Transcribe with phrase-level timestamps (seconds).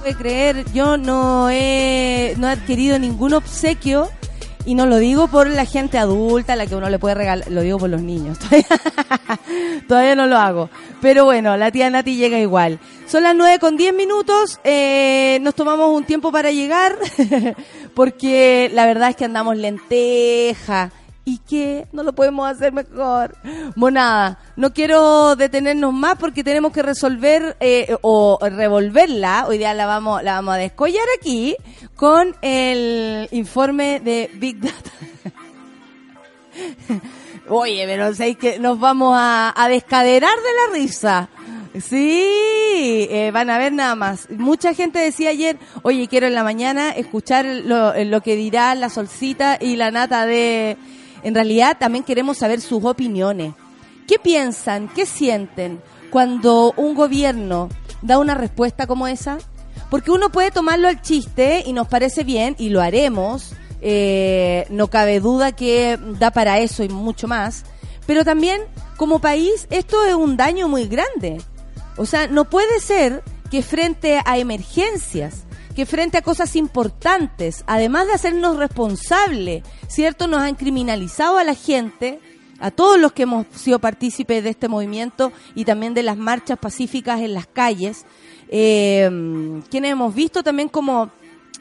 [0.00, 4.08] Puede creer, yo no he, no he adquirido ningún obsequio
[4.64, 7.60] y no lo digo por la gente adulta, la que uno le puede regalar, lo
[7.60, 8.38] digo por los niños.
[9.88, 10.70] Todavía no lo hago.
[11.02, 12.78] Pero bueno, la tía Nati llega igual.
[13.06, 16.96] Son las nueve con diez minutos, eh, nos tomamos un tiempo para llegar,
[17.94, 20.92] porque la verdad es que andamos lenteja.
[21.30, 21.86] ¿Y qué?
[21.92, 23.36] No lo podemos hacer mejor.
[23.76, 29.44] Monada, no quiero detenernos más porque tenemos que resolver eh, o revolverla.
[29.46, 31.54] Hoy día la vamos, la vamos a descollar aquí
[31.94, 34.90] con el informe de Big Data.
[37.48, 41.28] Oye, pero sé que nos vamos a, descaderar de la risa.
[41.80, 44.28] Sí, eh, van a ver nada más.
[44.30, 48.88] Mucha gente decía ayer, oye, quiero en la mañana escuchar lo, lo que dirá la
[48.88, 50.76] solcita y la nata de...
[51.22, 53.54] En realidad también queremos saber sus opiniones.
[54.06, 57.68] ¿Qué piensan, qué sienten cuando un gobierno
[58.02, 59.38] da una respuesta como esa?
[59.90, 63.52] Porque uno puede tomarlo al chiste y nos parece bien y lo haremos.
[63.82, 67.64] Eh, no cabe duda que da para eso y mucho más.
[68.06, 68.62] Pero también
[68.96, 71.40] como país esto es un daño muy grande.
[71.96, 75.44] O sea, no puede ser que frente a emergencias,
[75.80, 80.26] que frente a cosas importantes, además de hacernos responsables, ¿cierto?
[80.26, 82.20] Nos han criminalizado a la gente,
[82.58, 86.58] a todos los que hemos sido partícipes de este movimiento y también de las marchas
[86.58, 88.04] pacíficas en las calles,
[88.50, 89.08] eh,
[89.70, 91.10] quienes hemos visto también cómo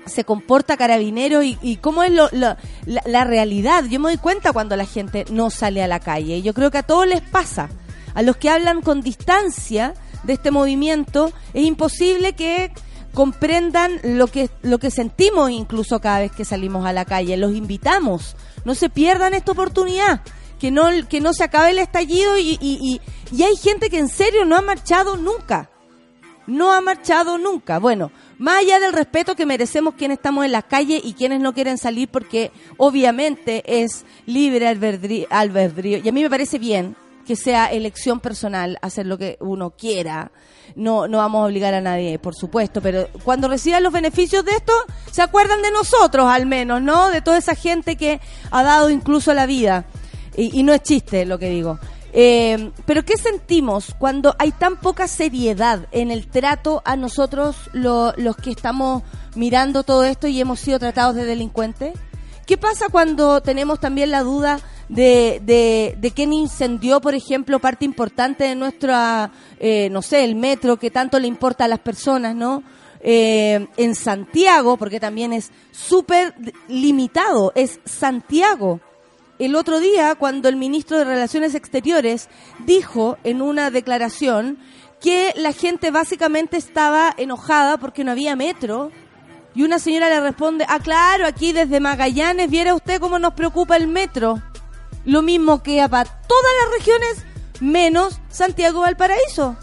[0.06, 3.86] se comporta carabinero y, y cómo es la, la realidad.
[3.86, 6.42] Yo me doy cuenta cuando la gente no sale a la calle.
[6.42, 7.70] Yo creo que a todos les pasa.
[8.16, 9.94] A los que hablan con distancia
[10.24, 12.74] de este movimiento, es imposible que
[13.20, 17.36] comprendan lo que, lo que sentimos incluso cada vez que salimos a la calle.
[17.36, 18.38] Los invitamos.
[18.64, 20.22] No se pierdan esta oportunidad.
[20.58, 23.02] Que no, que no se acabe el estallido y, y, y,
[23.36, 25.70] y hay gente que en serio no ha marchado nunca
[26.48, 27.78] no ha marchado nunca.
[27.78, 28.10] Bueno,
[28.40, 31.78] más allá del respeto que merecemos quienes estamos en la calle y quienes no quieren
[31.78, 36.96] salir porque obviamente es libre albedrío, y a mí me parece bien
[37.28, 40.32] que sea elección personal hacer lo que uno quiera.
[40.76, 44.52] No, no vamos a obligar a nadie, por supuesto, pero cuando reciban los beneficios de
[44.52, 44.74] esto,
[45.12, 47.10] se acuerdan de nosotros al menos, ¿no?
[47.10, 48.22] De toda esa gente que
[48.52, 49.86] ha dado incluso la vida.
[50.38, 51.80] Y, no es chiste lo que digo.
[52.14, 58.14] Eh, pero ¿qué sentimos cuando hay tan poca seriedad en el trato a nosotros lo-
[58.18, 59.04] los que estamos
[59.36, 61.94] mirando todo esto y hemos sido tratados de delincuentes?
[62.46, 64.60] ¿Qué pasa cuando tenemos también la duda
[64.90, 70.36] de, de, de quién incendió, por ejemplo, parte importante de nuestra, eh, no sé, el
[70.36, 72.64] metro que tanto le importa a las personas, ¿no?
[73.02, 76.34] Eh, en Santiago, porque también es súper
[76.68, 78.82] limitado, es Santiago
[79.40, 82.28] el otro día cuando el ministro de Relaciones Exteriores
[82.66, 84.58] dijo en una declaración
[85.00, 88.92] que la gente básicamente estaba enojada porque no había metro.
[89.56, 93.78] Y una señora le responde, ah, claro, aquí desde Magallanes, viera usted cómo nos preocupa
[93.78, 94.42] el metro.
[95.06, 97.26] Lo mismo que para todas las regiones,
[97.60, 99.56] menos Santiago Valparaíso.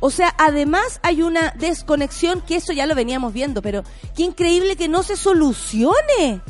[0.00, 3.82] O sea, además hay una desconexión que eso ya lo veníamos viendo, pero
[4.16, 6.40] qué increíble que no se solucione.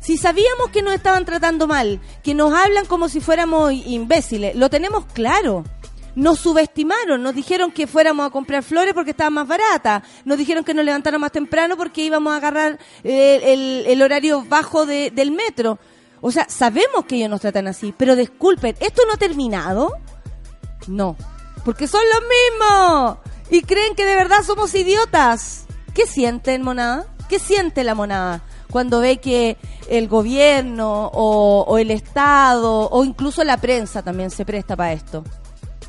[0.00, 4.70] Si sabíamos que nos estaban tratando mal, que nos hablan como si fuéramos imbéciles, lo
[4.70, 5.64] tenemos claro.
[6.14, 10.64] Nos subestimaron, nos dijeron que fuéramos a comprar flores porque estaban más baratas, nos dijeron
[10.64, 15.10] que nos levantáramos más temprano porque íbamos a agarrar eh, el, el horario bajo de-
[15.10, 15.78] del metro.
[16.20, 19.92] O sea, sabemos que ellos nos tratan así, pero disculpen, ¿esto no ha terminado?
[20.86, 21.16] No,
[21.64, 23.18] porque son los mismos
[23.50, 25.66] y creen que de verdad somos idiotas.
[25.94, 27.06] ¿Qué sienten, monada?
[27.28, 29.56] ¿Qué siente la monada cuando ve que
[29.88, 35.24] el gobierno o, el Estado o incluso la prensa también se presta para esto?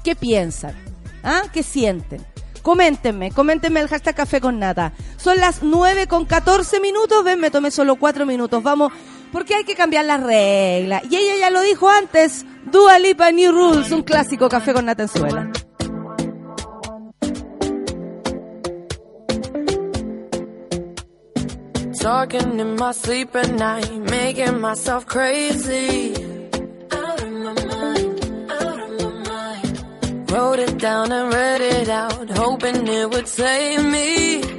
[0.04, 0.76] ¿Qué ¿Qué piensan?
[1.24, 1.44] ¿Ah?
[1.54, 2.26] ¿Qué sienten?
[2.62, 4.94] Coméntenme, coméntenme el hashtag Café con Nata.
[5.18, 8.62] Son las 9 con 14 minutos, ven, me tomé solo 4 minutos.
[8.64, 8.92] Vamos,
[9.32, 11.04] porque hay que cambiar las reglas.
[11.10, 15.04] Y ella ya lo dijo antes, Dua Lipa New Rules, un clásico Café con Nata
[15.04, 15.52] en suela.
[22.02, 26.14] Talking in my sleep at night, making myself crazy.
[26.92, 30.32] Out of my mind, out of my mind.
[30.32, 34.59] Wrote it down and read it out, hoping it would save me.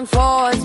[0.00, 0.59] and forth.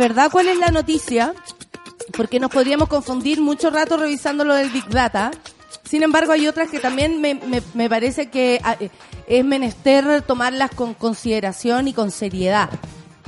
[0.00, 1.32] Verdad cuál es la noticia,
[2.16, 5.30] porque nos podríamos confundir mucho rato revisando lo del Big Data.
[5.88, 7.34] Sin embargo, hay otras que también me,
[7.74, 8.90] me- parece que ah, eh,
[9.28, 12.68] es menester tomarlas con consideración y con seriedad.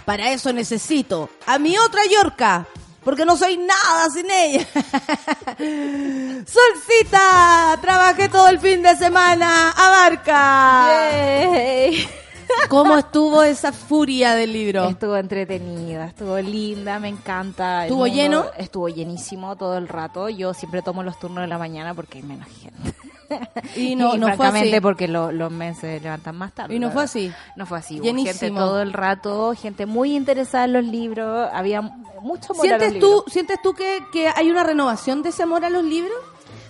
[0.04, 2.66] Para eso necesito a mi otra Yorca,
[3.04, 4.66] porque no soy nada sin ella.
[6.46, 10.88] Solcita, trabajé todo el fin de semana, abarca.
[12.68, 14.88] ¿Cómo estuvo esa furia del libro?
[14.88, 17.84] Estuvo entretenida, estuvo linda, me encanta.
[17.86, 18.46] ¿Estuvo lleno?
[18.56, 20.28] Estuvo llenísimo todo el rato.
[20.28, 22.94] Yo siempre tomo los turnos de la mañana porque hay menos gente.
[23.76, 24.70] Y no, no fue así.
[24.82, 26.74] porque lo- los meses se levantan más tarde.
[26.74, 27.32] Y no fue así.
[27.56, 27.98] No fue así.
[27.98, 28.38] Llenísimo.
[28.38, 31.48] gente todo el rato, gente muy interesada en los libros.
[31.52, 33.24] Había mucho amor a los ¿Sientes libros.
[33.24, 36.16] tú, ¿sientes tú que, que hay una renovación de ese amor a los libros?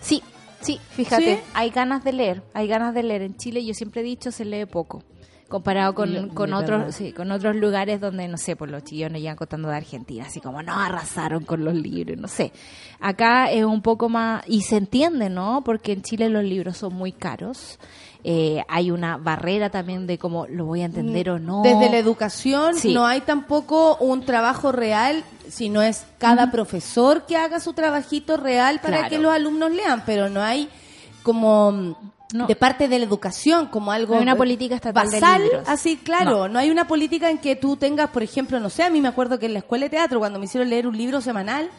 [0.00, 0.22] Sí,
[0.60, 1.40] Sí, fíjate, ¿Sí?
[1.54, 3.22] hay ganas de leer, hay ganas de leer.
[3.22, 5.02] En Chile yo siempre he dicho se lee poco.
[5.52, 9.36] Comparado con, con otros sí, con otros lugares donde, no sé, por los chillones ya
[9.36, 12.52] contando de Argentina, así como no arrasaron con los libros, no sé.
[13.00, 15.62] Acá es un poco más, y se entiende, ¿no?
[15.62, 17.78] Porque en Chile los libros son muy caros.
[18.24, 21.58] Eh, hay una barrera también de cómo lo voy a entender o no.
[21.60, 22.94] Mm, Desde la educación Sí.
[22.94, 28.80] no hay tampoco un trabajo real, sino es cada profesor que haga su trabajito real
[28.80, 29.10] para Claro.
[29.10, 30.68] que los alumnos lean, pero no hay
[31.24, 31.94] como mm,
[32.32, 32.46] No.
[32.46, 35.42] de parte de la educación como algo No hay una eh, política estatal de basal,
[35.42, 35.62] libros.
[35.68, 36.58] así claro, no.
[36.58, 39.38] hay una política en que tú tengas, por ejemplo, no sé, a mí me acuerdo
[39.38, 41.70] que en la escuela de teatro cuando me hicieron leer un libro semanal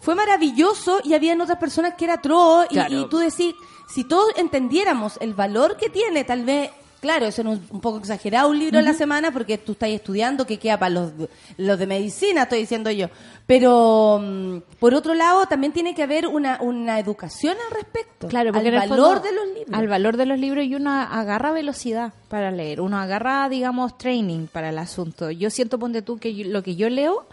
[0.00, 3.00] fue maravilloso y habían otras personas que era tro y, Claro.
[3.00, 3.54] y tú decís,
[3.88, 6.70] si todos entendiéramos el valor que tiene, tal vez,
[7.04, 9.90] claro, eso es un, un poco exagerado un libro a la semana porque tú estás
[9.90, 11.12] estudiando que queda para los,
[11.58, 13.08] los de medicina, estoy diciendo yo.
[13.46, 18.28] Pero, mm, por otro lado, también tiene que haber una, una educación al respecto.
[18.28, 19.78] Claro, al valor fondo, de los libros.
[19.78, 24.46] Al valor de los libros y uno agarra velocidad para leer, uno agarra, digamos, training
[24.46, 25.30] para el asunto.
[25.30, 27.26] Yo siento, ponte tú, que yo- lo que yo leo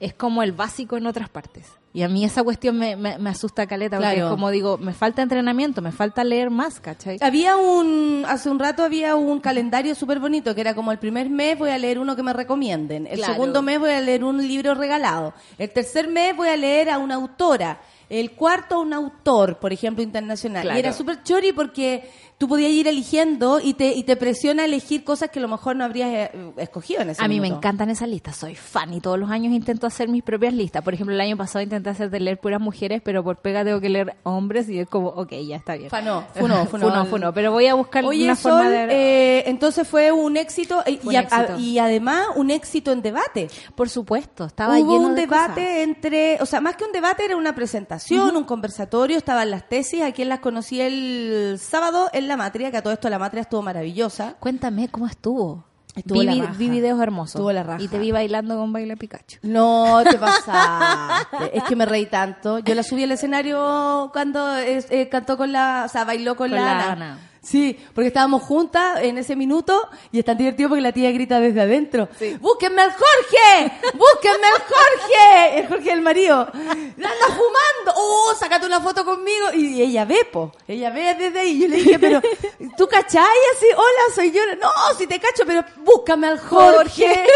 [0.00, 1.66] es como el básico en otras partes.
[1.94, 4.26] Y a mí esa cuestión me, me, me asusta caleta, porque Claro.
[4.26, 7.16] es como digo, me falta entrenamiento, me falta leer más, ¿cachai?
[7.22, 11.30] Había un, hace un rato había un calendario súper bonito que era como el primer
[11.30, 13.32] mes voy a leer uno que me recomienden, el Claro.
[13.32, 16.98] segundo mes voy a leer un libro regalado, el tercer mes voy a leer a
[16.98, 17.80] una autora,
[18.10, 20.62] el cuarto a un autor, por ejemplo, internacional.
[20.62, 20.76] Claro.
[20.76, 24.66] Y era súper chori porque tú podías ir eligiendo y te, y te presiona a
[24.66, 27.48] elegir cosas que a lo mejor no habrías eh, escogido en ese A mí me
[27.48, 30.82] encantan esas listas, soy fan y todos los años intento hacer mis propias listas.
[30.84, 33.80] Por ejemplo, el año pasado intenté hacer de leer puras mujeres, pero por pega tengo
[33.80, 35.90] que leer hombres y es como, ok, ya está bien.
[35.90, 36.86] Fanó, funó, funó.
[36.90, 38.86] funó, funó, pero voy a buscar Oye, una Sol, forma de...
[39.38, 41.58] eh, entonces fue un éxito, eh, Fue y, un a- éxito.
[41.58, 43.48] y además un éxito en debate.
[43.74, 45.76] Por supuesto, estaba Hubo lleno un de debate cosas.
[45.78, 50.02] entre, o sea, más que un debate era una presentación, un conversatorio, estaban las tesis,
[50.02, 53.40] a quien las conocí el sábado en la matria, que a todo esto la matria
[53.42, 54.34] estuvo maravillosa.
[54.38, 55.64] Cuéntame cómo estuvo.
[55.94, 56.52] Estuvo vi, la vi- raja.
[56.56, 57.34] vi videos hermosos.
[57.36, 57.82] Estuvo la raja.
[57.82, 59.38] Y te vi bailando con Baila Pikachu.
[59.42, 62.58] No te pasaste, es que me reí tanto.
[62.60, 66.50] Yo la subí al escenario cuando eh, eh, cantó con la, o sea, bailó con,
[66.50, 66.92] Con la, la Ana.
[66.92, 67.18] Ana.
[67.42, 71.40] Sí, porque estábamos juntas en ese minuto y es tan divertido porque la tía grita
[71.40, 72.08] desde adentro.
[72.40, 73.72] ¡Búsquenme al Jorge!
[73.94, 75.58] ¡Búsquenme al Jorge!
[75.60, 76.48] El Jorge del marido.
[76.96, 77.92] ¡La anda fumando!
[77.96, 79.52] ¡Oh, sácate una foto conmigo!
[79.54, 80.52] Y ella ve, po.
[80.66, 81.60] Ella ve desde ahí.
[81.60, 82.20] Yo le dije, pero,
[82.76, 83.22] ¿tú cachai?
[83.22, 84.42] Así, hola, soy yo.
[84.60, 87.26] No, si te cacho, pero búscame al Jorge.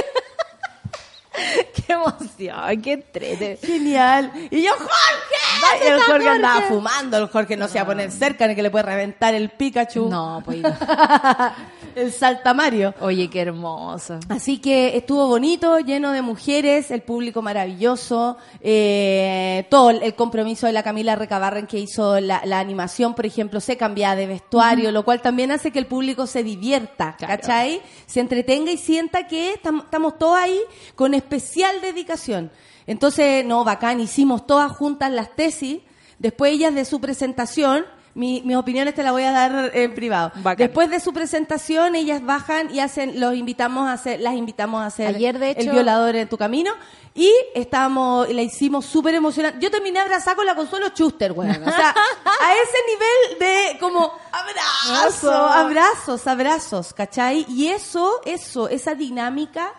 [1.75, 2.83] ¡Qué emoción!
[2.83, 3.59] ¡Qué entrete!
[3.63, 4.31] Genial.
[4.51, 5.85] Y yo, Jorge.
[5.85, 7.17] Y el Jorge andaba fumando.
[7.19, 10.09] El Jorge no se iba a poner cerca ni que le puede reventar el Pikachu.
[10.09, 10.63] No, pues...
[11.95, 12.95] el saltamario.
[13.01, 14.19] Oye, qué hermoso.
[14.29, 20.73] Así que estuvo bonito, lleno de mujeres, el público maravilloso, eh, todo el compromiso de
[20.73, 25.05] la Camila Recabarren que hizo la, la animación, por ejemplo, se cambia de vestuario, lo
[25.05, 27.37] cual también hace que el público se divierta, Claro.
[27.41, 27.83] ¿cachai?
[28.07, 30.61] Se entretenga y sienta que estam- estamos todos ahí
[30.95, 32.51] con especial dedicación.
[32.87, 35.79] Entonces, no, bacán, hicimos todas juntas las tesis,
[36.19, 40.33] después ellas de su presentación, mi- mis opiniones te las voy a dar en privado.
[40.37, 40.59] Bacán.
[40.67, 44.87] Después de su presentación, ellas bajan y hacen, los invitamos a hacer, las invitamos a
[44.87, 46.73] hacer Ayer, de el hecho- violador en tu camino
[47.15, 49.59] y estábamos, la hicimos súper emocionante.
[49.61, 51.49] Yo terminé abrazada con la Consuelo Schuster, güey.
[51.51, 55.33] O sea, a ese nivel de como abrazo, Eso.
[55.33, 57.47] abrazos, abrazos, ¿cachai?
[57.49, 59.73] Y eso, eso, esa dinámica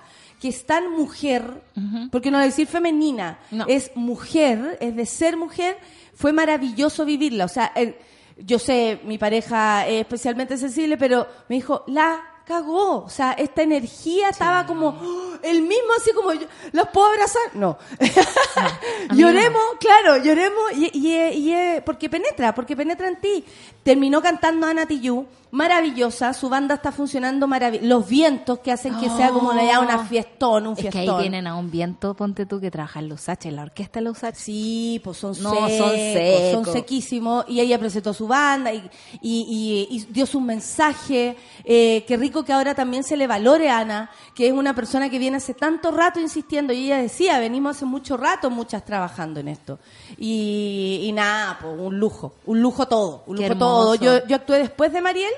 [0.43, 1.63] que es tan mujer,
[2.11, 3.63] porque no decir femenina, No.
[3.69, 5.77] es mujer, es de ser mujer,
[6.13, 7.45] fue maravilloso vivirla.
[7.45, 7.95] O sea, el-
[8.37, 13.05] yo sé, mi pareja es especialmente sensible, pero me dijo, la cagó.
[13.05, 15.37] O sea, esta energía estaba como, ¡oh!
[15.43, 17.55] el mismo así como, yo, ¿las puedo abrazar?
[17.55, 17.77] No.
[19.15, 23.45] lloremos, claro, lloremos, y, y, y- y- porque penetra, porque penetra en ti.
[23.81, 27.87] Terminó cantando Ana Tijoux, maravillosa, su banda está funcionando maravilloso.
[27.87, 31.15] Los vientos que hacen que sea como una, una fiestón, un Es que fiestón.
[31.17, 33.99] ahí tienen a un viento, ponte tú, que trabaja en los H, en la orquesta
[33.99, 34.35] de los H.
[34.39, 36.51] Sí, pues son No, secos, son secos.
[36.65, 37.45] son sequísimos.
[37.47, 38.79] Y ella presentó su banda y,
[39.21, 41.37] y, y- y dio su mensaje.
[41.63, 45.07] Eh, qué rico que ahora también se le valore a Ana, que es una persona
[45.11, 46.73] que viene hace tanto rato insistiendo.
[46.73, 49.77] Y ella decía, venimos hace mucho rato muchas trabajando en esto.
[50.17, 53.95] Y, y nada, pues un lujo, un lujo todo, un lujo todo.
[53.95, 55.31] Yo, yo actué después de Mariel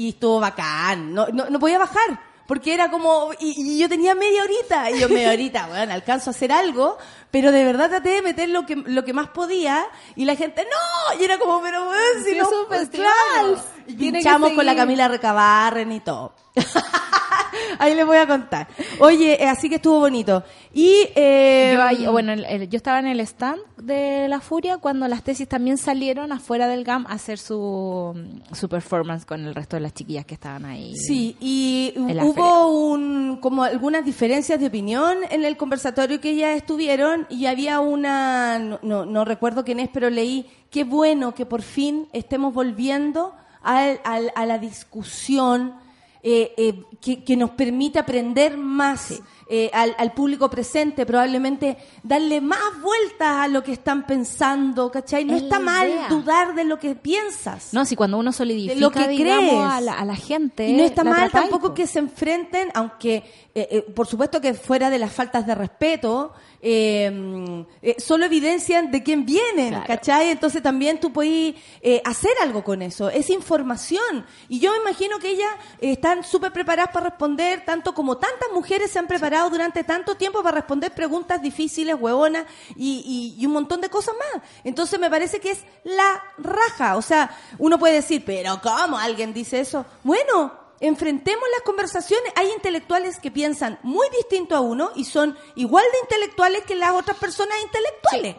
[0.00, 1.12] y estuvo bacán.
[1.12, 2.30] No, no, no podía bajar.
[2.46, 6.30] Porque era como, y, y yo tenía media horita, y yo media horita, bueno, alcanzo
[6.30, 6.98] a hacer algo,
[7.30, 10.64] pero de verdad traté de meter lo que, lo que más podía, y la gente,
[10.64, 13.08] no, y era como, pero bueno, si no, es un festival.
[13.34, 13.62] claro.
[13.86, 14.74] Y pinchamos con la.
[14.74, 16.34] Camila Recabarren y todo.
[17.78, 18.68] Ahí les voy a contar.
[19.00, 20.42] Oye, eh, así que estuvo bonito.
[20.72, 24.78] Y eh, Yo, ahí- bueno, el- el- yo estaba en el stand de La Furia
[24.78, 28.14] cuando las tesis también salieron afuera del GAM a hacer su,
[28.52, 30.94] su performance con el resto de las chiquillas que estaban ahí.
[30.96, 37.26] Sí, y hubo un, como algunas diferencias de opinión en el conversatorio que ellas estuvieron
[37.30, 41.62] y había una, no, no, no recuerdo quién es, pero leí, qué bueno que por
[41.62, 45.74] fin estemos volviendo a la discusión
[46.22, 49.20] eh, eh, que, que nos permite aprender más
[49.52, 55.24] eh, al, al público presente, probablemente darle más vueltas a lo que están pensando, ¿cachai?
[55.24, 56.08] No Es está mal idea.
[56.08, 57.74] dudar de lo que piensas.
[57.74, 59.64] No, si cuando uno solidifica, de lo que digamos, crees.
[59.64, 60.68] a la, a la gente.
[60.68, 61.74] Y no está mal tampoco po.
[61.74, 63.24] que se enfrenten, aunque
[63.54, 68.90] eh, eh, por supuesto que fuera de las faltas de respeto, eh, eh, solo evidencian
[68.90, 69.84] de quién vienen, Claro.
[69.86, 70.30] ¿cachai?
[70.30, 74.26] Entonces también tú puedes eh, hacer algo con eso, es información.
[74.48, 75.50] Y yo me imagino que ellas
[75.80, 80.16] eh, están súper preparadas para responder, tanto como tantas mujeres se han preparado durante tanto
[80.16, 82.44] tiempo para responder preguntas difíciles, huevonas
[82.76, 84.42] y, y- y un montón de cosas más.
[84.64, 86.96] Entonces me parece que es la raja.
[86.96, 89.84] O sea, uno puede decir, pero ¿cómo alguien dice eso?
[90.04, 92.32] Bueno, enfrentemos las conversaciones.
[92.36, 96.92] Hay intelectuales que piensan muy distinto a uno y son igual de intelectuales que las
[96.92, 98.36] otras personas intelectuales.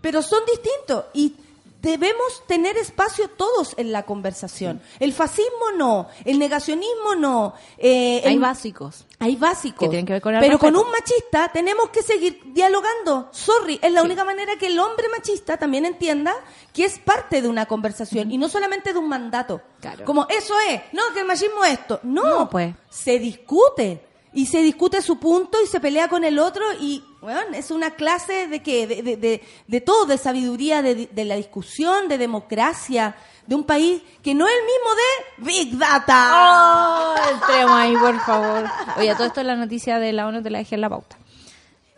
[0.00, 1.36] Pero son distintos y
[1.82, 4.82] debemos tener espacio todos en la conversación.
[4.98, 7.54] El fascismo no, el negacionismo no.
[7.78, 9.06] eh, Hay el- básicos.
[9.18, 9.80] hay básicos.
[9.80, 13.28] Que tienen que ver con el Pero con un machista tenemos que seguir dialogando.
[13.32, 14.06] Sorry, es la Sí.
[14.06, 16.34] única manera que el hombre machista también entienda
[16.72, 19.60] que es parte de una conversación y no solamente de un mandato.
[19.80, 20.04] Claro.
[20.04, 22.00] Como eso es, no, que el machismo es esto.
[22.02, 22.74] No, No, pues.
[22.90, 24.06] se discute.
[24.32, 27.90] Y se discute su punto y se pelea con el otro y, bueno, es una
[27.90, 32.18] clase de que de, de, de, de todo, de sabiduría, de, de la discusión, de
[32.18, 33.14] democracia,
[33.46, 36.32] de un país que no es el mismo de Big Data.
[36.34, 37.14] ¡Oh!
[37.32, 38.64] Entremos ahí, por favor.
[38.96, 41.16] Oye, todo esto es la noticia de la ONU te la dejé en la pauta.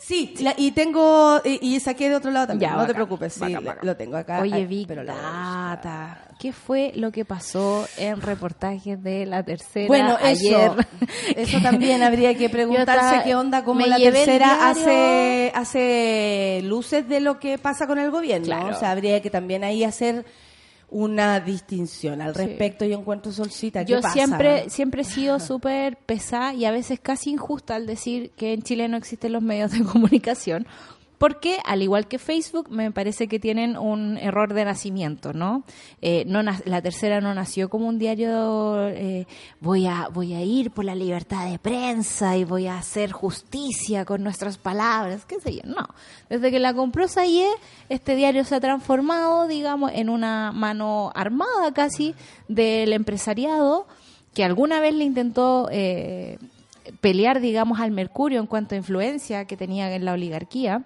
[0.05, 3.35] Sí, la- y tengo, y, y saqué de otro lado también, Ya, no te preocupes,
[3.35, 3.87] sí, bacán, lo- bacán.
[3.87, 4.41] lo tengo acá.
[4.41, 6.19] Oye, pero lo- Data.
[6.41, 10.73] ¿Qué fue lo que pasó en reportajes de la tercera Bueno, ayer?
[10.73, 10.77] eso,
[11.37, 17.39] eso también habría que preguntarse qué onda, cómo la tercera hace, hace luces de lo
[17.39, 18.45] que pasa con el gobierno.
[18.47, 18.75] Claro.
[18.75, 20.25] O sea, habría que también ahí hacer
[20.93, 22.43] una distinción al Sí.
[22.47, 22.85] respecto.
[22.85, 23.85] Yo encuentro solcita.
[23.85, 24.13] ¿qué Yo pasa?
[24.15, 28.63] siempre siempre he sido súper pesada y a veces casi injusta al decir que en
[28.63, 30.67] Chile no existen los medios de comunicación.
[31.23, 35.63] Porque, al igual que Facebook, me parece que tienen un error de nacimiento, ¿no?
[36.01, 36.25] Eh,
[36.65, 39.29] la tercera no nació como un diario, eh,
[39.61, 44.05] voy, a, voy a ir por la libertad de prensa y voy a hacer justicia
[44.05, 45.87] con nuestras palabras, qué sé yo, no.
[46.29, 47.47] Desde que la compró Sayé,
[47.89, 52.17] este diario se ha transformado, digamos, en una mano armada casi
[52.49, 53.87] del empresariado
[54.35, 56.39] que alguna vez le intentó eh,
[57.01, 60.83] pelear, digamos, al Mercurio en cuanto a influencia que tenía en la oligarquía.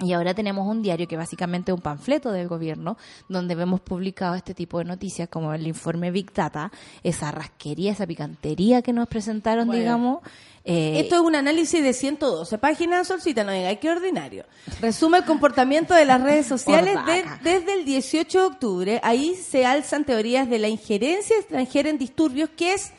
[0.00, 2.96] Y ahora tenemos un diario que básicamente es un panfleto del gobierno,
[3.28, 6.72] donde vemos publicado este tipo de noticias como el informe Big Data,
[7.04, 9.80] esa rasquería, esa picantería que nos presentaron, Bueno.
[9.80, 10.20] digamos.
[10.64, 14.44] eh, Esto es un análisis de 112 páginas, Solcita, no diga, qué ordinario.
[14.80, 19.00] Resume el comportamiento de las redes sociales de- desde el 18 de octubre.
[19.04, 22.92] Ahí se alzan teorías de la injerencia extranjera en disturbios, que es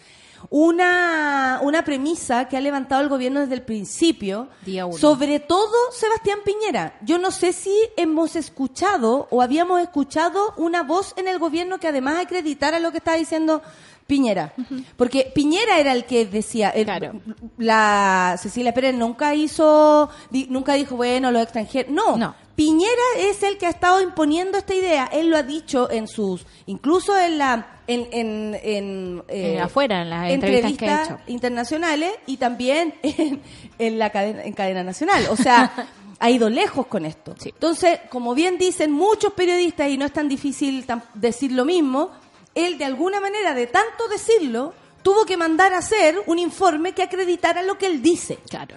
[0.50, 4.50] una, una premisa que ha levantado el gobierno desde el principio.
[4.66, 4.98] Día uno.
[4.98, 6.98] Sobre todo Sebastián Piñera.
[7.02, 11.88] Yo no sé si hemos escuchado o habíamos escuchado una voz en el gobierno que
[11.88, 13.62] además acreditara lo que estaba diciendo
[14.08, 14.54] Piñera.
[14.98, 17.14] Porque Piñera era el que decía, el- Claro.
[17.58, 21.92] la Cecilia Pérez nunca hizo, di- nunca dijo, bueno, los extranjeros.
[21.92, 22.18] No.
[22.18, 22.36] No.
[22.56, 25.10] Piñera es el que ha estado imponiendo esta idea.
[25.12, 30.10] Él lo ha dicho en sus, incluso en la, en, en, en, Eh, afuera, en
[30.12, 31.18] las entrevistas que ha hecho.
[31.28, 33.42] internacionales y también en,
[33.80, 35.26] en la cadena, en cadena nacional.
[35.32, 35.72] O sea,
[36.20, 37.34] ha ido lejos con esto.
[37.40, 37.50] Sí.
[37.50, 42.12] Entonces, como bien dicen muchos periodistas, y no es tan difícil tam- decir lo mismo,
[42.56, 47.04] él de alguna manera, de tanto decirlo, tuvo que mandar a hacer un informe que
[47.04, 48.40] acreditara lo que él dice.
[48.50, 48.76] claro.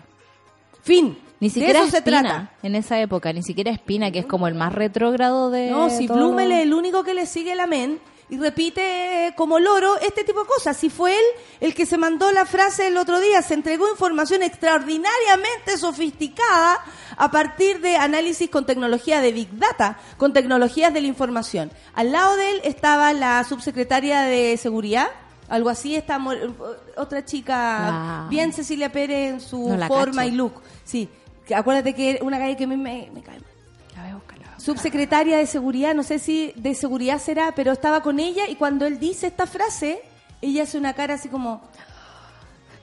[0.82, 1.18] Fin.
[1.40, 2.52] Ni de siquiera eso se Espina, trata.
[2.62, 6.06] en esa época, ni siquiera Espina, que es como el más retrógrado de No, si
[6.06, 10.24] todo- Blumel es el único que le sigue la men y repite como loro este
[10.24, 10.76] tipo de cosas.
[10.76, 11.24] Si fue él
[11.60, 16.80] el que se mandó la frase el otro día, se entregó información extraordinariamente sofisticada
[17.16, 21.70] a partir de análisis con tecnología de Big Data, con tecnologías de la información.
[21.94, 25.08] Al lado de él estaba la subsecretaria de Seguridad,
[25.48, 26.18] algo así, está
[26.96, 30.28] otra chica, bien Cecilia Pérez en su No forma cacho.
[30.28, 30.52] y look.
[30.84, 31.08] Sí,
[31.54, 33.50] acuérdate que una calle que a mí me, me cae mal
[34.66, 38.84] subsecretaria de seguridad, no sé si de seguridad será, pero estaba con ella y cuando
[38.84, 40.02] él dice esta frase,
[40.42, 41.62] ella hace una cara así como,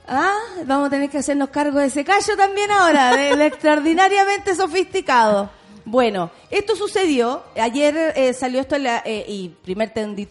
[0.08, 5.50] Ah, vamos a tener que hacernos cargo de ese callo también ahora, del extraordinariamente sofisticado.
[5.84, 10.26] Bueno, esto sucedió, ayer eh, salió esto la, eh, y primer trendy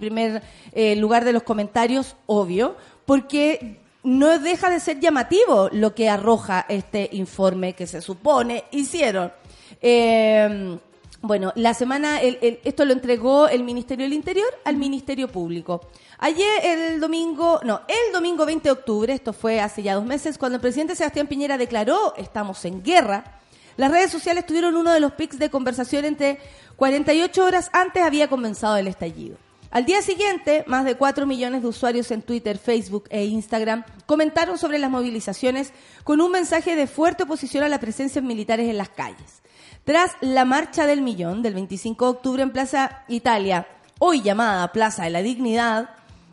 [0.00, 6.08] primer eh, lugar de los comentarios, obvio, porque no deja de ser llamativo lo que
[6.08, 9.32] arroja este informe que se supone hicieron.
[9.80, 10.78] Eh,
[11.20, 15.80] bueno, la semana, el- el- esto lo entregó el Ministerio del Interior al Ministerio Público.
[16.18, 20.38] Ayer, el domingo, no, el domingo 20 de octubre, esto fue hace ya dos meses,
[20.38, 23.40] cuando el presidente Sebastián Piñera declaró estamos en guerra,
[23.76, 26.38] las redes sociales tuvieron uno de los pics de conversación entre
[26.76, 29.36] 48 horas antes había comenzado el estallido.
[29.70, 34.56] Al día siguiente, más de 4 millones de usuarios en Twitter, Facebook e Instagram comentaron
[34.56, 35.72] sobre las movilizaciones
[36.04, 39.42] con un mensaje de fuerte oposición a la presencia militares en las calles.
[39.88, 43.66] Tras la marcha del millón del 25 de octubre en Plaza Italia,
[43.98, 45.88] hoy llamada Plaza de la Dignidad,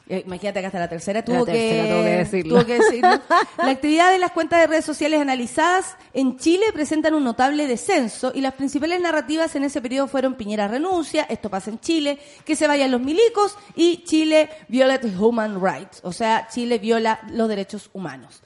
[0.10, 2.56] eh, imagínate que hasta la tercera tuvo, tercera que, tuvo que decirlo.
[2.56, 3.22] tuvo que decirlo.
[3.58, 8.34] La actividad de las cuentas de redes sociales analizadas en Chile presentan un notable descenso
[8.36, 12.58] y las principales narrativas en ese periodo fueron Piñera renuncia, esto pasa en Chile, que
[12.58, 17.90] se vayan los milicos y Chile viola human rights, o sea, Chile viola los derechos
[17.94, 18.44] humanos.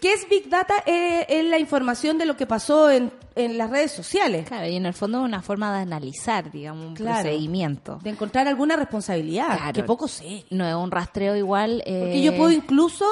[0.00, 0.74] ¿Qué es Big Data?
[0.86, 4.46] Eh, es la información de lo que pasó en, en las redes sociales.
[4.46, 7.22] Claro, y en el fondo es una forma de analizar, digamos, un Claro.
[7.22, 7.98] procedimiento.
[8.02, 9.56] De encontrar alguna responsabilidad.
[9.56, 9.72] Claro.
[9.72, 10.44] Que poco sé.
[10.50, 11.82] No es un rastreo igual.
[11.86, 13.04] eh, Porque yo puedo incluso,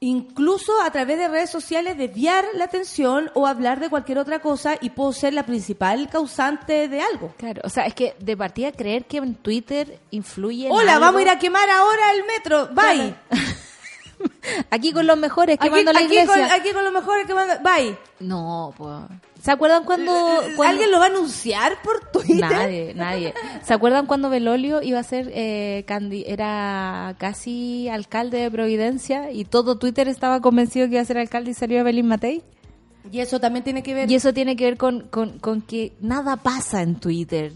[0.00, 4.76] incluso a través de redes sociales desviar la atención o hablar de cualquier otra cosa
[4.80, 7.34] y puedo ser la principal causante de algo.
[7.36, 10.66] Claro, o sea, es que de partida creer que en Twitter influye.
[10.68, 12.68] en Hola, algo- vamos a ir a quemar ahora el metro.
[12.72, 13.14] Bye.
[14.70, 16.32] Aquí con los mejores Aquí, quemando la aquí iglesia.
[16.32, 17.54] con, aquí con lo mejor quemando.
[17.62, 17.96] Bye.
[18.20, 18.94] No, pues.
[19.42, 20.12] ¿Se acuerdan cuando,
[20.56, 22.40] cuando- ¿Alguien lo va a anunciar por Twitter?
[22.40, 23.32] Nadie, nadie.
[23.64, 29.44] ¿Se acuerdan cuando Belolio iba a ser eh, candi- era casi alcalde de Providencia y
[29.46, 32.42] todo Twitter estaba convencido que iba a ser alcalde y salió Belín Matei?
[33.10, 34.10] Y eso también tiene que ver.
[34.10, 37.52] Y eso tiene que ver con, con, con que nada pasa en Twitter.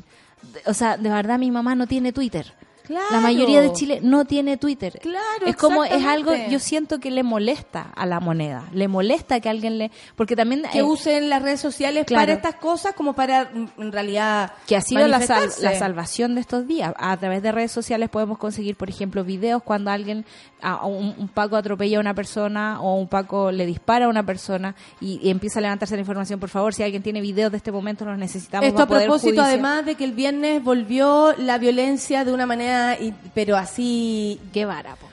[0.64, 2.54] O sea, de verdad mi mamá no tiene Twitter.
[2.86, 3.06] Claro.
[3.10, 4.98] La mayoría de Chile no tiene Twitter.
[5.00, 8.64] Claro, Es como, es algo, yo siento que le molesta a la moneda.
[8.72, 9.90] Le molesta que alguien le...
[10.16, 10.64] Porque también...
[10.70, 12.22] que eh, usen las redes sociales claro.
[12.22, 15.62] para estas cosas como para mm, en realidad que ha sido la, sal- manifestarse.
[15.64, 16.92] la salvación de estos días.
[16.98, 20.26] A través de redes sociales podemos conseguir, por ejemplo, videos cuando alguien,
[20.60, 24.24] a un, un Paco atropella a una persona o un Paco le dispara a una
[24.26, 26.38] persona y, y empieza a levantarse la información.
[26.38, 28.68] Por favor, si alguien tiene videos de este momento, los necesitamos.
[28.68, 33.14] Esto a propósito, además de que el viernes volvió la violencia de una manera, y-
[33.34, 35.06] pero así Guevara, po.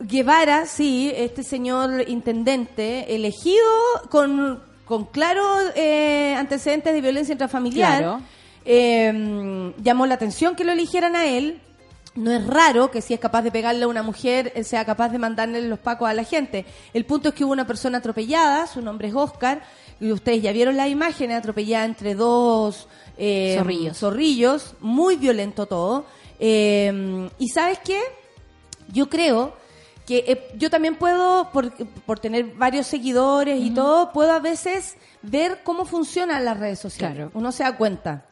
[0.00, 3.64] Guevara, sí, este señor intendente, elegido
[4.10, 8.20] con, con claros eh, antecedentes de violencia intrafamiliar, Claro.
[8.64, 11.60] eh, llamó la atención que lo eligieran a él.
[12.16, 15.10] No es raro que si es capaz de pegarle a una mujer, él sea capaz
[15.10, 16.64] de mandarle los pacos a la gente.
[16.92, 19.62] El punto es que hubo una persona atropellada, su nombre es Oscar,
[20.00, 23.98] y ustedes ya vieron las imágenes, atropellada entre dos eh, Zorrillos.
[23.98, 26.04] zorrillos, muy violento todo.
[26.40, 28.00] Eh, y sabes qué?
[28.92, 29.54] yo creo
[30.06, 31.72] que eh, yo también puedo, por,
[32.04, 37.16] por tener varios seguidores y todo, puedo a veces ver cómo funcionan las redes sociales.
[37.16, 37.30] Claro.
[37.34, 38.24] Uno se da cuenta.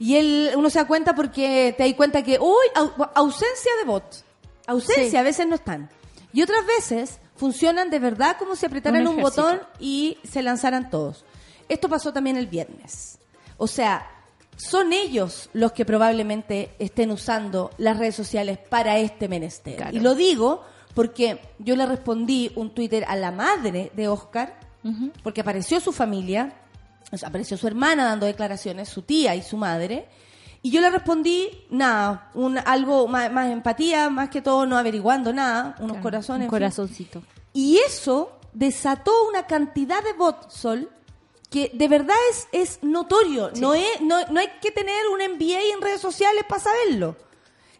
[0.00, 3.84] Y él, uno se da cuenta porque te das cuenta que, uy, au- ausencia de
[3.84, 4.24] bot.
[4.66, 5.16] Ausencia, Sí.
[5.16, 5.88] a veces no están.
[6.32, 11.24] Y otras veces funcionan de verdad como si apretaran Un botón y se lanzaran todos.
[11.68, 13.18] Esto pasó también el viernes.
[13.56, 14.08] O sea,
[14.68, 19.76] son ellos los que probablemente estén usando las redes sociales para este menester.
[19.76, 19.96] Claro.
[19.96, 20.62] Y lo digo
[20.94, 24.58] porque yo le respondí un Twitter a la madre de Oscar,
[25.22, 26.52] porque apareció su familia,
[27.12, 30.08] o sea, apareció su hermana dando declaraciones, su tía y su madre,
[30.62, 35.32] y yo le respondí, nada, un, algo más, más empatía, más que todo no averiguando
[35.32, 36.38] nada, unos Claro, corazones.
[36.40, 36.50] Un en fin.
[36.50, 37.22] corazoncito.
[37.52, 40.90] Y eso desató una cantidad de bots, Sol,
[41.50, 43.50] que de verdad es, es notorio.
[43.56, 47.16] No, es, no, no hay que tener un MBA en redes sociales para saberlo.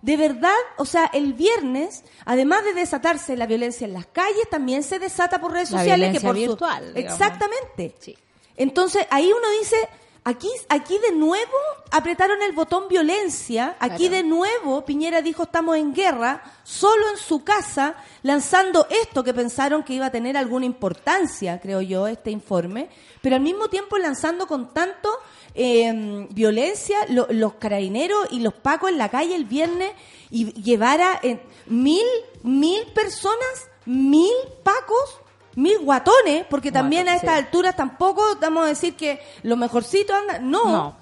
[0.02, 4.83] De verdad, o sea, el viernes, además de desatarse la violencia en las calles, también
[4.83, 6.06] se desata por redes La sociales.
[6.12, 6.40] que violencia por su-
[6.72, 7.20] virtual, digamos.
[7.20, 7.94] Exactamente.
[8.00, 8.18] Sí.
[8.56, 9.76] Entonces, ahí uno dice,
[10.24, 11.56] aquí, aquí de nuevo
[11.90, 14.16] apretaron el botón violencia, aquí Claro.
[14.16, 19.83] de nuevo Piñera dijo estamos en guerra, solo en su casa, lanzando esto que pensaron
[19.83, 22.88] que iba a tener alguna importancia, creo yo, este informe,
[23.22, 25.11] pero al mismo tiempo lanzando con tanto
[25.54, 29.92] eh, violencia lo- los carabineros y los pacos en la calle el viernes
[30.30, 32.06] y llevara eh, mil,
[32.44, 34.30] mil personas, mil
[34.62, 35.19] pacos
[35.56, 37.44] mil guatones, porque también a estas sí.
[37.44, 40.38] alturas tampoco vamos a decir que lo mejorcito anda.
[40.38, 40.64] No.
[40.66, 40.96] No.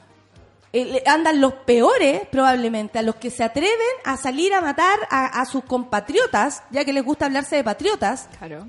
[0.72, 3.72] eh, andan los peores, probablemente, a los que se atreven
[4.04, 8.28] a salir a matar a, a sus compatriotas, ya que les gusta hablarse de patriotas,
[8.38, 8.66] Claro.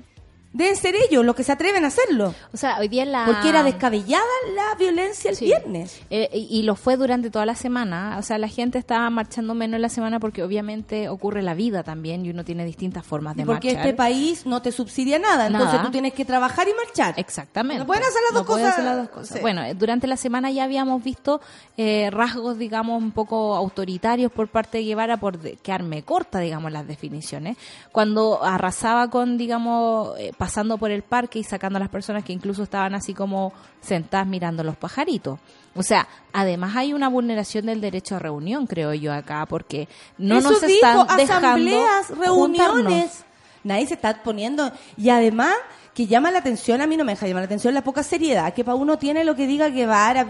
[0.52, 2.34] Deben ser ellos los que se atreven a hacerlo.
[2.52, 3.24] O sea, hoy día la...
[3.24, 5.44] Porque era descabellada la violencia el Sí.
[5.46, 6.00] viernes.
[6.10, 8.16] Eh, y, lo fue durante toda la semana.
[8.18, 11.82] O sea, la gente estaba marchando menos en la semana porque obviamente ocurre la vida
[11.82, 13.86] también y uno tiene distintas formas de porque marchar.
[13.86, 17.14] este país no te subsidia nada, entonces tú tienes que trabajar y marchar.
[17.16, 17.78] Exactamente.
[17.80, 18.72] No pueden hacer las dos cosas.
[18.72, 19.36] hacer las dos cosas.
[19.36, 19.38] Sí.
[19.40, 21.40] Bueno, eh, durante la semana ya habíamos visto
[21.76, 26.86] eh, rasgos, digamos, un poco autoritarios por parte de Guevara por quedarme corta, digamos, las
[26.86, 27.56] definiciones.
[27.92, 32.32] Cuando arrasaba con, digamos, eh, pasando por el parque y sacando a las personas que
[32.32, 35.38] incluso estaban así como sentadas mirando los pajaritos.
[35.74, 40.38] O sea, además hay una vulneración del derecho a reunión, creo yo acá, porque no
[40.38, 42.84] Eso nos dijo, están dejando asambleas, juntarnos.
[42.84, 43.24] reuniones.
[43.64, 44.72] Nadie se está poniendo.
[44.96, 45.52] Y además,
[45.92, 48.54] que llama la atención, a mí no me deja llamar la atención la poca seriedad,
[48.54, 50.26] que para uno tiene lo que diga Guevara.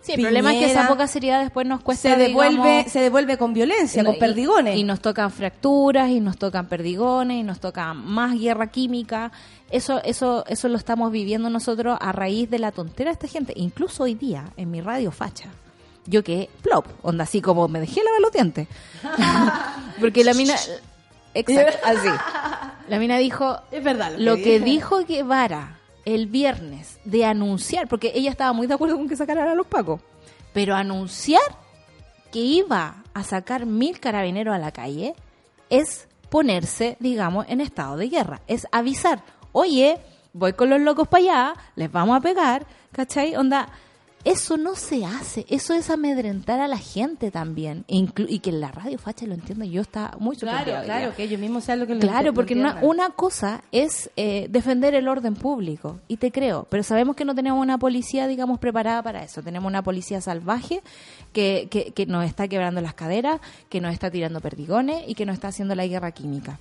[0.00, 3.00] Sí, el problema es que esa poca seriedad después nos cuesta se devuelve, digamos, se
[3.00, 4.76] devuelve con violencia, con perdigones.
[4.76, 9.32] Y, y nos tocan fracturas, y nos tocan perdigones, y nos tocan más guerra química.
[9.70, 13.52] Eso, eso, eso lo estamos viviendo nosotros a raíz de la tontera de esta gente.
[13.56, 15.50] Incluso hoy día, en mi radio facha,
[16.06, 18.68] yo que plop, onda así como me dejé lavar los dientes.
[20.00, 20.54] Porque la mina...
[21.34, 22.08] Exacto, así.
[22.88, 25.77] La mina dijo, Es verdad lo que dijo Guevara
[26.14, 29.66] el viernes de anunciar, porque ella estaba muy de acuerdo con que sacaran a los
[29.66, 30.00] pacos,
[30.52, 31.42] pero anunciar
[32.32, 35.14] que iba a sacar mil carabineros a la calle
[35.68, 39.98] es ponerse, digamos, en estado de guerra, es avisar, oye,
[40.32, 43.36] voy con los locos para allá, les vamos a pegar, ¿cachai?
[43.36, 43.68] Onda,
[44.24, 48.98] eso no se hace, eso es amedrentar a la gente también, y que la radio
[48.98, 52.00] facha lo entiendo, yo está muy Claro, claro, que ellos mismos sean lo que lo
[52.00, 57.16] Claro, porque una, cosa es eh, defender el orden público, y te creo, pero sabemos
[57.16, 59.42] que no tenemos una policía, digamos, preparada para eso.
[59.42, 60.82] Tenemos una policía salvaje
[61.32, 65.26] que, que, que nos está quebrando las caderas, que nos está tirando perdigones y que
[65.26, 66.58] nos está haciendo la guerra química.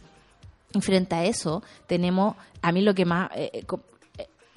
[0.73, 3.65] Y frente a eso, tenemos, a mí lo que más, eh, eh,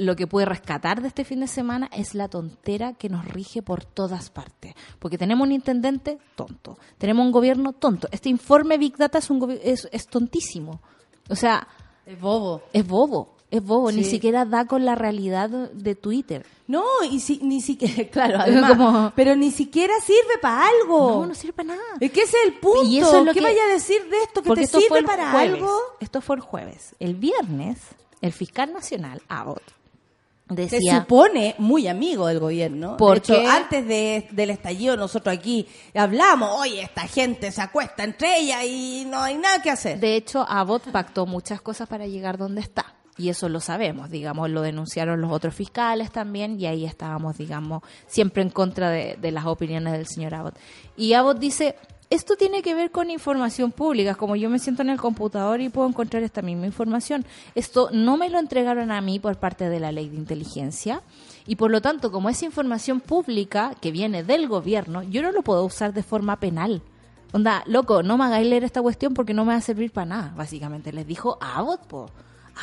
[0.02, 3.60] lo que puede rescatar de este fin de semana es la tontera que nos rige
[3.62, 4.74] por todas partes.
[4.98, 8.08] Porque tenemos un intendente tonto, tenemos un gobierno tonto.
[8.10, 10.80] Este informe Big Data es, un es, es tontísimo.
[11.28, 11.68] O sea,
[12.06, 12.62] Es bobo.
[12.72, 16.46] es bobo, es bobo, ni siquiera da con la realidad de Twitter.
[16.66, 21.10] No, y si, ni siquiera, claro, además, Como- pero ni siquiera sirve para algo.
[21.20, 21.82] No, no sirve para nada.
[22.00, 22.84] Es que ese es el punto.
[22.84, 24.40] Y eso es lo ¿Qué que- vaya a decir de esto?
[24.42, 25.54] ¿Que Porque te esto sirve para jueves.
[25.54, 25.78] algo?
[26.00, 26.94] Esto fue el jueves.
[27.00, 27.78] El viernes,
[28.22, 29.62] el fiscal nacional, Abbott,
[30.56, 32.96] Se supone muy amigo del gobierno.
[32.96, 38.04] Porque- De hecho, antes de, del estallido, nosotros aquí hablamos, oye, esta gente se acuesta
[38.04, 39.98] entre ellas y no hay nada que hacer.
[40.00, 42.94] De hecho, Abbott pactó muchas cosas para llegar donde está.
[43.18, 47.82] Y eso lo sabemos, digamos, lo denunciaron los otros fiscales también y ahí estábamos, digamos,
[48.06, 50.56] siempre en contra de, de las opiniones del señor Abbott.
[50.96, 51.76] Y Abbott dice,
[52.10, 55.68] esto tiene que ver con información pública, como yo me siento en el computador y
[55.68, 57.24] puedo encontrar esta misma información.
[57.54, 61.02] Esto no me lo entregaron a mí por parte de la ley de inteligencia
[61.46, 65.42] y por lo tanto, como es información pública que viene del gobierno, yo no lo
[65.42, 66.82] puedo usar de forma penal.
[67.32, 70.06] Onda, loco, no me hagáis leer esta cuestión porque no me va a servir para
[70.06, 70.92] nada, básicamente.
[70.92, 72.10] Les dijo Abbott, po.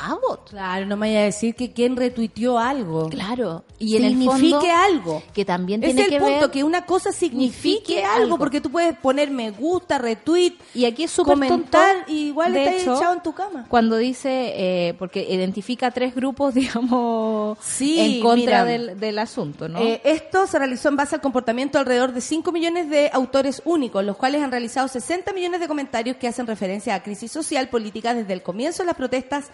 [0.01, 0.49] Abbott.
[0.49, 3.09] Claro, no me vaya a decir que quien retuiteó algo.
[3.09, 3.63] Claro.
[3.79, 5.23] Y en el signifique fondo, algo.
[5.33, 6.51] que también es tiene el que punto, ver...
[6.51, 8.37] que una cosa signifique signifique algo, algo.
[8.37, 12.11] porque tú puedes poner me gusta, retweet, Y aquí es súper comentar, tonto.
[12.11, 13.65] y igual estás hecho, echado en tu cama.
[13.69, 16.53] Cuando dice, eh, porque identifica tres grupos,
[16.91, 18.65] digamos, Sí, en contra mira.
[18.65, 19.79] del, del asunto, ¿no?
[19.79, 23.61] Eh, esto se realizó en base al comportamiento de alrededor de 5 millones de autores
[23.65, 27.69] únicos, los cuales han realizado 60 millones de comentarios que hacen referencia a crisis social,
[27.69, 29.45] política desde el comienzo de las protestas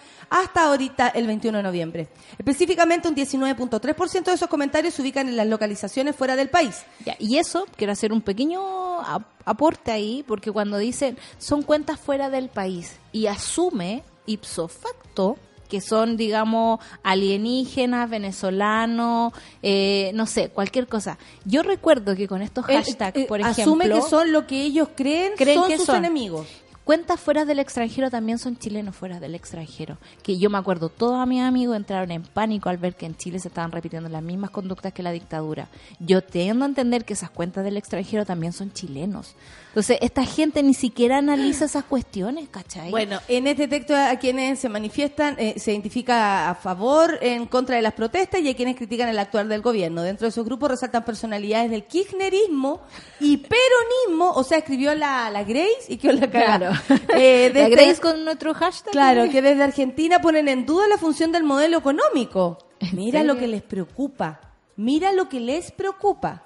[0.42, 2.08] hasta ahorita, el 21 de noviembre.
[2.38, 6.84] Específicamente, un 19.3% de esos comentarios se ubican en las localizaciones fuera del país.
[7.06, 12.00] Ya, y eso, quiero hacer un pequeño ap- aporte ahí, porque cuando dicen son cuentas
[12.00, 15.38] fuera del país y asume ipso facto
[15.70, 21.18] que son, digamos, alienígenas, venezolanos, eh, no sé, cualquier cosa.
[21.46, 23.64] Yo recuerdo que con estos Él, hashtags, eh, por ejemplo...
[23.64, 25.96] asume que son lo que ellos creen, creen son que sus son.
[25.98, 26.48] enemigos.
[26.84, 29.98] Cuentas fuera del extranjero también son chilenos fuera del extranjero.
[30.22, 33.40] Que yo me acuerdo, todos mis amigos entraron en pánico al ver que en Chile
[33.40, 35.70] se estaban repitiendo las mismas conductas que la dictadura.
[36.00, 39.34] Yo tiendo a entender que esas cuentas del extranjero también son chilenos.
[39.70, 42.92] Entonces, esta gente ni siquiera analiza esas cuestiones, ¿cachai?
[42.92, 47.78] Bueno, en este texto a quienes se manifiestan eh, se identifica a favor, en contra
[47.78, 50.04] de las protestas y a quienes critican el actuar del gobierno.
[50.04, 52.82] Dentro de esos grupos resaltan personalidades del kirchnerismo
[53.22, 56.73] y peronismo, o sea, escribió la, la Grace y que la cagada.
[57.16, 58.92] Eh, ¿La desde- creéis con nuestro hashtag?
[58.92, 62.58] Claro, que desde Argentina ponen en duda la función del modelo económico.
[62.80, 63.34] ¿En Mira serio?
[63.34, 64.40] lo que les preocupa.
[64.76, 66.44] Mira lo que les preocupa.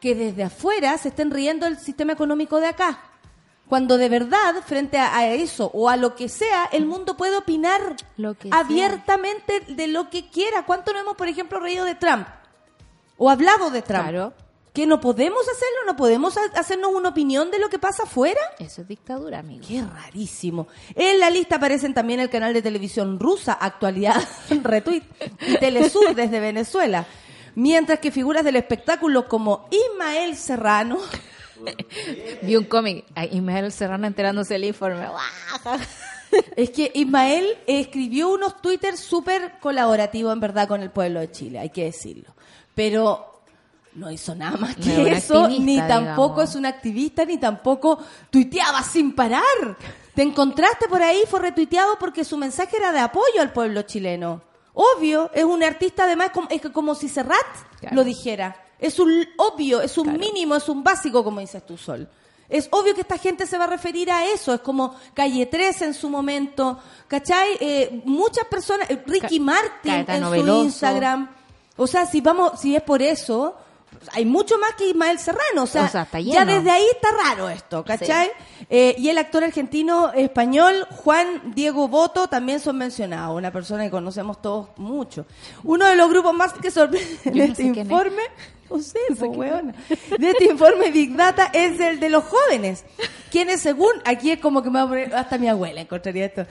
[0.00, 3.00] que desde afuera se estén riendo del sistema económico de acá.
[3.68, 7.36] Cuando de verdad, frente a, a eso o a lo que sea, el mundo puede
[7.36, 8.58] opinar Lo que sea.
[8.60, 10.64] abiertamente de lo que quiera.
[10.64, 12.26] ¿Cuánto no hemos, por ejemplo, reído de Trump?
[13.18, 14.02] O hablado de Trump.
[14.04, 14.32] Claro.
[14.72, 18.40] Que no podemos hacerlo, no podemos ha- hacernos una opinión de lo que pasa afuera.
[18.58, 19.64] Eso es dictadura, amigo.
[19.66, 20.68] Qué rarísimo.
[20.94, 24.22] En la lista aparecen también el canal de televisión rusa, Actualidad
[24.62, 25.02] Retweet,
[25.48, 27.04] y Telesur desde Venezuela.
[27.56, 30.98] Mientras que figuras del espectáculo como Ismael Serrano,
[32.42, 35.06] Vi un cómic, Ismael Serrano enterándose del informe.
[36.56, 41.58] es que Ismael escribió unos Twitter súper colaborativos en verdad con el pueblo de Chile,
[41.58, 42.34] hay que decirlo.
[42.74, 43.29] Pero
[43.94, 46.50] no hizo nada más que eso, ni tampoco digamos.
[46.50, 47.98] es un activista, ni tampoco
[48.30, 49.42] tuiteaba sin parar.
[50.14, 54.42] Te encontraste por ahí, fue retuiteado porque su mensaje era de apoyo al pueblo chileno.
[54.74, 57.36] Obvio, es un artista además, como, es como si Serrat
[57.80, 57.96] Claro.
[57.96, 58.56] lo dijera.
[58.78, 60.18] Es un obvio, es un Claro.
[60.18, 62.08] mínimo, es un básico, como dices tú, Sol.
[62.48, 64.52] Es obvio que esta gente se va a referir a eso.
[64.54, 66.78] Es como Calle 13 en su momento.
[67.06, 67.56] ¿Cachai?
[67.60, 70.62] Eh, muchas personas, eh, Ricky Ca- Martin en su.
[70.64, 71.30] Instagram.
[71.76, 73.54] O sea, si vamos, si es por eso,
[74.12, 75.64] hay mucho más que Ismael Serrano.
[75.64, 78.30] O sea, O sea, está ya desde ahí está raro esto, ¿cachai?
[78.68, 83.90] Eh, y el actor argentino español Juan Diego Boto también son mencionados, una persona que
[83.90, 85.26] conocemos todos mucho.
[85.64, 88.22] Uno de los grupos más que sorprende no este informe,
[88.70, 88.98] no sé,
[90.18, 92.84] de este informe Big Data es el de los jóvenes,
[93.30, 96.46] quienes según, aquí es como que me va a poner, hasta mi abuela encontraría esto,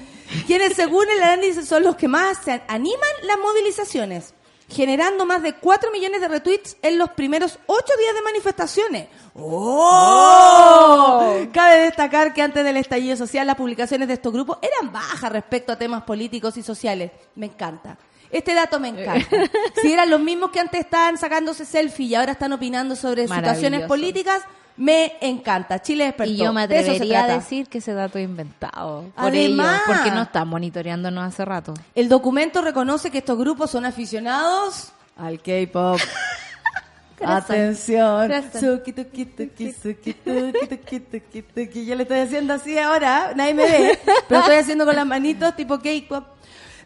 [0.46, 4.34] quienes según el análisis son los que más se animan las movilizaciones
[4.70, 9.08] generando más de 4 millones de retweets en los primeros 8 días de manifestaciones.
[9.36, 11.34] ¡Oh!
[11.52, 15.72] Cabe destacar que antes del estallido social las publicaciones de estos grupos eran bajas respecto
[15.72, 17.12] a temas políticos y sociales.
[17.36, 17.98] Me encanta.
[18.32, 19.28] Este dato me encanta.
[19.82, 23.88] Si eran los mismos que antes estaban sacándose selfie y ahora están opinando sobre situaciones
[23.88, 24.44] políticas,
[24.80, 25.82] me encanta.
[25.82, 26.32] Chile despertó.
[26.32, 29.12] Y yo me De atrevería a decir que ese dato es inventado.
[29.14, 31.74] Por Además- ellos, porque no están monitoreándonos hace rato.
[31.94, 36.00] El documento reconoce que estos grupos son aficionados al K-pop.
[37.22, 38.28] Atención.
[38.28, 38.62] Corazón.
[38.62, 41.86] Suki, tuki, tuki, suki, tuki, tuki, tuki, tuki.
[41.86, 45.54] Yo le estoy haciendo así ahora, nadie me ve, pero estoy haciendo con las manitos
[45.58, 46.24] tipo K-pop.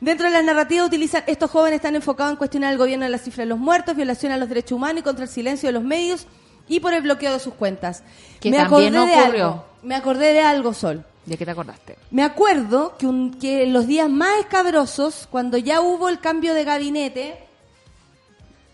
[0.01, 3.19] Dentro de las narrativas utilizan, estos jóvenes están enfocados en cuestionar al gobierno de la
[3.19, 5.83] cifra de los muertos, violación a los derechos humanos y contra el silencio de los
[5.83, 6.25] medios
[6.67, 8.03] y por el bloqueo de sus cuentas.
[8.39, 9.45] Que me también acordé de ocurrió.
[9.45, 9.65] algo.
[9.83, 11.03] Me acordé de algo, Sol.
[11.25, 11.97] ¿De qué te acordaste?
[12.11, 16.63] Me acuerdo que, un- que los días más escabrosos, cuando ya hubo el cambio de
[16.65, 17.37] gabinete,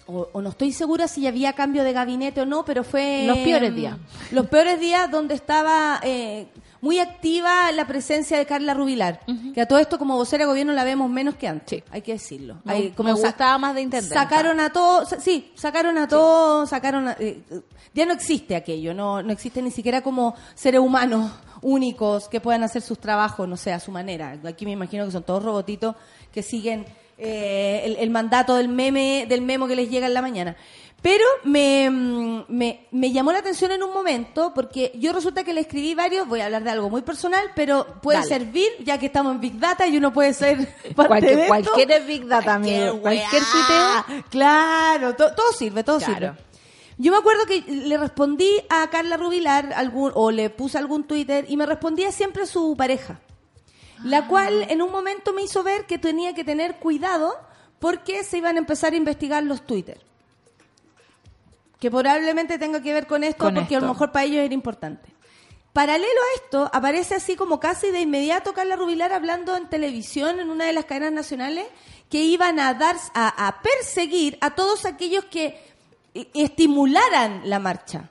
[0.07, 3.25] o, o no estoy segura si había cambio de gabinete o no, pero fue...
[3.27, 3.95] Los peores días.
[4.31, 6.47] Los peores días donde estaba eh,
[6.81, 9.19] muy activa la presencia de Carla Rubilar,
[9.53, 12.13] que a todo esto como vocera de gobierno la vemos menos que antes, hay que
[12.13, 12.57] decirlo.
[12.63, 14.15] Me- Hay me sa- gustaba más de intendenta.
[14.15, 17.41] Sacaron a todos, sí, sacaron a todos, sacaron a- eh,
[17.93, 22.63] ya no existe aquello, no, no existe ni siquiera como seres humanos únicos que puedan
[22.63, 24.39] hacer sus trabajos, no sé, a su manera.
[24.45, 25.95] Aquí me imagino que son todos robotitos
[26.31, 26.85] que siguen
[27.19, 30.55] eh, el, el mandato del meme, del memo que les llega en la mañana.
[31.01, 35.53] Pero me, mm, me, me llamó la atención en un momento porque yo resulta que
[35.53, 38.27] le escribí varios, voy a hablar de algo muy personal, pero puede Dale.
[38.29, 40.57] servir ya que estamos en Big Data y uno puede ser
[40.95, 41.47] parte Cualquier- de esto.
[41.47, 42.99] cualquier es Big Data, amigo.
[42.99, 44.23] Cualquier tuiteo.
[44.29, 46.13] Claro, to- todo sirve, todo Claro.
[46.13, 46.33] sirve.
[46.97, 51.45] Yo me acuerdo que le respondí a Carla Rubilar algún, o le puse algún Twitter
[51.47, 53.21] y me respondía siempre su pareja.
[54.03, 57.37] La cual en un momento me hizo ver que tenía que tener cuidado
[57.79, 59.99] porque se iban a empezar a investigar los Twitter.
[61.79, 64.53] Que probablemente tenga que ver con esto Con porque a lo mejor para ellos era
[64.53, 65.09] importante.
[65.71, 70.49] Paralelo a esto, aparece así como casi de inmediato Carla Rubilar hablando en televisión en
[70.49, 71.67] una de las cadenas nacionales
[72.09, 75.61] que iban a dar a, a perseguir a todos aquellos que
[76.13, 78.09] eh, estimularan la marcha.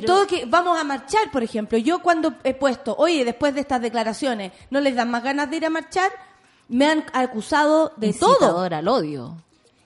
[0.00, 1.78] Que todo que vamos a marchar, por ejemplo.
[1.78, 5.56] Yo cuando he puesto, oye, después de estas declaraciones, ¿no les dan más ganas de
[5.56, 6.10] ir a marchar?
[6.68, 9.36] Me han acusado de todo Incitador al odio.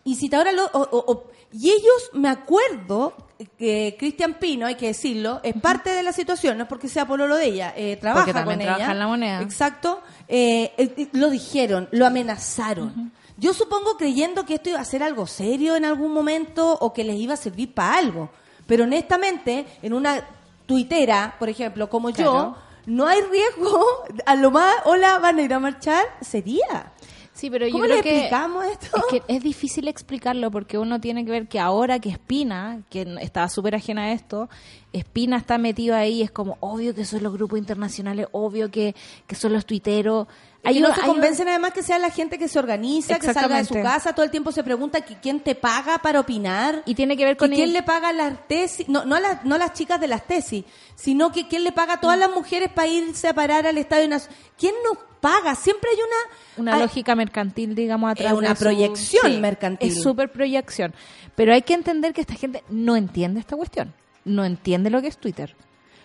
[0.05, 3.15] incitadora lo- o- o- o- y ellos me acuerdo
[3.59, 7.07] que Cristian Pino hay que decirlo es parte de la situación no es porque sea
[7.07, 9.43] pololo de ella eh, trabaja Porque también con trabaja ella en La Moneda.
[9.43, 14.85] exacto eh, eh, eh, lo dijeron lo amenazaron yo supongo creyendo que esto iba a
[14.85, 18.31] ser algo serio en algún momento o que les iba a servir para algo
[18.69, 20.23] pero honestamente en una
[20.67, 23.85] tuitera por ejemplo como yo no hay riesgo
[24.27, 26.93] a lo más hola van a ir a marchar sería
[27.39, 28.97] Sí, pero yo ¿Cómo creo le que explicamos esto?
[28.97, 33.07] Es que es difícil explicarlo porque uno tiene que ver que ahora que Espina, que
[33.21, 34.49] estaba súper ajena a esto,
[34.93, 38.97] Espina está metido ahí, es como obvio que son los grupos internacionales, obvio que,
[39.29, 40.27] que son los tuiteros.
[40.69, 43.33] Hay no un- se un- convencen además que sea la gente que se organiza, que
[43.33, 46.83] salga de su casa, todo el tiempo se pregunta que quién te paga para opinar.
[46.87, 48.89] Y tiene que ver con ¿Y quién le paga las tesis?
[48.89, 50.65] No, no, a las, no a las chicas de las tesis,
[50.95, 54.09] sino que quién le paga a todas las mujeres para irse a parar al Estadio
[54.09, 54.37] Nacional.
[54.59, 55.55] ¿Quién nos paga?
[55.55, 56.63] Siempre hay una...
[56.63, 59.89] una hay- lógica mercantil, digamos, atrás Es una de su- proyección mercantil.
[59.91, 60.95] Es súper proyección.
[61.35, 63.95] Pero hay que entender que esta gente no entiende esta cuestión.
[64.25, 65.55] No entiende lo que es Twitter.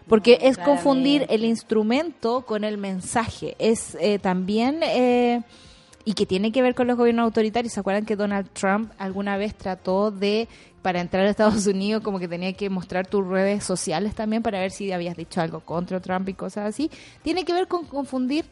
[0.08, 3.56] Porque es confundir el instrumento con el mensaje.
[3.60, 4.80] Es eh, también...
[4.84, 5.42] eh,
[6.06, 7.74] y que tiene que ver con los gobiernos autoritarios.
[7.74, 10.48] ¿Se acuerdan que Donald Trump alguna vez trató de,
[10.82, 14.60] para entrar a Estados Unidos, como que tenía que mostrar tus redes sociales también para
[14.60, 16.92] ver si habías dicho algo contra Trump y cosas así?
[17.22, 18.46] Tiene que ver con confundir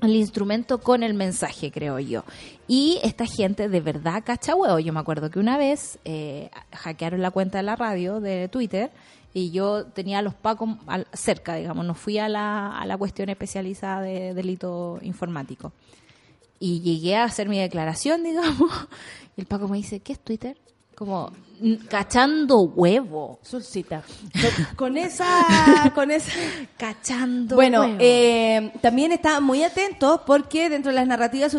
[0.00, 2.22] el instrumento con el mensaje, creo yo.
[2.68, 4.78] Y esta gente de verdad cacha huevo.
[4.78, 8.92] Yo me acuerdo que una vez eh, hackearon la cuenta de la radio de Twitter
[9.34, 10.70] y yo tenía a los pacos
[11.12, 15.72] cerca, digamos, no fui a la, a la cuestión especializada de delito informático.
[16.60, 18.70] Y llegué a hacer mi declaración, digamos,
[19.36, 20.56] y el Paco me dice, ¿qué es Twitter?
[20.96, 23.38] Como, "Mm, cachando huevo.
[23.42, 24.02] Solcita.
[24.76, 25.92] Con, esa...
[25.94, 26.32] Con esa...
[26.76, 27.96] Cachando Bueno, huevo.
[28.00, 31.56] eh, también está muy atentos porque dentro de las narrativas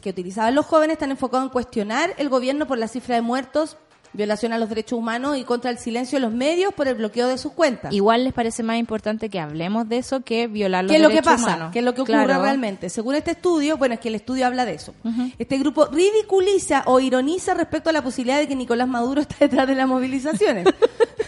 [0.00, 3.76] que utilizaban los jóvenes están enfocados en cuestionar el gobierno por la cifra de muertos,
[4.12, 7.28] violación a los derechos humanos y contra el silencio de los medios por el bloqueo
[7.28, 7.92] de sus cuentas.
[7.92, 11.08] Igual les parece más importante que hablemos de eso que violar los ¿Qué es lo
[11.08, 11.46] que derechos pasa?
[11.56, 11.72] humanos.
[11.72, 12.42] ¿Qué es lo que ocurre Claro.
[12.42, 12.88] realmente?
[12.90, 14.94] Según este estudio, bueno, es que el estudio habla de eso.
[15.38, 19.66] Este grupo ridiculiza o ironiza respecto a la posibilidad de que Nicolás Maduro está detrás
[19.68, 20.66] de las movilizaciones.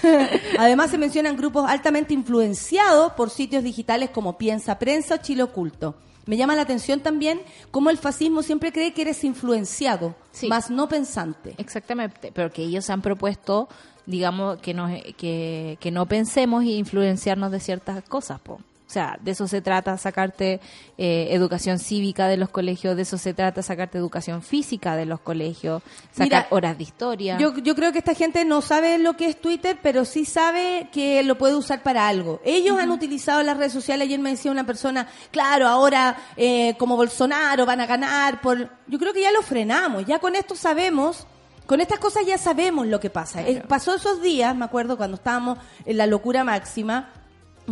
[0.58, 5.96] Además, se mencionan grupos altamente influenciados por sitios digitales como Piensa Prensa o Chile Oculto.
[6.26, 7.40] Me llama la atención también
[7.70, 10.46] cómo el fascismo siempre cree que eres influenciado, Sí.
[10.48, 11.54] más no pensante.
[11.58, 13.68] Exactamente, pero que ellos han propuesto,
[14.06, 18.60] digamos, que, nos, que, que no pensemos y influenciarnos de ciertas cosas, po.
[18.90, 20.60] O sea, de eso se trata, sacarte
[20.98, 25.20] eh, educación cívica de los colegios, de eso se trata, sacarte educación física de los
[25.20, 25.80] colegios,
[26.10, 27.38] sacar Mira, horas de historia.
[27.38, 30.88] Yo, yo creo que esta gente no sabe lo que es Twitter, pero sí sabe
[30.90, 32.40] que lo puede usar para algo.
[32.44, 34.06] Ellos han utilizado las redes sociales.
[34.06, 38.40] Ayer me decía una persona, claro, ahora eh, como Bolsonaro van a ganar.
[38.40, 40.04] por Yo creo que ya lo frenamos.
[40.04, 41.28] Ya con esto sabemos.
[41.64, 43.46] Con estas cosas ya sabemos lo que pasa.
[43.46, 47.10] Eh, pasó esos días, me acuerdo, cuando estábamos en la locura máxima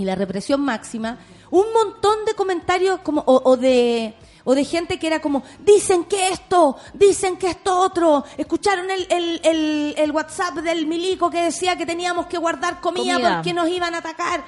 [0.00, 1.18] y la represión máxima,
[1.50, 6.04] un montón de comentarios como o, o de o de gente que era como dicen
[6.04, 11.42] que esto, dicen que esto otro, escucharon el, el, el, el WhatsApp del milico que
[11.42, 13.34] decía que teníamos que guardar comida, Comida.
[13.36, 14.42] porque nos iban a atacar.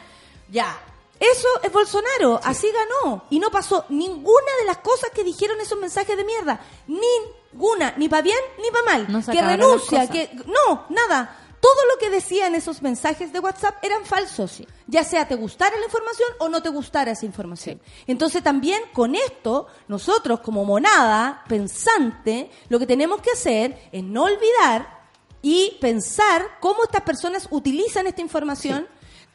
[0.50, 0.74] Ya.
[1.18, 3.24] Eso es Bolsonaro, así ganó.
[3.28, 6.60] Y no pasó ninguna de las cosas que dijeron esos mensajes de mierda.
[6.86, 9.06] Ninguna, ni para bien ni para mal.
[9.12, 11.39] No que renuncia, que no, nada.
[11.60, 14.62] Todo lo que decían esos mensajes de WhatsApp eran falsos.
[14.86, 17.80] Ya sea te gustara la información o no te gustara esa información.
[18.06, 24.24] Entonces también con esto, nosotros como monada pensante, lo que tenemos que hacer es no
[24.24, 25.00] olvidar
[25.42, 28.86] y pensar cómo estas personas utilizan esta información,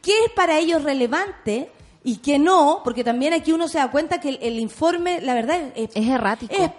[0.01, 1.71] qué es para ellos relevante
[2.03, 5.33] y qué no, porque también aquí uno se da cuenta que el, el informe, la
[5.33, 6.53] verdad, es, Es errático.
[6.53, 6.69] es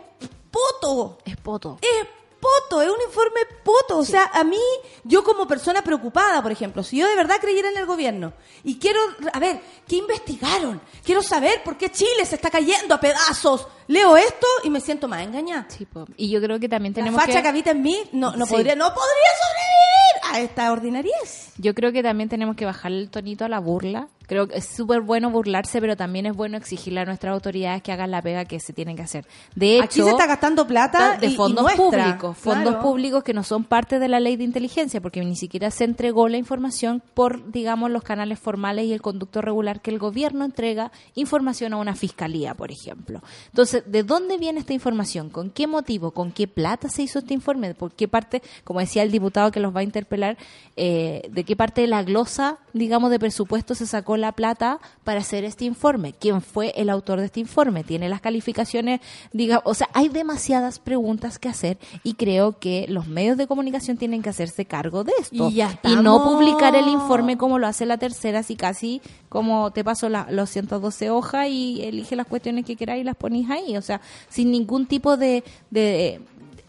[0.50, 1.18] poto.
[1.24, 1.78] Es poto.
[1.82, 2.06] Es
[2.40, 3.98] poto, es un informe poto.
[3.98, 4.58] O sea, a mí,
[5.04, 8.32] yo como persona preocupada, por ejemplo, si yo de verdad creyera en el gobierno
[8.64, 9.00] y quiero,
[9.32, 10.80] a ver, ¿qué investigaron?
[11.04, 13.66] Quiero saber por qué Chile se está cayendo a pedazos.
[13.88, 15.66] Leo esto y me siento más engañada.
[15.68, 16.06] Sí, po.
[16.16, 17.42] Y yo creo que también La tenemos facha que...
[17.42, 17.48] que...
[17.48, 18.52] habita en mí no, no Sí.
[18.52, 21.52] podría, no podría sobrevivir a esta ordinariez.
[21.58, 24.08] Yo creo que también tenemos que bajarle el tonito a la burla.
[24.26, 27.92] Creo que es súper bueno burlarse, pero también es bueno exigirle a nuestras autoridades que
[27.92, 29.26] hagan la pega que se tienen que hacer.
[29.54, 32.82] De hecho, Aquí se está gastando plata de y fondos públicos, fondos claro.
[32.82, 36.28] públicos que no son parte de la ley de inteligencia, porque ni siquiera se entregó
[36.28, 40.90] la información por, digamos, los canales formales y el conducto regular que el gobierno entrega
[41.14, 43.22] información a una fiscalía, por ejemplo.
[43.48, 45.30] Entonces, ¿de dónde viene esta información?
[45.30, 46.10] ¿Con qué motivo?
[46.10, 47.74] ¿Con qué plata se hizo este informe?
[47.74, 50.36] ¿Por qué parte, como decía el diputado que los va a interpelar,
[50.76, 55.20] eh, de qué parte de la glosa, digamos, de presupuesto se sacó la plata para
[55.20, 56.12] hacer este informe?
[56.18, 57.84] ¿Quién fue el autor de este informe?
[57.84, 59.00] ¿Tiene las calificaciones?
[59.32, 63.96] Diga, o sea, hay demasiadas preguntas que hacer y creo que los medios de comunicación
[63.96, 67.66] tienen que hacerse cargo de esto Y ya y no publicar el informe como lo
[67.66, 72.26] hace la tercera, así casi como te paso la- los 112 hojas y elige las
[72.26, 76.20] cuestiones que queráis y las ponéis ahí, o sea, sin ningún tipo de, de,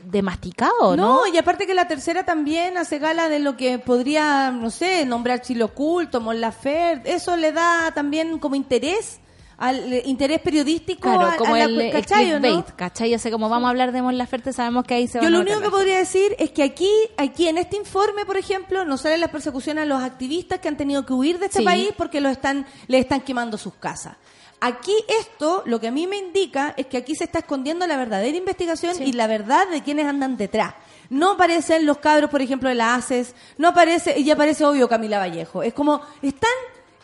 [0.10, 1.26] de masticado, ¿no?
[1.26, 5.06] No, y aparte que la tercera también hace gala de lo que podría, no sé,
[5.06, 9.20] nombrar Chile Oculto, Mon Laferte, eso le da también como interés
[9.58, 13.14] al eh, interés periodístico, Claro, a- a como la- el, el clickbait, ¿cachai?
[13.16, 15.34] O sea, como vamos a hablar de Mon Laferte, sabemos que ahí se Yo van
[15.34, 19.02] lo único que podría decir es que aquí, aquí en este informe, por ejemplo, nos
[19.02, 21.66] salen las persecuciones a los activistas que han tenido que huir de este Sí.
[21.66, 24.16] país porque los están, les están quemando sus casas.
[24.60, 27.96] Aquí esto, lo que a mí me indica es que aquí se está escondiendo la
[27.96, 30.74] verdadera investigación y la verdad de quienes andan detrás.
[31.10, 34.90] No aparecen los cabros, por ejemplo, de la ACES, no aparece, y ya aparece obvio
[34.90, 35.62] Camila Vallejo.
[35.62, 36.50] Es como, es tan,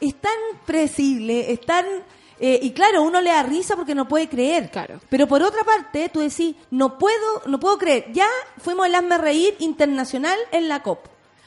[0.01, 0.34] es tan
[0.66, 1.86] predecible, es tan,
[2.39, 4.70] eh, y claro, uno le da risa porque no puede creer.
[4.72, 4.99] Claro.
[5.10, 8.12] Pero por otra parte, tú decís, no puedo, no puedo creer.
[8.12, 8.28] Ya
[8.58, 11.06] fuimos el hazme reír internacional en la COP.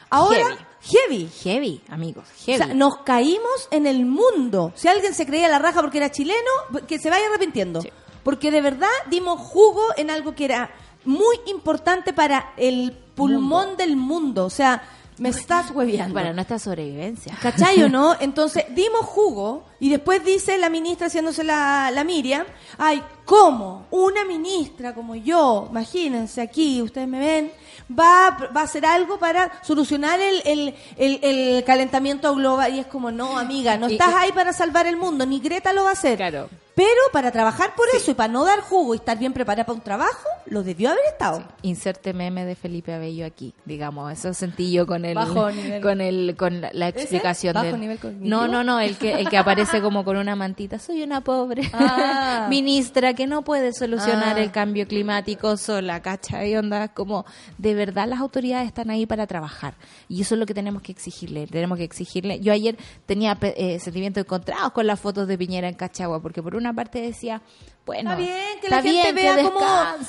[0.08, 0.64] Ahora, heavy.
[0.88, 2.58] Heavy, amigos, O heavy.
[2.64, 4.72] sea, nos caímos en el mundo.
[4.74, 6.38] Si alguien se creía la raja porque era chileno,
[6.86, 7.82] que se vaya arrepintiendo.
[7.82, 7.90] Sí.
[8.22, 10.70] Porque de verdad dimos jugo en algo que era
[11.04, 14.44] muy importante para el pulmón del mundo.
[14.46, 14.82] O sea,
[15.18, 16.14] me estás hueviando.
[16.14, 17.38] Para nuestra sobrevivencia.
[17.40, 18.14] ¿Cachai o no?
[18.20, 22.44] Entonces, dimos jugo y después dice la ministra haciéndose la, la Miriam,
[22.78, 23.86] ay, ¿cómo?
[23.90, 27.52] Una ministra como yo, imagínense aquí, ustedes me ven,
[27.90, 32.74] va, a- va a hacer algo para solucionar el, el, el, el calentamiento global.
[32.74, 35.40] Y es como, no, amiga, no Y- estás y- ahí para salvar el mundo, ni
[35.40, 36.16] Greta lo va a hacer.
[36.16, 36.48] Claro.
[36.74, 39.76] Pero para trabajar por eso y para no dar jugo y estar bien preparada para
[39.76, 41.42] un trabajo, lo debió haber estado.
[41.62, 45.80] Inserte meme de Felipe Abello aquí, digamos, eso sentí yo con el Bajo nivel.
[45.80, 47.98] con el con la, explicación ¿Bajo del- nivel?
[48.20, 51.62] No, no, no, el que el que aparece como con una mantita, soy una pobre
[51.72, 52.46] Ah.
[52.50, 54.42] ministra que no puede solucionar Ah.
[54.42, 56.54] el cambio climático sola, ¿cachai?
[56.58, 57.24] Onda como
[57.56, 59.74] de verdad las autoridades están ahí para trabajar
[60.08, 62.40] y eso es lo que tenemos que exigirle, tenemos que exigirle.
[62.40, 66.56] Yo ayer tenía eh, sentimientos encontrados con las fotos de Piñera en Cachagua porque por
[66.56, 67.42] una parte decía,
[67.84, 69.60] bueno, Está bien que está la gente bien vea cómo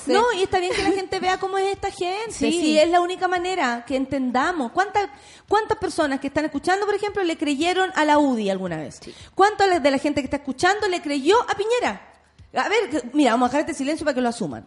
[0.07, 2.31] no y está bien que la gente vea cómo es esta gente.
[2.31, 2.51] Sí.
[2.51, 4.71] Sí, es la única manera que entendamos.
[4.71, 5.09] ¿Cuántas
[5.47, 8.99] cuántas personas que están escuchando, por ejemplo, le creyeron a la UDI alguna vez?
[9.35, 12.13] ¿Cuántas de la gente que está escuchando le creyó a Piñera?
[12.55, 14.65] A ver, mira, vamos a dejar este silencio para que lo asuman.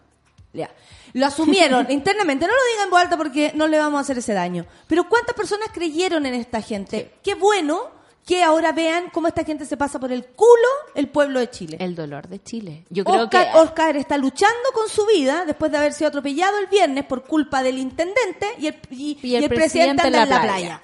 [0.53, 0.69] Ya.
[1.13, 2.45] Lo asumieron internamente.
[2.45, 4.65] No lo digan en voz alta porque no le vamos a hacer ese daño.
[4.87, 7.13] Pero ¿cuántas personas creyeron en esta gente?
[7.23, 11.39] Qué bueno que ahora vean cómo esta gente se pasa por el culo el pueblo
[11.39, 11.77] de Chile.
[11.79, 12.85] El dolor de Chile.
[12.89, 16.59] Yo creo Oscar, que Oscar está luchando con su vida después de haber sido atropellado
[16.59, 20.41] el viernes por culpa del intendente y el, y- y el presidente anda en la
[20.41, 20.81] playa.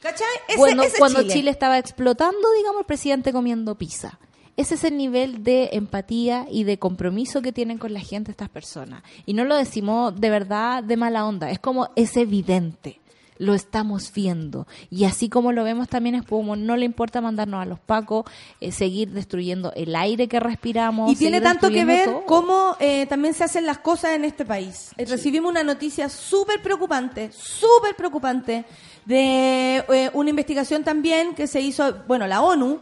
[0.00, 0.26] ¿Cachai?
[0.48, 1.34] Ese, cuando, ese es cuando Chile.
[1.34, 1.50] Chile.
[1.50, 4.18] estaba explotando, digamos, el presidente comiendo pizza.
[4.58, 8.48] Ese es el nivel de empatía y de compromiso que tienen con la gente estas
[8.48, 9.04] personas.
[9.24, 12.98] Y no lo decimos de verdad de mala onda, es como es evidente.
[13.40, 14.66] Lo estamos viendo.
[14.90, 18.24] Y así como lo vemos también es como no le importa mandarnos a los pacos,
[18.60, 21.12] eh, seguir destruyendo el aire que respiramos.
[21.12, 22.24] Y tiene tanto que ver todo.
[22.26, 24.90] cómo eh, también se hacen las cosas en este país.
[24.96, 28.64] Eh, Recibimos una noticia súper preocupante, súper preocupante,
[29.04, 32.80] de eh, una investigación también que se hizo, bueno, la ONU.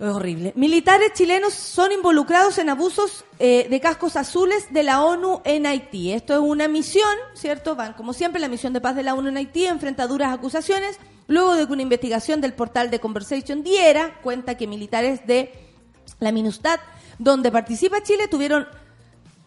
[0.00, 0.54] Es horrible.
[0.56, 6.12] Militares chilenos son involucrados en abusos eh, de cascos azules de la ONU en Haití.
[6.12, 7.76] Esto es una misión, ¿cierto?
[7.76, 10.98] Van, como siempre, la misión de paz de la ONU en Haití enfrenta duras acusaciones.
[11.26, 15.52] Luego de que una investigación del portal de Conversation diera cuenta que militares de
[16.18, 16.80] la MINUSTAD,
[17.18, 18.66] donde participa Chile, tuvieron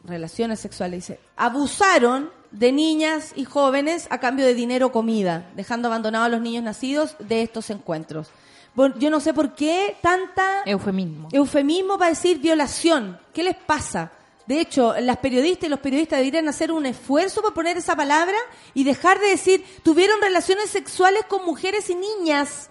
[0.03, 5.87] relaciones sexuales, dice, abusaron de niñas y jóvenes a cambio de dinero o comida, dejando
[5.87, 8.29] abandonados a los niños nacidos de estos encuentros.
[8.75, 11.29] Yo no sé por qué tanta Eufemismo.
[11.31, 13.19] eufemismo para decir violación.
[13.33, 14.11] ¿Qué les pasa?
[14.47, 18.35] De hecho, las periodistas y los periodistas deberían hacer un esfuerzo por poner esa palabra
[18.73, 22.69] y dejar de decir tuvieron relaciones sexuales con mujeres y niñas.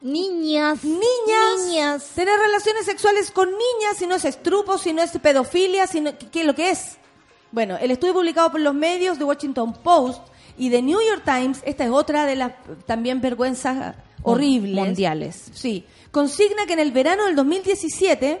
[0.00, 0.84] Niñas.
[0.84, 1.66] Niñas.
[1.66, 2.06] Niñas.
[2.14, 6.16] Tener relaciones sexuales con niñas, si no es estrupo, si no es pedofilia, si no-
[6.16, 6.96] ¿qué, qué es lo que es?
[7.50, 10.22] Bueno, el estudio publicado por los medios de Washington Post
[10.56, 12.52] y de New York Times, esta es otra de las
[12.86, 14.84] también vergüenzas horribles.
[14.84, 15.50] Mundiales.
[15.52, 15.84] Sí.
[16.10, 18.40] Consigna que en el verano del 2017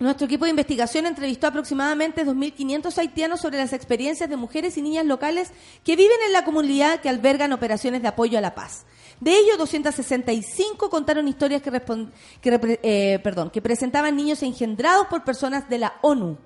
[0.00, 5.04] nuestro equipo de investigación entrevistó aproximadamente 2.500 haitianos sobre las experiencias de mujeres y niñas
[5.04, 5.50] locales
[5.82, 8.86] que viven en la comunidad que albergan operaciones de apoyo a la paz.
[9.20, 11.72] De ellos, 265 contaron historias que,
[12.40, 16.38] que, eh, perdón, que presentaban niños engendrados por personas de la ONU.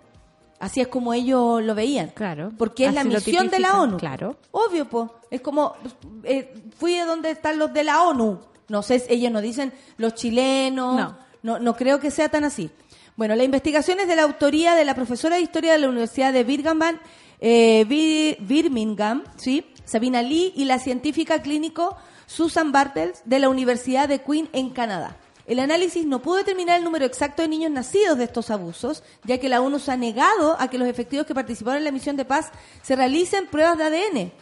[0.58, 2.08] Así es como ellos lo veían.
[2.14, 2.52] Claro.
[2.56, 3.98] Porque es la misión de la ONU.
[3.98, 4.36] claro.
[4.52, 5.10] Obvio, pues.
[5.30, 5.74] Es como,
[6.22, 8.38] eh, fui a donde están los de la ONU.
[8.72, 10.96] No sé, ellos no dicen los chilenos.
[10.96, 11.16] No.
[11.42, 11.58] no.
[11.60, 12.70] No creo que sea tan así.
[13.16, 16.32] Bueno, la investigación es de la autoría de la profesora de historia de la Universidad
[16.32, 16.98] de Birmingham,
[17.40, 19.66] eh, Bir- Birmingham, ¿sí?
[19.84, 21.96] Sabina Lee, y la científica clínico
[22.26, 25.18] Susan Bartels de la Universidad de Queen en Canadá.
[25.46, 29.36] El análisis no pudo determinar el número exacto de niños nacidos de estos abusos, ya
[29.38, 32.16] que la ONU se ha negado a que los efectivos que participaron en la misión
[32.16, 32.50] de paz
[32.80, 34.32] se realicen pruebas de ADN.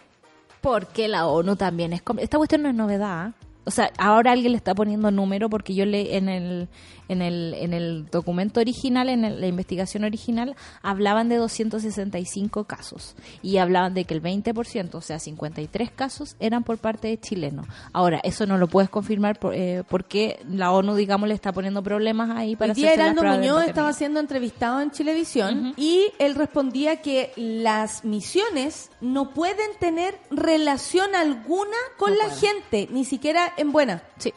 [0.61, 2.03] Porque la ONU también es...
[2.19, 3.29] Esta cuestión no es novedad.
[3.31, 3.33] ¿eh?
[3.65, 6.69] O sea, ahora alguien le está poniendo número porque yo le en el
[7.09, 13.15] en el en el documento original, en el- la investigación original, hablaban de 265 casos
[13.43, 17.67] y hablaban de que el 20%, o sea, 53 casos eran por parte de chilenos.
[17.93, 21.83] Ahora, eso no lo puedes confirmar por, eh, porque la ONU, digamos, le está poniendo
[21.83, 27.33] problemas ahí para las Heraldo Muñoz estaba siendo entrevistado en Chilevisión y él respondía que
[27.37, 34.03] las misiones no pueden tener relación alguna con No la gente, ni siquiera en buena.
[34.19, 34.33] Sí.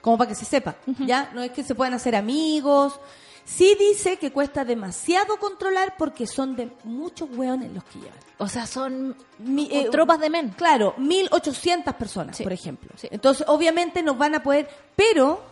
[0.00, 1.30] como para que se sepa, ¿ya?
[1.34, 3.00] No es que se puedan hacer amigos.
[3.46, 8.18] Sí dice que cuesta demasiado controlar porque son de muchos hueones los que llevan.
[8.36, 10.50] O sea, son Mi- eh, tropas de men.
[10.50, 12.42] Claro, 1800 personas, Sí.
[12.42, 12.90] por ejemplo.
[12.96, 13.08] Sí.
[13.10, 15.42] Entonces, obviamente nos van a poder, pero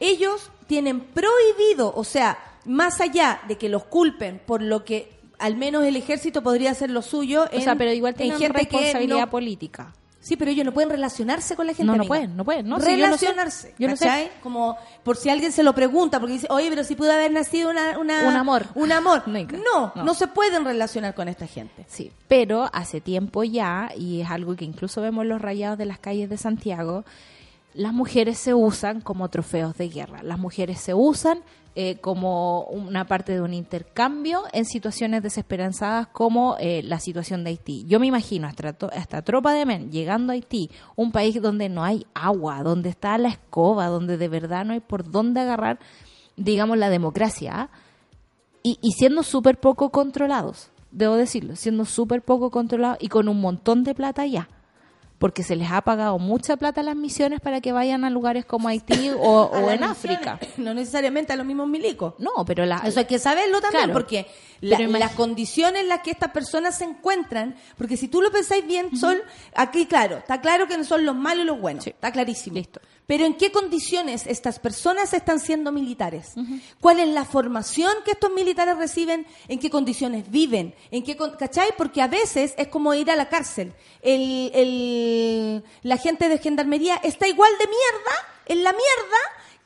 [0.00, 5.54] ellos tienen prohibido, o sea, más allá de que los culpen por lo que al
[5.56, 8.66] menos el ejército podría hacer lo suyo O sea, en- pero igual en tienen gente
[8.66, 9.92] que responsabilidad no- política.
[10.22, 11.90] Sí, pero ellos no pueden relacionarse con la gente.
[11.90, 13.26] No, no pueden, no pueden, no, sí, yo lo sé.
[13.26, 13.74] relacionarse.
[13.76, 14.30] Yo lo sé.
[14.42, 17.70] Como por si alguien se lo pregunta, porque dice, oye, pero si pudo haber nacido
[17.70, 18.66] una, una- Un amor.
[18.76, 19.24] Un amor.
[19.26, 20.04] No, No.
[20.04, 21.84] no, se pueden relacionar con esta gente.
[21.88, 25.86] Sí, pero hace tiempo ya, y es algo que incluso vemos en los rayados de
[25.86, 27.04] las calles de Santiago,
[27.74, 30.22] las mujeres se usan como trofeos de guerra.
[30.22, 31.40] Las mujeres se usan
[31.74, 37.50] eh, como una parte de un intercambio en situaciones desesperanzadas como eh, la situación de
[37.50, 37.84] Haití.
[37.86, 41.12] Yo me imagino a esta, to- a esta tropa de men llegando a Haití, un
[41.12, 45.10] país donde no hay agua, donde está la escoba, donde de verdad no hay por
[45.10, 45.78] dónde agarrar,
[46.36, 47.70] digamos, la democracia.
[48.62, 53.40] y, y siendo súper poco controlados, debo decirlo, siendo súper poco controlados y con un
[53.40, 54.48] montón de plata ya.
[55.22, 58.44] Porque se les ha pagado mucha plata a las misiones para que vayan a lugares
[58.44, 60.40] como Haití o, en África.
[60.56, 62.14] No necesariamente a los mismos milicos.
[62.18, 63.92] No, pero la, Eso hay que saberlo también, Claro.
[63.92, 64.26] porque
[64.60, 68.66] la- las condiciones en las que estas personas se encuentran, porque si tú lo pensáis
[68.66, 69.22] bien, Sol,
[69.54, 71.90] aquí claro, está claro que no son los malos y los buenos, Sí.
[71.90, 72.56] está clarísimo.
[72.56, 72.80] Listo.
[73.06, 76.32] Pero ¿en qué condiciones estas personas están siendo militares?
[76.80, 79.26] ¿Cuál es la formación que estos militares reciben?
[79.48, 80.74] ¿En qué condiciones viven?
[80.90, 81.70] ¿En qué con- ¿Cachai?
[81.76, 83.74] Porque a veces es como ir a la cárcel.
[84.02, 89.18] El, el- la gente de gendarmería está igual de mierda, en la mierda,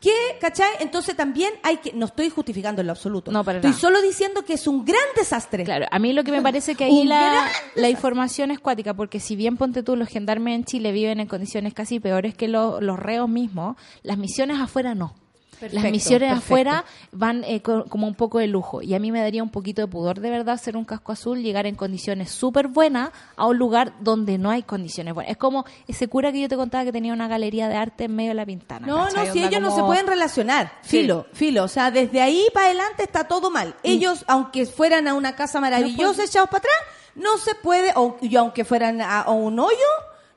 [0.07, 0.71] que, ¿cachai?
[0.81, 3.31] Entonces también hay que, no estoy justificando en lo absoluto.
[3.33, 3.81] No, para estoy nada.
[3.81, 5.65] solo diciendo que es un gran desastre.
[5.65, 8.61] Claro, a mí lo que me parece que ahí Un la, gran la información es
[8.61, 12.35] cuática, porque si bien ponte tú, los gendarmes en Chile viven en condiciones casi peores
[12.35, 15.15] que lo- los reos mismos, las misiones afuera no.
[15.61, 16.35] Las misiones perfecto.
[16.45, 18.83] afuera van eh, co- como un poco de lujo.
[18.83, 21.43] Y a mí me daría un poquito de pudor de verdad ser un casco azul,
[21.43, 25.31] llegar en condiciones súper buenas a un lugar donde no hay condiciones buenas.
[25.33, 28.15] Es como ese cura que yo te contaba que tenía una galería de arte en
[28.17, 28.87] medio de la pintana.
[28.87, 29.27] No, ¿cachai?
[29.27, 30.73] no, si Onda ellos no se pueden relacionar.
[30.83, 30.99] Sí.
[31.01, 31.65] Filo, filo.
[31.65, 33.69] O sea, desde ahí para adelante está todo mal.
[33.69, 33.73] Mm.
[33.85, 36.75] Ellos, aunque fueran a una casa maravillosa echados para atrás,
[37.15, 39.77] no se puede, o, y aunque fueran a, a un hoyo,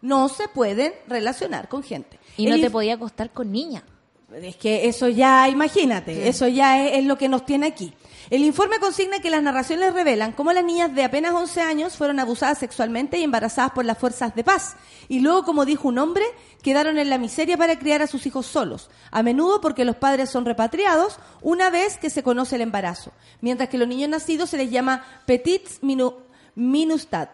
[0.02, 2.18] no se pueden relacionar con gente.
[2.38, 3.84] Y no te podía acostar con niñas.
[4.36, 7.94] Es que eso ya, imagínate, eso ya es, es lo que nos tiene aquí.
[8.30, 12.20] El informe consigna que las narraciones revelan cómo las niñas de apenas 11 años fueron
[12.20, 14.76] abusadas sexualmente y embarazadas por las fuerzas de paz.
[15.08, 16.24] Y luego, como dijo un hombre,
[16.62, 18.92] quedaron en la miseria para criar a sus hijos solos.
[19.10, 23.12] A menudo porque los padres son repatriados una vez que se conoce el embarazo.
[23.42, 26.14] Mientras que los niños nacidos se les llama petits minu-
[26.54, 27.32] minustat.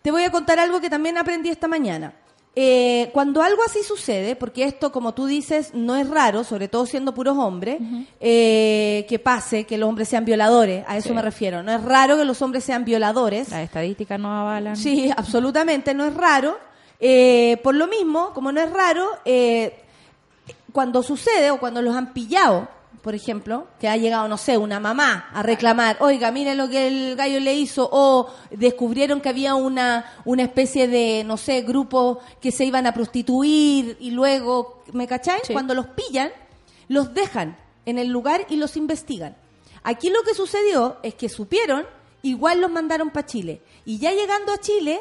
[0.00, 2.14] Te voy a contar algo que también aprendí esta mañana.
[2.56, 6.84] Eh, cuando algo así sucede, porque esto, como tú dices, no es raro, sobre todo
[6.84, 7.80] siendo puros hombres,
[8.20, 11.14] eh, que pase que los hombres sean violadores, a eso Sí.
[11.14, 11.62] me refiero.
[11.62, 13.50] No es raro que los hombres sean violadores.
[13.50, 14.76] Las estadísticas no avalan.
[14.76, 16.58] Sí, absolutamente, no es raro.
[16.98, 19.06] Eh, por lo mismo, como no es raro,
[20.72, 22.68] cuando sucede o cuando los han pillado,
[23.02, 26.86] por ejemplo, que ha llegado, no sé, una mamá a reclamar, oiga, mire lo que
[26.86, 32.20] el gallo le hizo, o descubrieron que había una, una especie de, no sé, grupo
[32.40, 35.42] que se iban a prostituir y luego, ¿me cacháis?
[35.46, 35.52] Sí.
[35.52, 36.30] Cuando los pillan,
[36.88, 39.34] los dejan en el lugar y los investigan.
[39.82, 41.86] Aquí lo que sucedió es que supieron,
[42.22, 43.62] igual los mandaron para Chile.
[43.86, 45.00] Y ya llegando a Chile,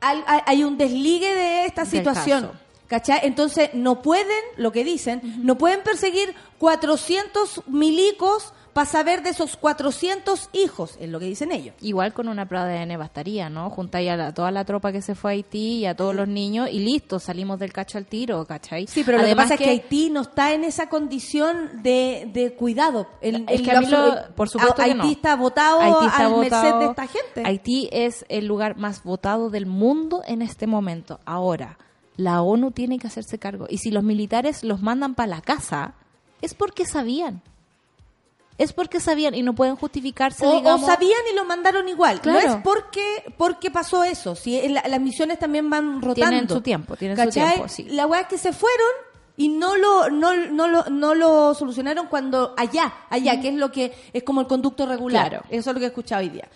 [0.00, 2.50] hay, un desligue de esta situación.
[2.88, 3.20] ¿Cachai?
[3.24, 9.56] Entonces no pueden, lo que dicen, no pueden perseguir 400 milicos para saber de esos
[9.56, 11.74] 400 hijos, es lo que dicen ellos.
[11.80, 13.70] Igual con una prueba de ADN bastaría, ¿no?
[13.70, 16.28] Juntáis a la- toda la tropa que se fue a Haití y a todos los
[16.28, 18.86] niños y listo, salimos del cacho al tiro, ¿cachai?
[18.86, 22.52] Sí, pero lo que pasa es que Haití no está en esa condición de, de
[22.54, 23.08] cuidado.
[23.20, 25.10] El- Es el- que a mí lo- absolu- por supuesto que Haití no.
[25.10, 27.42] está votado Haití está al merced votado- de esta gente.
[27.44, 31.18] Haití es el lugar más votado del mundo en este momento.
[31.24, 31.78] Ahora,
[32.16, 33.66] la ONU tiene que hacerse cargo.
[33.68, 35.94] Y si los militares los mandan para la casa,
[36.42, 37.42] es porque sabían.
[38.56, 42.20] es porque sabían y no pueden justificarse, O, sabían y lo mandaron igual.
[42.20, 42.40] Claro.
[42.48, 44.34] No es porque, porque pasó eso.
[44.34, 46.14] Si la- las misiones también van rotando.
[46.30, 47.84] Tienen su tiempo, tienen su tiempo, sí.
[47.84, 48.88] La weá es que se fueron
[49.36, 53.70] y no lo, no, no lo, no lo solucionaron cuando allá, allá, que es lo
[53.70, 55.28] que es como el conducto regular.
[55.28, 55.44] Claro.
[55.50, 56.48] Eso es lo que he escuchado hoy día.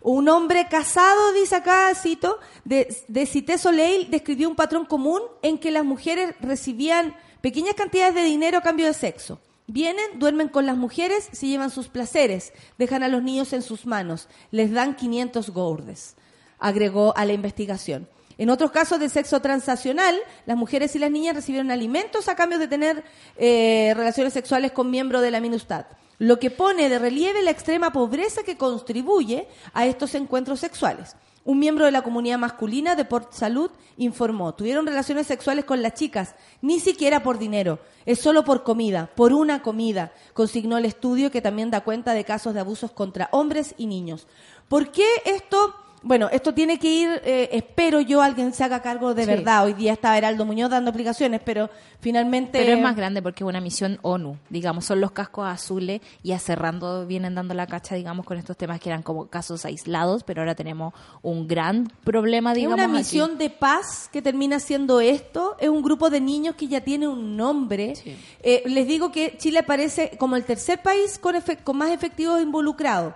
[0.00, 5.58] Un hombre casado, dice acá, cito, de, de Cité Soleil, describió un patrón común en
[5.58, 9.40] que las mujeres recibían pequeñas cantidades de dinero a cambio de sexo.
[9.66, 13.86] Vienen, duermen con las mujeres, se llevan sus placeres, dejan a los niños en sus
[13.86, 16.16] manos, les dan 500 gourdes,
[16.58, 18.08] agregó a la investigación.
[18.36, 22.58] En otros casos de sexo transaccional, las mujeres y las niñas recibieron alimentos a cambio
[22.58, 23.04] de tener
[23.36, 25.84] eh, relaciones sexuales con miembros de la MINUSTAD,
[26.18, 31.16] lo que pone de relieve la extrema pobreza que contribuye a estos encuentros sexuales.
[31.42, 35.94] Un miembro de la comunidad masculina de Port Salud informó, tuvieron relaciones sexuales con las
[35.94, 41.30] chicas, ni siquiera por dinero, es solo por comida, por una comida, consignó el estudio
[41.30, 44.26] que también da cuenta de casos de abusos contra hombres y niños.
[44.68, 45.74] ¿Por qué esto?
[46.02, 49.28] Bueno, esto tiene que ir, eh, espero yo, alguien se haga cargo de Sí.
[49.30, 49.64] verdad.
[49.66, 51.68] Hoy día está Heraldo Muñoz dando explicaciones, pero
[52.00, 52.58] finalmente...
[52.58, 56.32] Pero es más grande porque es una misión ONU, digamos, son los cascos azules y
[56.32, 60.24] a cerrando vienen dando la cacha, digamos, con estos temas que eran como casos aislados,
[60.24, 62.74] pero ahora tenemos un gran problema, Es digamos.
[62.76, 62.92] una aquí.
[62.96, 65.56] misión de paz que termina siendo esto.
[65.60, 67.94] Es un grupo de niños que ya tiene un nombre.
[67.96, 68.16] Sí.
[68.42, 73.12] Eh, les digo que Chile parece como el tercer país con, con más efectivos involucrados.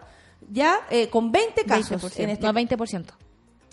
[0.50, 3.04] Ya, eh, con 20 casos 20%, en este no, 20%.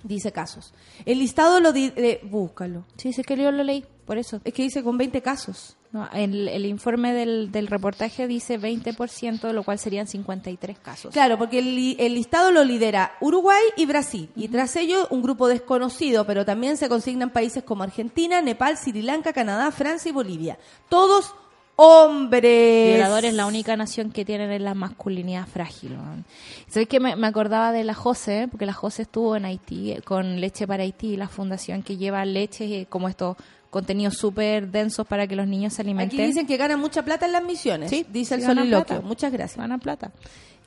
[0.03, 0.73] dice casos.
[1.05, 2.85] El listado lo di- eh, búscalo.
[2.97, 4.41] Sí, sí que yo lo leí, por eso.
[4.43, 5.77] Es que dice con 20 casos.
[5.93, 11.11] No, el, el informe del, del reportaje dice 20%, lo cual serían 53 casos.
[11.13, 14.29] Claro, porque el, el listado lo lidera Uruguay y Brasil.
[14.37, 19.01] Y tras ello, un grupo desconocido, pero también se consignan países como Argentina, Nepal, Sri
[19.01, 20.57] Lanka, Canadá, Francia y Bolivia.
[20.87, 21.35] Todos
[21.81, 22.95] hombres.
[22.95, 25.95] Violador es la única nación que tiene la masculinidad frágil.
[25.95, 26.23] ¿no?
[26.67, 28.47] ¿Sabes que me, me acordaba de la Jose?
[28.49, 32.23] Porque la Jose estuvo en Haití eh, con Leche para Haití, la fundación que lleva
[32.25, 33.35] leche y como estos
[33.71, 36.19] contenidos súper densos para que los niños se alimenten.
[36.19, 37.89] Aquí dicen que ganan mucha plata en las misiones.
[37.89, 39.01] Sí, dice el soliloquio.
[39.01, 39.57] Muchas gracias.
[39.57, 40.11] Ganan plata.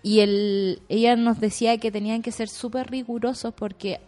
[0.03, 4.01] Y el, ella nos decía que tenían que ser súper rigurosos porque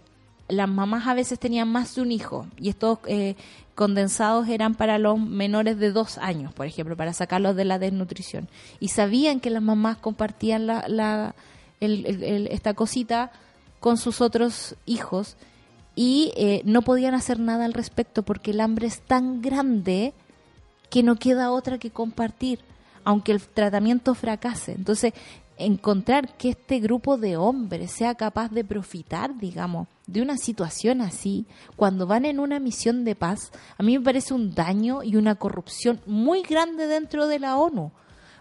[0.49, 3.35] las mamás a veces tenían más de un hijo y estos eh,
[3.75, 8.49] condensados eran para los menores de dos años, por ejemplo, para sacarlos de la desnutrición.
[8.81, 11.35] Y sabían que las mamás compartían la, la-
[11.81, 13.33] el- esta cosita
[13.81, 15.37] con sus otros hijos
[15.95, 20.15] y eh, no podían hacer nada al respecto porque el hambre es tan grande
[20.91, 22.61] que no queda otra que compartir,
[23.05, 24.73] aunque el tratamiento fracase.
[24.73, 25.13] Entonces,
[25.59, 31.47] encontrar que este grupo de hombres sea capaz de profitar, digamos, de una situación así,
[31.77, 35.35] cuando van en una misión de paz, a mí me parece un daño y una
[35.35, 37.91] corrupción muy grande dentro de la ONU,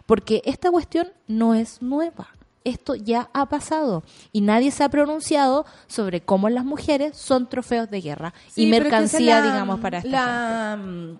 [0.05, 2.27] porque esta cuestión no es nueva.
[2.63, 7.89] Esto ya ha pasado y nadie se ha pronunciado sobre cómo las mujeres son trofeos
[7.91, 11.19] de guerra y es que mercancía, la- digamos, para esta la, mm,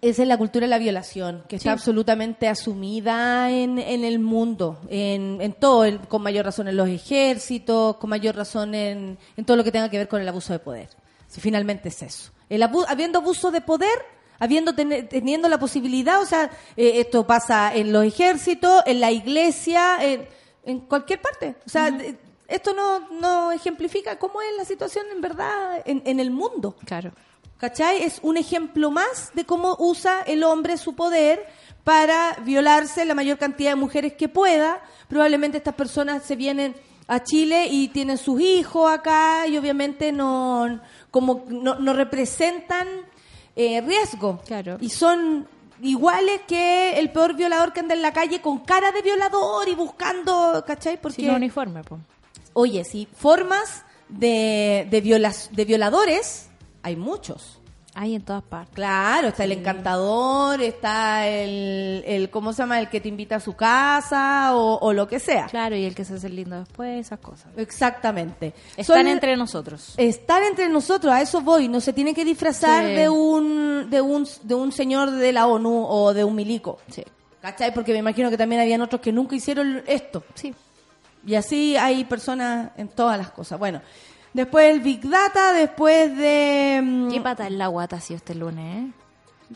[0.00, 4.78] Esa es la cultura de la violación, que está absolutamente asumida en, en el mundo,
[4.88, 9.44] en, en todo, en- con mayor razón en los ejércitos, con mayor razón en, en
[9.44, 10.88] todo lo que tenga que ver con el abuso de poder.
[11.28, 12.30] Si finalmente es eso.
[12.48, 13.96] El abu- habiendo abuso de poder,
[14.38, 19.98] habiendo teniendo la posibilidad, o sea, eh, esto pasa en los ejércitos, en la iglesia,
[20.02, 20.26] en,
[20.64, 21.54] en cualquier parte.
[21.66, 22.16] O sea, de-
[22.48, 26.74] esto no, no ejemplifica cómo es la situación en verdad en, en el mundo.
[26.84, 27.12] Claro.
[27.60, 28.02] ¿Cachai?
[28.02, 31.46] Es un ejemplo más de cómo usa el hombre su poder
[31.84, 34.80] para violarse la mayor cantidad de mujeres que pueda.
[35.08, 36.74] Probablemente estas personas se vienen
[37.06, 40.80] a Chile y tienen sus hijos acá y obviamente no,
[41.10, 42.88] como no, no representan
[43.56, 44.40] eh, riesgo.
[44.46, 44.78] Claro.
[44.80, 45.46] Y son
[45.82, 49.74] iguales que el peor violador que anda en la calle con cara de violador y
[49.74, 51.00] buscando, ¿cachai?
[51.00, 52.00] Porque Sin uniforme, pues.
[52.52, 56.46] Oye, sí, formas de, de, violas- de violadores
[56.82, 57.56] hay muchos.
[57.92, 58.72] Hay en todas partes.
[58.76, 62.78] Claro, está el encantador, está el, el, ¿cómo se llama?
[62.78, 65.46] El que te invita a su casa o, o lo que sea.
[65.46, 67.48] Claro, y el que se hace lindo después, esas cosas.
[67.56, 68.54] Exactamente.
[68.76, 69.94] Están Son- entre nosotros.
[69.96, 72.92] Estar entre nosotros, a eso voy, no se tiene que disfrazar Sí.
[72.94, 76.78] de un de un de un señor de la ONU o de un milico.
[76.90, 77.02] Sí.
[77.42, 77.74] ¿Cachai?
[77.74, 80.22] Porque me imagino que también habían otros que nunca hicieron esto.
[80.34, 80.54] Sí.
[81.26, 83.58] Y así hay personas en todas las cosas.
[83.58, 83.80] Bueno,
[84.32, 86.80] después el Big Data, después de...
[86.82, 88.90] mm, ¿Qué pata en la guata ha sido este lunes, eh?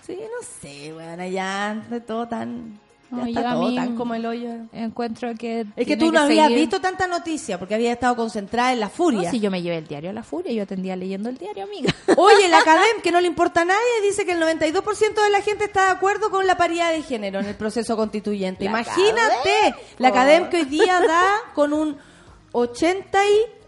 [0.05, 2.81] Sí, no sé, bueno, ya de todo tan...
[3.11, 4.49] Ya No, está yo a todo mí tan como el hoyo.
[4.73, 5.67] Encuentro que.
[5.77, 8.87] Es que tú no habías seguir- visto tanta noticia porque habías estado concentrada en la
[8.87, 9.31] No, furia.
[9.31, 11.95] si yo me llevé el diario a la furia, yo atendía leyendo el diario, amiga.
[12.17, 15.43] Oye, la Academ, que no le importa a nadie, dice que el 92% de la
[15.43, 18.65] gente está de acuerdo con la paridad de género en el proceso constituyente.
[18.65, 20.09] La Imagínate, la.
[20.09, 21.97] Academ que hoy día da con un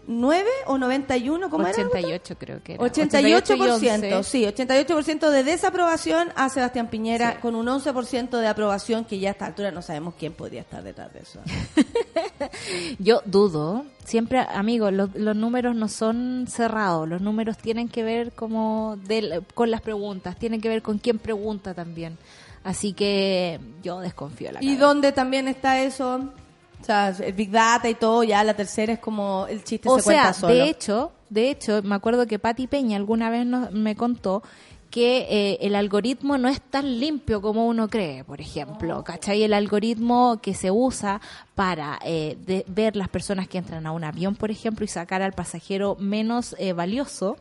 [0.07, 1.71] 89 o 91, ¿cómo era?
[1.77, 2.83] 88 creo que era.
[2.83, 4.23] 88%, y 11.
[4.23, 9.31] sí, 88% de desaprobación a Sebastián Piñera con un 11% de aprobación que ya a
[9.33, 11.41] esta altura no sabemos quién podría estar detrás de eso.
[12.99, 18.31] Yo dudo, siempre, amigos, los, los números no son cerrados, los números tienen que ver
[18.31, 22.17] como del- con las preguntas, tienen que ver con quién pregunta también.
[22.63, 26.31] Así que yo desconfío de la ¿Y dónde también está eso?
[26.81, 29.95] O sea, el Big Data y todo, ya la tercera es como el chiste O
[29.97, 30.53] se sea, cuenta solo.
[30.53, 34.43] de hecho, de hecho, me acuerdo que Patti Peña alguna vez nos- me contó
[34.89, 39.43] que eh, el algoritmo no es tan limpio como uno cree, por ejemplo, ¿cachai?
[39.43, 41.19] El algoritmo que se usa
[41.55, 45.21] para eh, de- ver las personas que entran a un avión, por ejemplo, y sacar
[45.21, 47.35] al pasajero menos eh, valioso,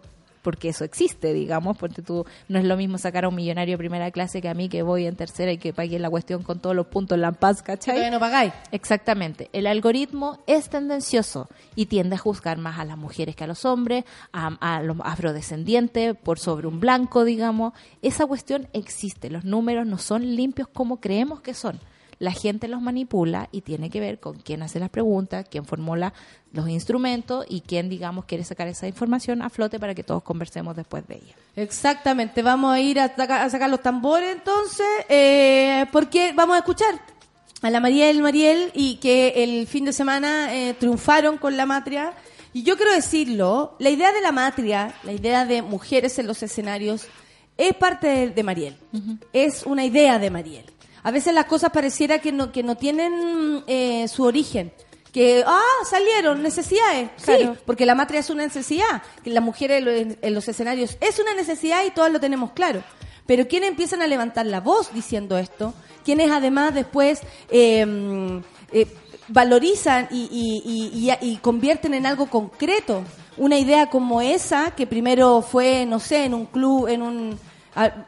[0.47, 3.79] porque eso existe, digamos, porque tú no es lo mismo sacar a un millonario de
[3.79, 6.61] primera clase que a mí que voy en tercera y que pague la cuestión con
[6.61, 7.97] todos los puntos en la paz, ¿cachai?
[7.97, 8.53] todavía no pagáis.
[8.71, 9.51] Exactamente.
[9.53, 13.65] El algoritmo es tendencioso y tiende a juzgar más a las mujeres que a los
[13.65, 17.73] hombres, a, a los afrodescendientes por sobre un blanco, digamos.
[18.01, 19.31] Esa cuestión existe.
[19.31, 21.81] Los números no son limpios como creemos que son.
[22.19, 26.15] La gente los manipula y tiene que ver con quién hace las preguntas, quién formula
[26.53, 30.75] los instrumentos y quién, digamos, quiere sacar esa información a flote para que todos conversemos
[30.77, 31.35] después de ella.
[31.57, 36.61] Exactamente, vamos a ir a, saca- a sacar los tambores entonces, eh, porque vamos a
[36.61, 36.95] escuchar
[37.63, 42.13] a la Mariel Mariel y que el fin de semana eh, triunfaron con la matria.
[42.55, 46.43] Y yo quiero decirlo, la idea de la matria, la idea de mujeres en los
[46.43, 47.07] escenarios,
[47.59, 48.77] es parte de, de Mariel.
[49.35, 50.65] Es una idea de Mariel.
[51.07, 54.73] A veces las cosas pareciera que no, que no tienen eh, su origen.
[55.13, 57.11] Que, ah, salieron, necesidades.
[57.25, 57.55] Claro.
[57.55, 59.03] Sí, porque la matria es una necesidad.
[59.23, 62.51] Que las mujeres en los- en los escenarios es una necesidad y todas lo tenemos
[62.53, 62.83] claro.
[63.25, 65.75] Pero ¿quiénes empiezan a levantar la voz diciendo esto?
[66.05, 67.87] Quienes además después eh,
[68.73, 68.87] eh,
[69.29, 73.03] valorizan y, y- y- y- y convierten en algo concreto
[73.37, 77.39] una idea como esa, que primero fue, no sé, en un club, en un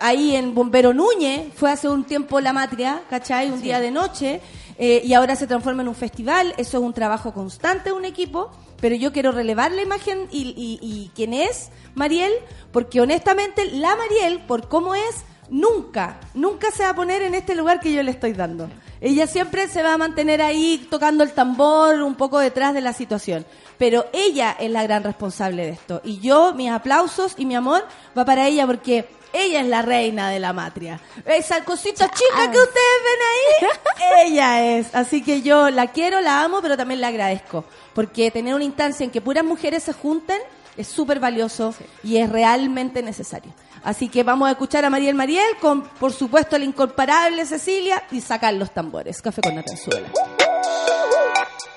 [0.00, 3.50] ahí en Bombero Núñez, fue hace un tiempo la matria, ¿cachai?
[3.50, 4.40] Un día de noche,
[4.78, 8.04] eh, y ahora se transforma en un festival, eso es un trabajo constante de un
[8.04, 8.50] equipo,
[8.80, 12.32] pero yo quiero relevar la imagen y, y- y quién es Mariel,
[12.72, 17.54] porque honestamente la Mariel, por cómo es, nunca, nunca se va a poner en este
[17.54, 18.68] lugar que yo le estoy dando.
[19.00, 22.92] Ella siempre se va a mantener ahí tocando el tambor, un poco detrás de la
[22.92, 23.46] situación.
[23.78, 26.00] Pero ella es la gran responsable de esto.
[26.04, 27.84] Y yo, mis aplausos y mi amor
[28.16, 31.00] va para ella porque ella es la reina de la matria.
[31.24, 34.94] Esa cosita chica que ustedes ven ahí, ella es.
[34.94, 37.64] Así que yo la quiero, la amo, pero también la agradezco.
[37.94, 40.40] Porque tener una instancia en que puras mujeres se junten
[40.78, 41.74] es súper valioso
[42.04, 43.52] y es realmente necesario.
[43.82, 48.20] Así que vamos a escuchar a Mariel Mariel con, por supuesto, la incomparable Cecilia y
[48.20, 49.20] sacar los tambores.
[49.20, 50.08] Café con Natanzuela.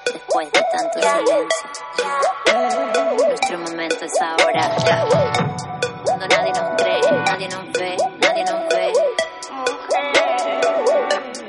[0.06, 1.47] Después de tanto silencio,
[3.28, 4.76] nuestro momento es ahora.
[6.06, 8.93] Cuando nadie nos cree, nadie nos ve, nadie nos ve.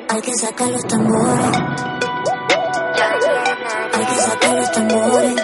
[0.08, 1.46] Hay que sacar los tambores.
[3.92, 5.34] Hay que sacar los tambores.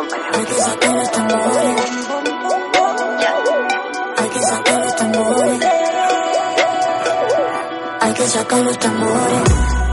[0.00, 1.82] Hay que sacar los tambores.
[4.16, 5.64] Hay que sacar los tambores.
[8.00, 9.42] Hay que sacar los tambores.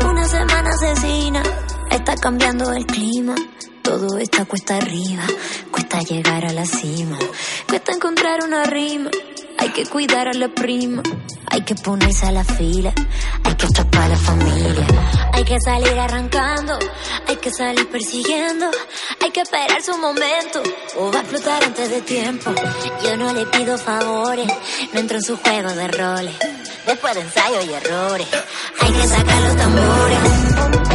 [0.08, 1.41] Una semana asesina.
[1.89, 3.34] Está cambiando el clima.
[3.82, 5.24] Todo está cuesta arriba.
[5.72, 7.18] Cuesta llegar a la cima.
[7.68, 9.10] Cuesta encontrar una rima.
[9.58, 11.01] Hay que cuidar a la prima.
[11.56, 12.93] Hay que ponerse a la fila.
[13.45, 14.86] Hay que atrapar a la familia.
[15.32, 16.78] Hay que salir arrancando.
[17.30, 18.70] Hay que salir persiguiendo.
[19.24, 20.62] Hay que esperar su momento.
[20.97, 22.51] O va a explotar antes de tiempo.
[23.01, 24.51] Yo no le pido favores.
[24.91, 26.36] No entro en su juego de roles.
[26.86, 28.28] Después de ensayo y errores.
[28.82, 30.95] Hay que sacar los tambores.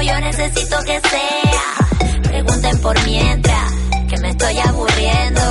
[0.00, 2.22] Yo necesito que sea.
[2.22, 3.72] Pregunten por mientras,
[4.08, 5.42] que me estoy aburriendo.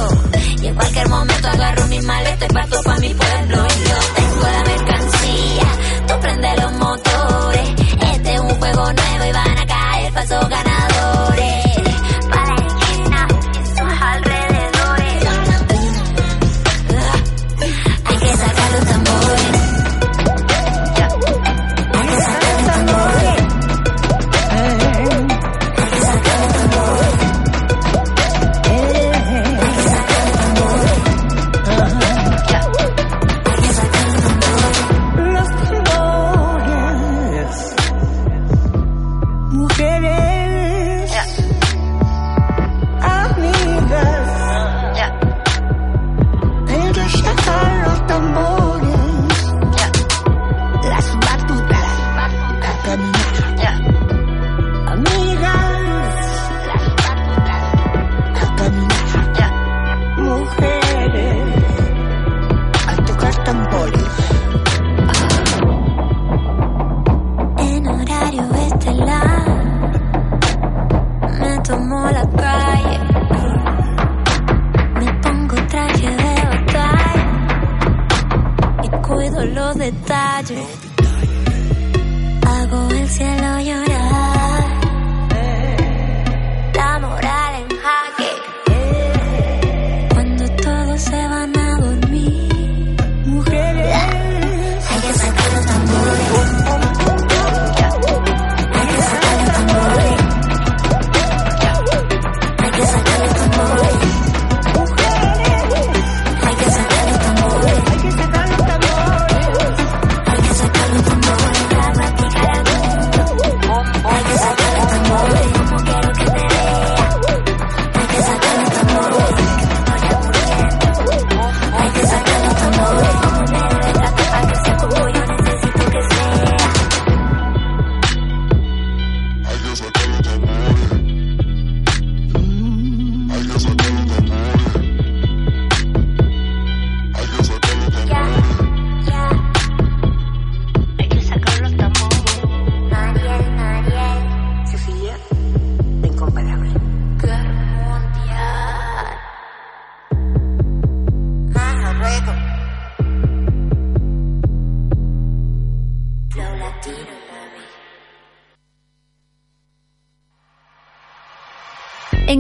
[0.62, 3.68] Y en cualquier momento agarro mi maleta y parto pa' mi pueblo.
[3.68, 5.68] Y yo tengo la mercancía,
[6.08, 7.70] tú prende los motores.
[8.14, 10.75] Este es un juego nuevo y van a caer falsos ganadores.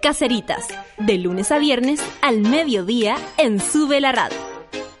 [0.00, 4.38] Caceritas, de lunes a viernes al mediodía en Sube la Radio.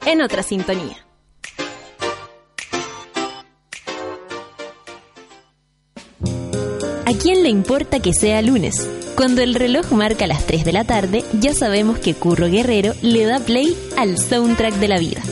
[0.04, 1.06] En otra sintonía.
[7.06, 8.88] ¿A quién le importa que sea lunes?
[9.16, 13.24] Cuando el reloj marca las 3 de la tarde, ya sabemos que Curro Guerrero le
[13.24, 15.22] da play al soundtrack de la vida.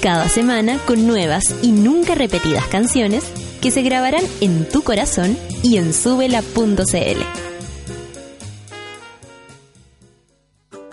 [0.00, 3.24] Cada semana con nuevas y nunca repetidas canciones
[3.60, 7.49] que se grabarán en tu corazón y en subela.cl.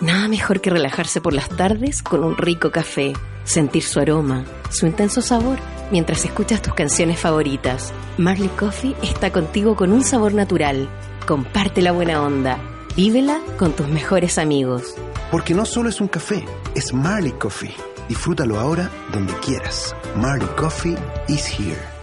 [0.08, 3.12] Nada mejor que relajarse por las tardes con un rico café,
[3.44, 5.58] sentir su aroma, su intenso sabor,
[5.92, 7.92] mientras escuchas tus canciones favoritas.
[8.16, 10.88] Marley Coffee está contigo con un sabor natural.
[11.26, 12.58] Comparte la buena onda.
[12.96, 14.94] Vívela con tus mejores amigos.
[15.30, 16.42] Porque no solo es un café,
[16.74, 17.74] es Marley Coffee.
[18.08, 19.94] Disfrútalo ahora donde quieras.
[20.16, 20.96] Marley Coffee
[21.28, 21.97] is here.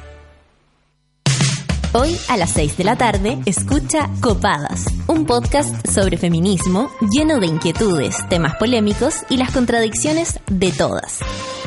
[1.97, 7.47] Hoy a las 6 de la tarde, escucha Copadas, un podcast sobre feminismo lleno de
[7.47, 11.21] inquietudes, temas polémicos y las contradicciones de todas.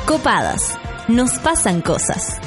[0.04, 0.76] Copadas,
[1.08, 2.38] nos pasan cosas.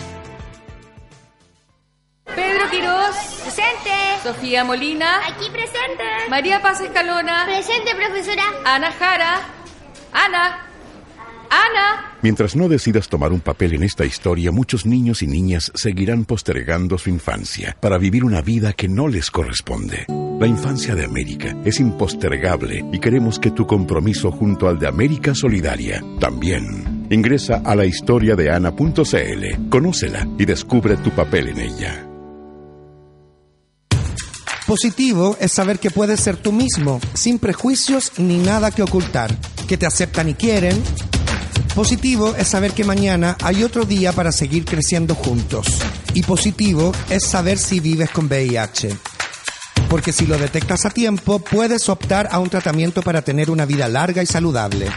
[2.25, 3.15] Pedro Quirós.
[3.41, 3.91] Presente.
[4.21, 5.17] Sofía Molina.
[5.27, 6.03] Aquí presente.
[6.29, 7.45] María Paz Escalona.
[7.45, 8.43] Presente, profesora.
[8.63, 9.39] Ana Jara.
[10.13, 10.70] Ana.
[11.51, 12.17] Ana.
[12.23, 16.97] Mientras no decidas tomar un papel en esta historia, muchos niños y niñas seguirán postergando
[16.97, 20.05] su infancia para vivir una vida que no les corresponde.
[20.39, 25.35] La infancia de América es impostergable y queremos que tu compromiso junto al de América
[25.35, 27.05] Solidaria también.
[27.11, 32.07] Ingresa a la historia de ana.cl, conócela y descubre tu papel en ella.
[34.65, 39.35] Positivo es saber que puedes ser tú mismo, sin prejuicios ni nada que ocultar,
[39.67, 40.81] que te aceptan y quieren.
[41.75, 45.67] Positivo es saber que mañana hay otro día para seguir creciendo juntos.
[46.13, 48.97] Y positivo es saber si vives con VIH.
[49.89, 53.87] Porque si lo detectas a tiempo, puedes optar a un tratamiento para tener una vida
[53.87, 54.87] larga y saludable.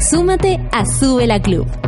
[0.00, 1.87] Súmate a Sube la Club.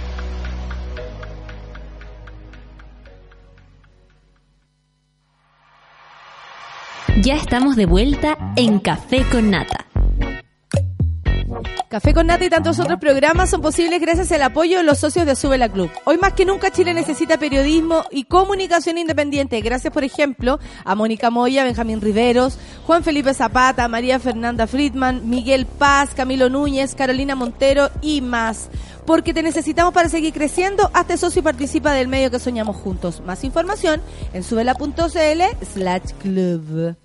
[7.21, 9.85] Ya estamos de vuelta en Café con Nata.
[11.87, 15.27] Café con Nata y tantos otros programas son posibles gracias al apoyo de los socios
[15.27, 15.91] de Sube la Club.
[16.05, 19.61] Hoy más que nunca Chile necesita periodismo y comunicación independiente.
[19.61, 22.57] Gracias, por ejemplo, a Mónica Moya, Benjamín Riveros,
[22.87, 28.71] Juan Felipe Zapata, María Fernanda Friedman, Miguel Paz, Camilo Núñez, Carolina Montero y más.
[29.05, 30.89] Porque te necesitamos para seguir creciendo.
[30.95, 33.21] Hazte socio y participa del medio que soñamos juntos.
[33.23, 34.01] Más información
[34.33, 36.95] en subela.cl slash club.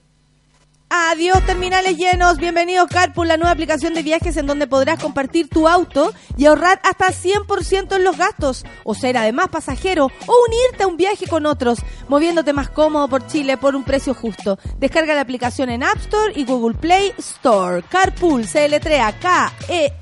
[0.99, 2.39] Adiós, terminales llenos.
[2.39, 6.81] Bienvenidos Carpool, la nueva aplicación de viajes en donde podrás compartir tu auto y ahorrar
[6.83, 11.45] hasta 100% en los gastos, o ser además pasajero o unirte a un viaje con
[11.45, 14.59] otros, moviéndote más cómodo por Chile por un precio justo.
[14.79, 17.83] Descarga la aplicación en App Store y Google Play Store.
[17.83, 19.95] Carpool se letrea K-E-A-R-P-O-O-L.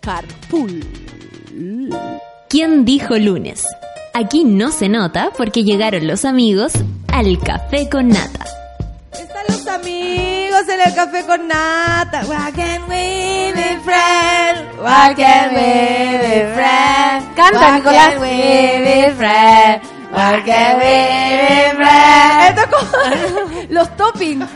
[0.00, 0.86] Carpool.
[2.48, 3.66] ¿Quién dijo lunes?
[4.14, 6.72] Aquí no se nota porque llegaron los amigos
[7.08, 8.57] al café con nata.
[9.18, 12.22] Están los amigos en el café con nata.
[12.26, 14.76] Why can't we be friends?
[14.80, 17.26] Why can't we be friends?
[17.36, 18.06] Canta, Why Nicolás.
[18.08, 18.28] can't we
[18.84, 19.88] be friends?
[20.10, 20.94] Why can't we
[21.42, 22.48] be friends?
[22.48, 24.46] Esto es como los toppings.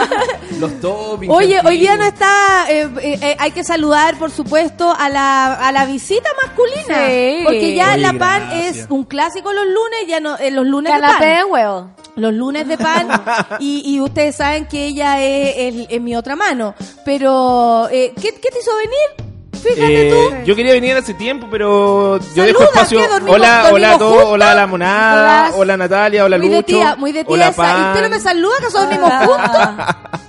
[0.60, 1.32] Los toppings.
[1.34, 2.66] Oye, hoy día no está.
[2.70, 7.06] eh, eh, eh, hay que saludar, por supuesto, a la, a la visita masculina.
[7.08, 7.40] Sí.
[7.44, 8.76] Porque ya Oye, la pan gracias.
[8.76, 10.36] es un clásico los lunes, ya no.
[10.38, 11.50] eh, los lunes Canapé de pan.
[11.50, 11.90] huevo.
[12.16, 13.08] Los lunes de pan.
[13.58, 16.74] y, y ustedes saben que ella es, es- es mi otra mano.
[17.04, 19.31] Pero, eh, ¿qué, ¿qué te hizo venir?
[19.62, 20.44] Fíjate Eh, tú.
[20.46, 22.98] yo quería venir hace tiempo, pero yo Saluda, dejo espacio.
[23.00, 23.08] ¿qué?
[23.08, 24.12] ¿Dormimos- hola, hola a todos.
[24.14, 24.30] juntos?
[24.32, 25.52] Hola a la monada.
[25.54, 26.24] Hola Natalia.
[26.24, 26.56] Hola muy Lucho.
[26.58, 27.78] de tía, muy de tía hola esa.
[27.78, 28.54] ¿Y usted no me saluda?
[28.58, 29.86] ¿Acaso dormimos juntos?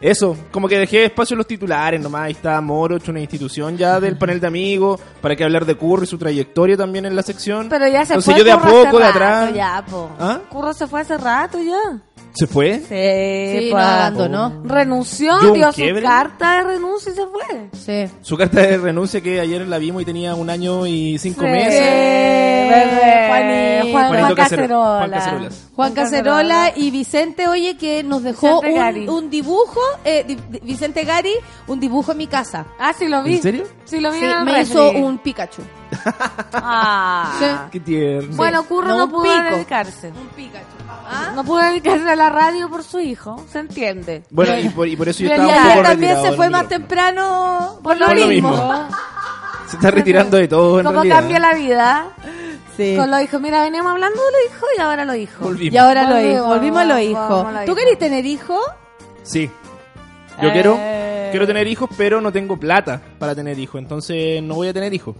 [0.00, 2.24] Eso, como que dejé espacio en los titulares nomás.
[2.24, 6.02] Ahí está Moroch, una institución ya del panel de amigos, para que hablar de Curry
[6.04, 7.70] y su trayectoria también en la sección.
[7.70, 8.38] Pero ya se Entonces fue.
[8.38, 9.54] yo de a Curro hace poco, de rato atrás.
[9.54, 10.10] Ya, po.
[10.20, 10.40] ¿Ah?
[10.50, 11.98] Curro se fue hace rato ya.
[12.36, 12.78] ¿Se fue?
[12.80, 14.62] Sí, Sí, nos abandonó.
[14.64, 16.02] Renunció, ¿Dio su quiebre?
[16.02, 17.68] carta de renuncia y se fue.
[17.72, 18.12] Sí.
[18.22, 21.46] Su carta de renuncia que ayer la vimos y tenía un año y cinco Sí.
[21.46, 21.80] meses.
[21.80, 23.26] Bebé.
[23.28, 23.92] Juanito.
[23.92, 24.98] Juan, Juan Cacerola.
[24.98, 25.68] Juan Cacerolas.
[25.76, 31.34] Juan Cacerola y Vicente, oye, que nos dejó un, un dibujo, eh, di- Vicente Gari,
[31.68, 32.66] un dibujo en mi casa.
[32.80, 33.36] Ah, sí lo vi.
[33.36, 33.64] ¿En serio?
[33.84, 35.62] Sí lo vi Sí, en el me hizo un Pikachu.
[36.52, 37.68] Ah.
[37.72, 38.36] Qué tierno.
[38.36, 39.54] Bueno, Curro No, no, un pudo pico.
[39.54, 40.08] dedicarse.
[40.08, 40.64] Un Pikachu.
[41.06, 41.32] ¿Ah?
[41.34, 44.22] No pudo dedicarse a la radio por su hijo, se entiende.
[44.30, 46.68] Bueno, y por, y por eso yo estaba un ayer poco también se fue más
[46.68, 48.50] temprano Por lo Por lo mismo.
[48.50, 48.88] mismo.
[49.68, 51.16] Se está retirando de todo en realidad.
[51.20, 52.06] cambia la vida.
[52.76, 52.94] Sí.
[52.98, 53.40] Con los hijos.
[53.40, 55.40] Mira, veníamos hablando de los hijos y ahora los hijos.
[55.40, 55.74] Volvimos.
[55.74, 57.52] Y ahora lo Volvimos, hijos, volvimos a los hijos.
[57.54, 58.60] los ¿Tú querés tener hijos?
[59.22, 59.50] Sí.
[60.42, 61.28] Yo quiero, Eh.
[61.30, 63.80] quiero tener hijos, pero no tengo plata para tener hijos.
[63.80, 65.16] Entonces no voy a tener hijos.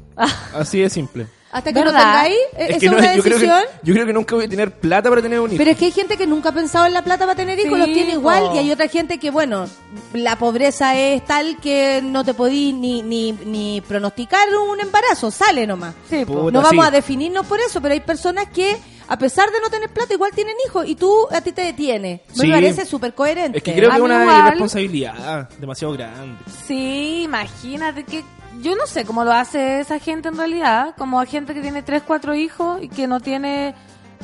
[0.55, 1.26] Así de simple.
[1.55, 2.00] Hasta que no ¿Verdad?
[2.24, 3.61] tengáis, ¿e- ¿esa es, no- una yo, creo que, decisión?
[3.84, 5.57] yo creo que nunca voy a tener plata para tener un hijo.
[5.59, 7.72] Pero es que hay gente que nunca ha pensado en la plata para tener hijos,
[7.74, 9.66] Sí, los tiene igual, y hay otra gente que, bueno,
[10.14, 15.64] la pobreza es tal que no te podí ni, ni, ni pronosticar un embarazo, sale
[15.64, 15.94] nomás.
[16.11, 16.24] Sí.
[16.24, 16.88] Puta, no vamos sí.
[16.88, 18.76] a definirnos por eso, pero hay personas que,
[19.09, 22.22] a pesar de no tener plata, igual tienen hijos, y tú, a ti te detiene.
[22.32, 22.46] Sí.
[22.46, 23.59] Me parece súper coherente.
[23.59, 24.46] Es que creo que es una igual.
[24.46, 26.38] irresponsabilidad demasiado grande.
[26.66, 28.24] Sí, imagínate que
[28.61, 32.02] yo no sé cómo lo hace esa gente en realidad, como gente que tiene tres,
[32.07, 33.74] cuatro hijos y que no tiene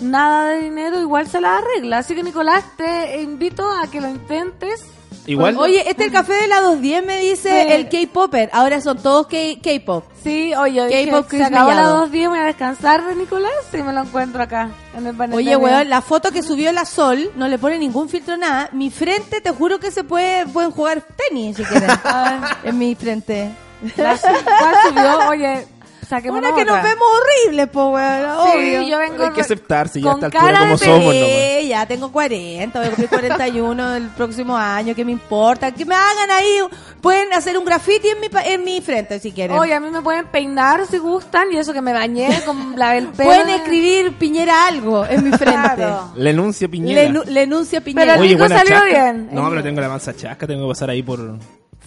[0.01, 1.99] nada de dinero, igual se la arregla.
[1.99, 4.85] Así que Nicolás, te invito a que lo intentes.
[5.31, 5.57] Igual.
[5.59, 7.73] Oye, este es el café de la 210, me dice Sí.
[7.73, 8.51] el K-Popper.
[8.53, 10.05] Ahora son todos K- K-Pop.
[10.23, 14.01] Sí, oye, K-pop se acabó dos días, voy a descansar de Nicolás y me lo
[14.01, 15.37] encuentro acá, en el panel.
[15.37, 18.69] Oye, weón, la foto que subió la Sol no le pone ningún filtro nada.
[18.73, 21.91] Mi frente, te juro que se puede pueden jugar tenis si quieren.
[22.65, 23.51] en mi frente.
[23.97, 25.29] La- ¿Cuál subió?
[25.31, 25.67] Oye,
[26.11, 27.07] saquemos Una que nos vemos
[27.45, 28.25] horribles, po, weón.
[28.39, 28.83] obvio.
[28.83, 31.15] Sí, yo vengo Hay que aceptarse ya a con esta altura cara como de somos
[31.15, 31.31] nomás.
[31.61, 35.73] Sí, ya tengo 40, voy a cumplir 41 el próximo año, ¿qué me importa?
[35.73, 36.59] Que me hagan ahí,
[37.01, 39.57] pueden hacer un graffiti en mi, pa- en mi frente si quieren.
[39.59, 42.91] Oye, a mí me pueden peinar si gustan y eso que me bañé con la
[42.93, 43.29] del pelo.
[43.31, 45.75] pueden escribir Piñera algo en mi frente.
[45.77, 46.13] Claro.
[46.17, 47.03] La enuncia Piñera.
[47.05, 48.15] Le, nu- le enuncia Piñera.
[48.15, 48.87] Pero el buena salió chasca.
[48.87, 49.29] bien.
[49.33, 51.39] No, pero tengo la mansa chasca, tengo que pasar ahí por...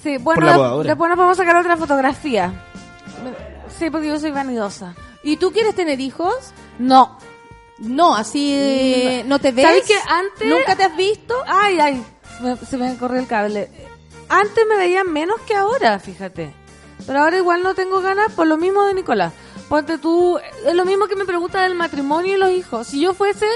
[0.02, 0.88] Sí, Por bueno, la de- podadora.
[0.90, 2.54] después nos podemos sacar otra fotografía.
[3.84, 4.96] Sí, porque yo soy vanidosa.
[5.24, 6.34] ¿Y tú quieres tener hijos?
[6.80, 7.18] No.
[7.80, 9.66] No, así eh, no te ves.
[9.66, 10.48] ¿Sabes que antes...
[10.48, 11.36] ¿Nunca te has visto?
[11.48, 12.06] Ay, ay,
[12.42, 13.70] me- se me corrió el cable.
[14.30, 16.54] Antes me veía menos que ahora, fíjate.
[17.06, 19.34] Pero ahora igual no tengo ganas por lo mismo de Nicolás.
[19.68, 22.88] Ponte tú, es lo mismo que me pregunta del matrimonio y los hijos.
[22.88, 23.48] Si yo fuese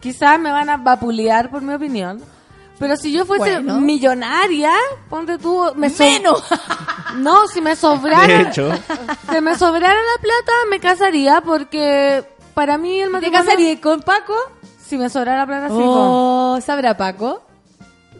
[0.00, 2.22] quizás me van a vapulear por mi opinión.
[2.78, 3.80] Pero si yo fuese Bueno.
[3.80, 4.72] millonaria,
[5.08, 6.42] ponte tú, me so- Menos.
[7.18, 8.70] No, si me sobrara, De hecho.
[9.32, 12.24] si me sobrara la plata, me casaría porque
[12.54, 13.44] para mí el ¿Te matrimonio...
[13.44, 14.34] casarías con Paco?
[14.84, 15.74] Si me sobrara la plata, sí.
[15.78, 17.40] Oh, ¿sabrá Paco?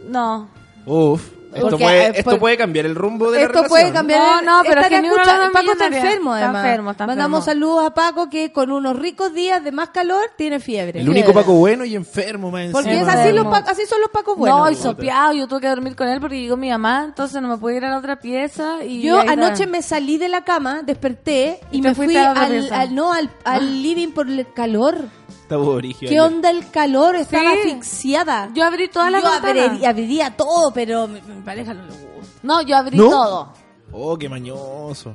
[0.07, 0.47] No.
[0.85, 1.21] Uf.
[1.55, 3.69] Esto, puede, eh, esto por- puede cambiar el rumbo de la Esto relación.
[3.69, 4.43] puede cambiar.
[4.43, 6.65] No, no, pero es que escucha- Paco está enfermo, Está además.
[6.65, 7.67] enfermo, está Mandamos enfermo.
[7.67, 10.99] saludos a Paco que con unos ricos días de más calor tiene fiebre.
[11.01, 13.45] El único Paco bueno y enfermo, más Porque es así, los
[13.89, 14.59] son los Pacos buenos.
[14.59, 17.47] no, y sopeado, yo tuve que dormir con él porque llegó mi mamá, entonces no
[17.47, 18.83] me pude ir a la otra pieza.
[18.83, 22.95] y Yo anoche me salí de la cama, desperté y, me fui la al, al-
[22.95, 24.97] no, al, al living por el calor.
[25.45, 26.09] Está origen.
[26.09, 27.15] ¿Qué onda el calor?
[27.15, 27.59] Estaba Sí.
[27.69, 28.49] asfixiada.
[28.55, 29.27] Yo abrí todas las Yo
[29.85, 32.39] abría todo, pero mi, mi pareja no le gusta.
[32.41, 33.09] No, yo abrí ¿No?
[33.11, 33.53] todo.
[33.91, 35.13] Oh, qué mañoso.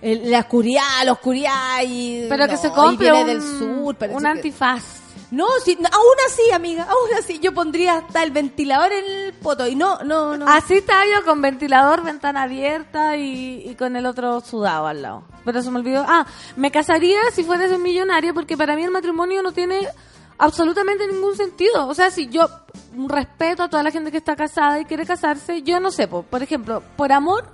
[0.00, 2.26] El- la oscuridad, la oscuridad y...
[2.28, 3.96] Pero que se y compre viene un, del sur.
[4.14, 5.01] un que- antifaz.
[5.32, 9.66] No, no, aún así, amiga, aún así yo pondría hasta el ventilador en el poto
[9.66, 10.46] y no, no, no.
[10.46, 15.24] Así estaba yo con ventilador, ventana abierta y, y con el otro sudado al lado.
[15.44, 16.04] Pero se me olvidó.
[16.06, 16.26] Ah,
[16.56, 19.88] me casaría si fuese millonaria porque para mí el matrimonio no tiene
[20.38, 21.86] absolutamente ningún sentido.
[21.88, 22.48] O sea, si yo
[23.08, 26.24] respeto a toda la gente que está casada y quiere casarse, yo no sé, po-
[26.24, 27.44] por ejemplo, por amor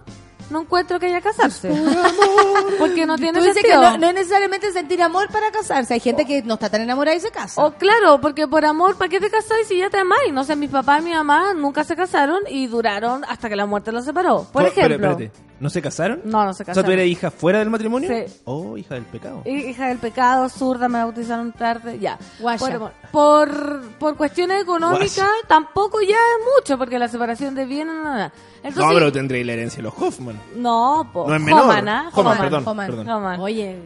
[0.50, 1.68] no encuentro que haya casarse.
[2.78, 3.80] Porque no tiene sentido.
[3.80, 5.94] que no, no es necesariamente sentir amor para casarse.
[5.94, 7.64] Hay gente que no está tan enamorada y se casa.
[7.64, 10.32] O claro, porque por amor, ¿para qué te casáis si ya te amáis?
[10.32, 13.66] No sé, mi papá y mi mamá nunca se casaron y duraron hasta que la
[13.66, 14.46] muerte los separó.
[14.52, 14.94] Por ejemplo.
[14.94, 15.47] espérate.
[15.60, 16.20] ¿No se casaron?
[16.24, 16.86] No, no se O sea, casaron.
[16.86, 18.08] ¿tú eres hija fuera del matrimonio?
[18.08, 18.32] Sí.
[18.44, 19.42] Oh, hija del pecado.
[19.44, 22.16] Hi- Hija del pecado, zurda, me bautizaron tarde, ya.
[22.38, 22.78] Guaya.
[22.78, 25.30] Por, por, por cuestiones económicas, Guaya.
[25.48, 28.32] tampoco ya es mucho, porque la separación de bienes, no, nada.
[28.62, 30.40] Entonces, no, pero tendréis la herencia de los Hoffman.
[30.56, 31.28] No, po.
[31.28, 31.62] No es menor.
[31.64, 32.10] Homan, ¿ah?
[32.14, 33.40] Perdón, Homan, perdón.
[33.40, 33.78] Oye,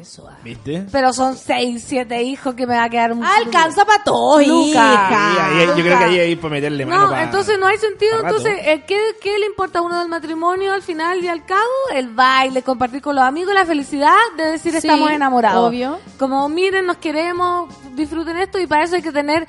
[0.00, 0.26] eso.
[0.30, 0.36] ah.
[0.42, 0.86] ¿Viste?
[0.90, 3.24] Pero son seis, siete hijos que me va a quedar un...
[3.24, 5.48] Alcanza para todos, hija.
[5.48, 8.20] Ahí- yo creo que ahí hay para meterle mano No, pa- entonces no hay sentido.
[8.20, 11.60] Entonces, eh, ¿qué, ¿qué le importa a uno del matrimonio al final y al cabo?
[11.94, 15.68] El baile, compartir con los amigos, la felicidad de decir Sí, estamos enamorados.
[15.68, 15.98] obvio.
[16.18, 19.46] Como miren, nos queremos, disfruten esto y para eso hay que tener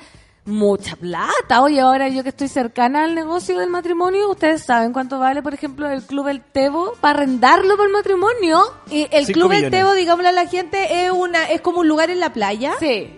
[0.50, 1.62] mucha plata.
[1.62, 5.54] Oye, ahora yo que estoy cercana al negocio del matrimonio, ustedes saben cuánto vale, por
[5.54, 8.62] ejemplo, el club El Tebo para arrendarlo por matrimonio.
[8.90, 9.70] Y el Cinco Club El.
[9.70, 12.72] Tebo, digámosle a la gente, es una es como un lugar en la playa.
[12.78, 13.16] Sí.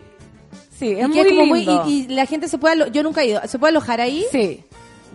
[0.78, 1.84] Sí, es muy como muy- lindo.
[1.86, 4.24] y, y la gente se puede, yo nunca he ido, ¿se puede alojar ahí?
[4.32, 4.64] Sí.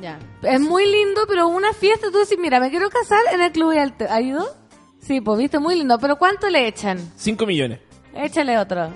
[0.02, 0.20] Ya.
[0.44, 3.72] Es muy lindo, pero una fiesta, tú decís, mira, me quiero casar en el club
[3.72, 4.12] El Tebo.
[4.14, 4.48] ¿Ha ido?
[5.02, 5.98] Sí, pues viste, muy lindo.
[6.00, 7.00] Pero ¿cuánto le echan?
[7.18, 7.80] 5 millones.
[8.14, 8.90] Échale otro.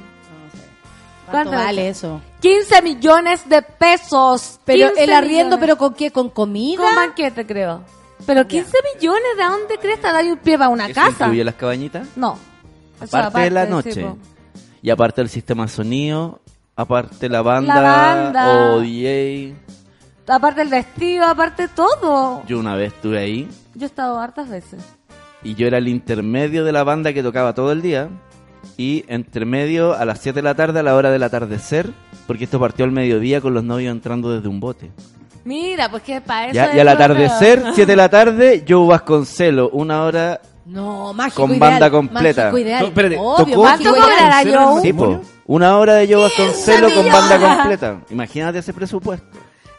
[1.32, 2.22] ¿Cuánto le vale eso?
[2.42, 4.60] 15 millones de pesos.
[4.66, 5.60] Pero 15 el arriendo, millones.
[5.60, 6.84] pero con qué, con comida.
[6.84, 7.82] Con banquete, creo.
[8.26, 11.26] Pero 15 millones, ¿de dónde crees que da un pie para una ¿Eso casa?
[11.26, 12.08] incluye las cabañitas?
[12.16, 12.38] No.
[13.00, 14.06] Aparte, de la noche.
[14.84, 16.40] y aparte del sistema de sonido,
[16.76, 18.74] aparte la banda, La banda.
[18.76, 19.56] o DJ.
[20.28, 22.44] Aparte el vestido, aparte todo.
[22.48, 24.84] Yo una vez estuve ahí Yo he estado hartas veces.
[25.44, 28.08] y yo era el intermedio de la banda que tocaba todo el día.
[28.78, 31.90] Y entre medio, a las 7 de la tarde, a la hora del atardecer,
[32.28, 34.92] porque esto partió al mediodía con los novios entrando desde un bote.
[35.44, 36.54] Mira, pues que para eso.
[36.56, 37.74] Ya, y al atardecer, peor.
[37.76, 42.42] 7 de la tarde, Joe Vasconcelo, una hora No, mágico Con ideal, banda completa.
[42.44, 42.82] mágico ideal.
[42.82, 44.42] No, espérate, Obvio, ¿tocó mágico ¿Cuánto ideal.
[44.44, 44.82] cobrará Joe?
[44.82, 45.22] Sí, po.
[45.48, 48.02] Una hora de Joe Vasconcelo con banda completa.
[48.12, 49.26] Imagínate ese presupuesto.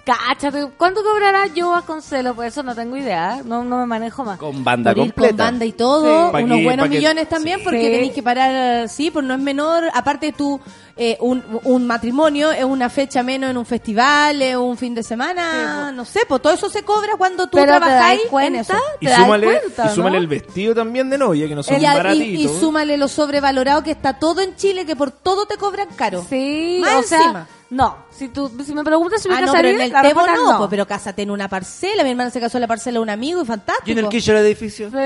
[0.05, 2.35] Cáchate, ¿cuánto cobrará yo Vasconcelo?
[2.35, 4.37] Pues eso no tengo idea, no, no me manejo más.
[4.37, 5.29] Con banda Por ir completa.
[5.31, 6.43] con banda y todo, Sí.
[6.43, 7.93] Unos que- buenos que- millones también, porque Sí.
[7.93, 10.61] tenéis que parar, sí, pues no es menor, aparte tú,
[10.97, 15.02] eh, un, un matrimonio es una fecha menos en un festival, es un fin de
[15.02, 18.47] semana, no sé, pues todo eso se cobra cuando tú Pero te trabajáis das cuenta,
[18.48, 18.74] en eso.
[19.01, 20.20] Y ¿Te das súmale, cuenta, y súmale no?
[20.23, 22.56] el vestido también de novia, que no son Y, a- y- baratitos.
[22.56, 26.24] y súmale lo sobrevalorado que está todo en Chile, que por todo te cobran caro.
[26.28, 27.48] Sí, Más o sea, encima.
[27.70, 30.02] no, si tú si me preguntas si me Ah, no, casaría, pero en el la
[30.02, 30.59] Tebo no, no.
[30.59, 32.05] pues, pero cásate en una parcela.
[32.05, 33.89] Mi hermana se casó en la parcela de un amigo y fantástico.
[33.89, 34.90] ¿Y en el quicho del edificio?
[34.90, 34.97] Sí.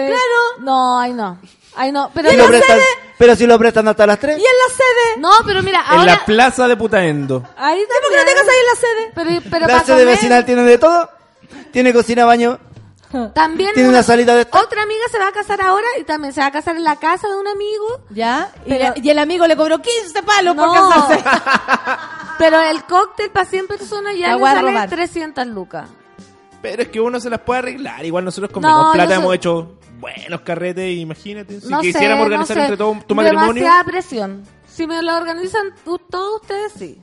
[0.60, 1.38] No, ay no.
[1.76, 2.78] Ay no, pero Si lo prestan-
[3.18, 4.38] pero si lo prestan hasta las 3.
[4.38, 5.20] Y en la sede.
[5.20, 7.42] No, pero mira, En la plaza de Putaendo.
[7.56, 9.12] ahí ¿Por qué no te casas en la sede?
[9.14, 11.10] Pero, pero La sede comer, vecinal tiene de todo.
[11.72, 12.58] Tiene cocina, baño.
[13.34, 14.58] también Tiene una salita de esta.
[14.60, 16.96] otra amiga se va a casar ahora y también se va a casar en la
[16.96, 18.00] casa de un amigo.
[18.10, 18.50] ¿Ya?
[18.64, 20.88] Y, Pero- la- y el amigo le cobró 15 palos por No.
[20.90, 21.22] casarse.
[22.38, 24.88] Pero el cóctel para 100 personas ya La le sale robar.
[24.90, 25.88] 300 lucas.
[26.60, 28.04] Pero es que uno se las puede arreglar.
[28.04, 31.60] Igual nosotros con No, menos plata hemos hecho buenos carretes, imagínate.
[31.60, 32.66] Si no quisiéramos sé, organizar no sé.
[32.66, 33.54] entre todo tu matrimonio.
[33.54, 34.42] Demasiada presión.
[34.66, 35.74] Si me lo organizan
[36.10, 37.02] todos ustedes, sí.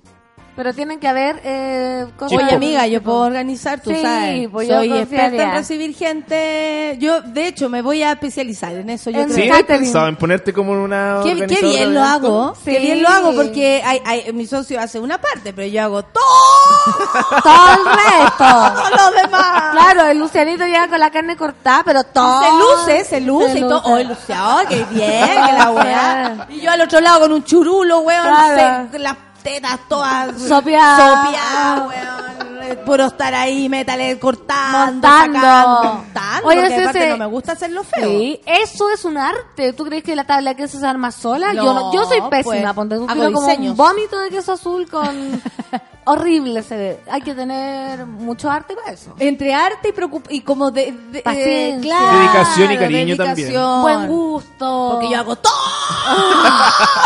[0.55, 2.37] Pero tienen que haber eh, cosas...
[2.37, 4.47] Oye, amiga, yo puedo organizar, tú Sí, sabes.
[4.51, 6.95] pues yo Soy experta en recibir gente.
[6.99, 9.09] Yo, de hecho, me voy a especializar en eso.
[9.09, 9.45] Yo En creo.
[9.45, 9.49] ¿Sí?
[9.49, 12.81] ¿Has pensado en ponerte como una Qué, qué bien de lo hago, qué Sí.
[12.85, 16.21] bien lo hago porque hay, hay- mi socio hace una parte, pero yo hago todo,
[17.43, 18.95] Todo el resto.
[18.95, 19.63] lo demás.
[19.71, 22.41] Claro, el Lucianito llega con la carne cortada, pero todo...
[22.43, 23.81] Se luce, se luce y todo.
[23.85, 26.47] Oh, luciado, qué bien, que la weá.
[26.51, 28.87] Y yo al otro lado con un churulo, weón, Claro.
[28.91, 31.25] se- las tetas todas Sopeadas.
[31.25, 32.52] sopeadas, weón.
[32.61, 35.39] Eh, Puro estar ahí, métale cortando, Montando.
[35.39, 38.07] sacando, montando, Oye, porque ese- aparte ese- no me gusta hacerlo feo.
[38.09, 39.73] Sí, eso es un arte.
[39.73, 41.53] ¿Tú crees que la tabla de queso se arma sola?
[41.53, 42.43] No, yo no, yo soy pésima.
[42.61, 43.71] pues, ponte tú como diseños.
[43.71, 45.41] un vómito de queso azul con
[46.05, 46.99] horrible se ve.
[47.09, 49.15] Hay que tener mucho arte para eso.
[49.19, 51.81] Entre arte y preocup y como de, de- eh, Paciencia.
[51.97, 53.35] claro, Dedicación y cariño también.
[53.47, 53.81] dedicación.
[53.81, 54.89] Buen gusto.
[54.93, 55.53] Porque yo hago todo,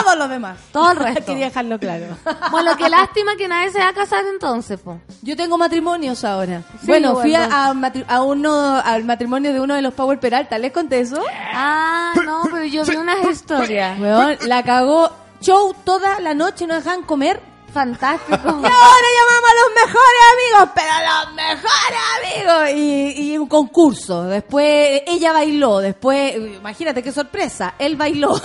[0.03, 0.57] todo lo demás.
[0.71, 1.25] Todo el resto.
[1.27, 2.05] Quería dejarlo claro.
[2.51, 4.99] Bueno, qué lástima que nadie se va a casar entonces, po.
[5.21, 6.63] Yo tengo matrimonios ahora.
[6.81, 10.19] Sí, bueno, fui a, a matri- a uno, al matrimonio de uno de los Power
[10.19, 10.57] Peralta.
[10.57, 11.23] ¿Les conté eso?
[11.53, 13.97] Ah, no, pero yo vi unas historias.
[13.99, 15.09] Weón, la cagó
[15.39, 17.41] show toda la noche, no dejaban comer.
[17.73, 18.37] Fantástico.
[18.43, 22.69] Y ahora llamamos a los mejores amigos, pero los mejores amigos.
[22.75, 24.23] Y, y un concurso.
[24.23, 25.77] Después ella bailó.
[25.79, 28.33] Después, imagínate qué sorpresa, él bailó.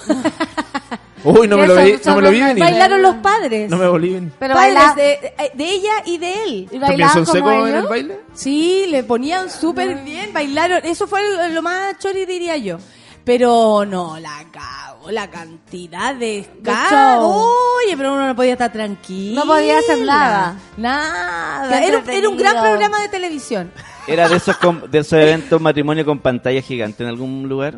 [1.24, 2.62] Uy, no me lo, vi, no me lo vi venir.
[2.64, 3.70] Bailaron los padres.
[3.70, 4.32] No me volví venir.
[4.38, 6.48] Pero padres baila- de, de ella y de él.
[6.48, 8.20] ¿Y ¿También bailaban son como secos en el baile?
[8.34, 10.80] Sí, le ponían súper bien, bailaron.
[10.84, 12.78] Eso fue lo- lo más chori, diría yo.
[13.24, 17.52] Pero no, la cago, la cantidad de cago.
[17.84, 19.40] Oye, pero uno no podía estar tranquilo.
[19.44, 20.56] No podía hacer nada.
[20.76, 21.84] Nada.
[21.86, 23.70] Era, un- era un gran programa de televisión.
[24.08, 27.76] ¿Era de esos, com- de esos eventos matrimonio con pantalla gigante en algún lugar?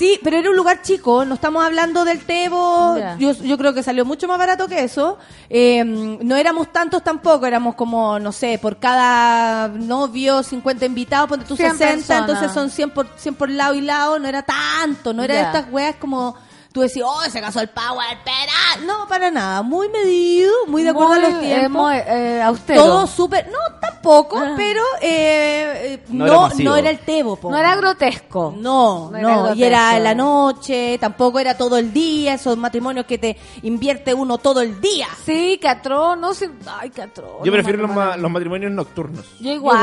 [0.00, 3.82] Sí, pero era un lugar chico, no estamos hablando del Tebo, yo, yo creo que
[3.82, 5.18] salió mucho más barato que eso.
[5.50, 11.44] Eh, no éramos tantos tampoco, éramos como, no sé, por cada novio 50 invitados, ponte
[11.44, 12.20] tú 100 60, personas.
[12.30, 15.42] entonces son 100 por, 100 por lado y lado, no era tanto, no era Ya.
[15.48, 16.34] estas weas como
[16.72, 18.86] tú decís, oh, se casó el Power, espera.
[18.86, 21.82] No, para nada, muy medido, muy de acuerdo a Muy, los eh, tiempos.
[21.82, 22.82] muy, eh, austero.
[22.84, 24.54] Todo súper, no tampoco, Ah.
[24.56, 27.36] pero eh, eh, No no, era no era el Tebo.
[27.36, 27.50] po.
[27.50, 28.54] No era grotesco.
[28.56, 33.36] No, No y era la noche, tampoco era todo el día, esos matrimonios que te
[33.62, 35.08] invierte uno todo el día.
[35.26, 36.50] Sí, catró, no sé.
[36.78, 37.40] Ay, catró.
[37.44, 39.26] Yo prefiero los, ma- los matrimonios nocturnos.
[39.40, 39.78] Yo igual.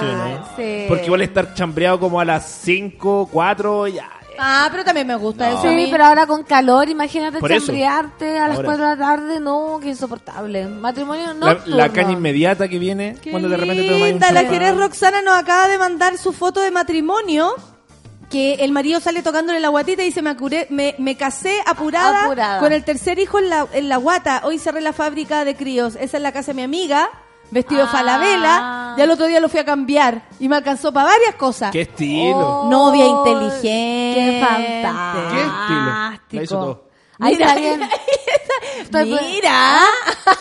[0.00, 0.46] Sí, ¿no?
[0.56, 0.84] sí.
[0.88, 4.08] Porque igual estar chambreado como a las 5, 4, ya.
[4.38, 5.58] Ah, pero también me gusta eso.
[5.58, 5.88] a Sí, mí.
[5.90, 7.66] pero ahora con calor, imagínate eso.
[7.66, 8.66] chambriarte a las Ahora.
[8.68, 10.66] 4 de la tarde, no, qué insoportable.
[10.66, 11.76] Matrimonio La, nocturno.
[11.76, 14.50] la caña inmediata que viene Qué cuando de repente te tomas un la.
[14.50, 17.54] Jerez Roxana nos acaba de mandar su foto de matrimonio.
[18.30, 22.24] Que el marido sale tocándole la guatita y dice, me, acuré- me, me casé apurada,
[22.24, 22.60] Apurada.
[22.60, 24.40] con el tercer hijo en la, en la guata.
[24.44, 25.96] Hoy cerré la fábrica de críos.
[26.00, 27.10] Esa es la casa de mi amiga,
[27.52, 27.88] vestido Ah.
[27.88, 28.94] falabella.
[28.96, 31.70] Ya el otro día lo fui a cambiar y me alcanzó para varias cosas.
[31.70, 32.64] ¡Qué estilo!
[32.68, 34.14] Novia inteligente.
[34.14, 35.28] Qué fantástico.
[35.30, 35.92] ¡Qué estilo!
[36.32, 36.84] La hizo todo.
[37.18, 37.80] Ahí Mira, está bien.
[38.80, 39.80] Estoy- Mira.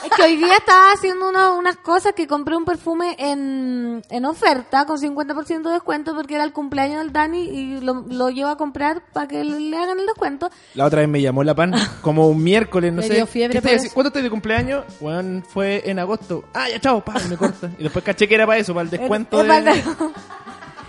[0.06, 4.26] Es que hoy día estaba haciendo una- unas cosas que compré un perfume en, en
[4.26, 8.50] oferta con 50% de descuento porque era el cumpleaños del Dani y lo, lo llevo
[8.50, 10.50] a comprar para que le hagan el descuento.
[10.74, 13.16] La otra vez me llamó la pan, como un miércoles, no Me sé.
[13.16, 13.90] dio fiebre ¿Qué.
[13.94, 14.86] ¿Cuándo estoy de cumpleaños?
[15.00, 16.46] Bueno, fue en agosto.
[16.54, 17.70] Ah, ya, chao, pa, y me corta.
[17.78, 19.50] Y después caché que era para eso, para el descuento Es, de...
[19.50, 19.76] para-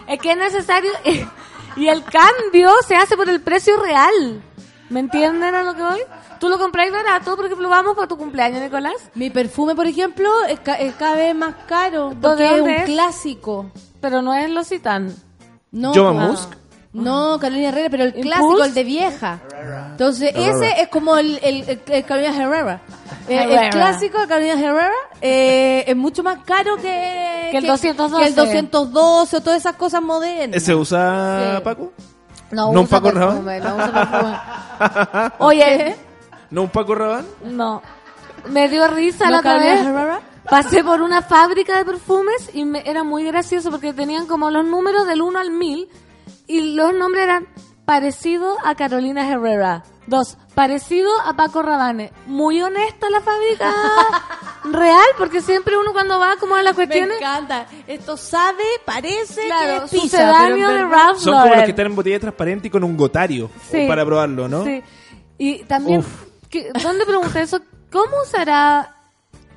[0.08, 0.90] es que es necesario
[1.76, 4.42] y el cambio se hace por el precio real.
[4.92, 6.00] ¿Me entienden a lo que voy?
[6.38, 8.94] Tú lo compráis barato porque lo vamos para tu cumpleaños, Nicolás.
[9.14, 12.10] Mi perfume, por ejemplo, es, ca- es cada vez más caro.
[12.10, 12.84] ¿De Porque es un es?
[12.84, 13.70] clásico.
[14.00, 15.12] Pero no es L'Occitane.
[15.70, 16.20] No, Joan po.
[16.32, 16.50] Musk.
[16.92, 18.28] No, Carolina Herrera, pero el ¿Impulse?
[18.28, 19.40] clásico, el de vieja.
[19.92, 22.80] Entonces, ese es como el, el, el- el Carolina Herrera.
[23.28, 23.64] Eh, Herrera.
[23.64, 24.92] El clásico de Carolina Herrera
[25.22, 28.22] eh, es mucho más caro que, Que el 212.
[28.22, 30.54] que el 212 o todas esas cosas modernas.
[30.56, 31.62] ¿Ese usa Sí.
[31.64, 31.92] Paco?
[32.52, 33.84] No, ¿No un Paco perfume, Rabanne?
[33.86, 35.32] no perfume.
[35.38, 35.96] Oye,
[36.50, 37.28] ¿No un Paco Rabanne?
[37.44, 37.82] no.
[38.48, 39.86] Me dio risa ¿No la otra vez.
[40.50, 44.64] Pasé por una fábrica de perfumes y me, era muy gracioso porque tenían como los
[44.64, 45.88] números del 1 al 1000
[46.48, 47.46] y los nombres eran
[47.84, 49.82] parecido a Carolina Herrera.
[50.06, 52.12] Dos, parecido a Paco Rabanne.
[52.26, 53.72] Muy honesta la fábrica
[54.64, 57.18] real porque siempre uno cuando va como a las Me cuestiones...
[57.18, 57.66] encanta.
[57.86, 61.64] Esto sabe, parece Claro, que es pizza, sucedáneo pero de Ralph Son como los Lauren.
[61.64, 63.86] que están en botella transparente y con un gotario Sí.
[63.86, 64.64] para probarlo, ¿no?
[64.64, 64.82] Sí.
[65.38, 66.04] Y también,
[66.82, 67.60] ¿dónde pregunté eso?
[67.90, 68.96] ¿Cómo será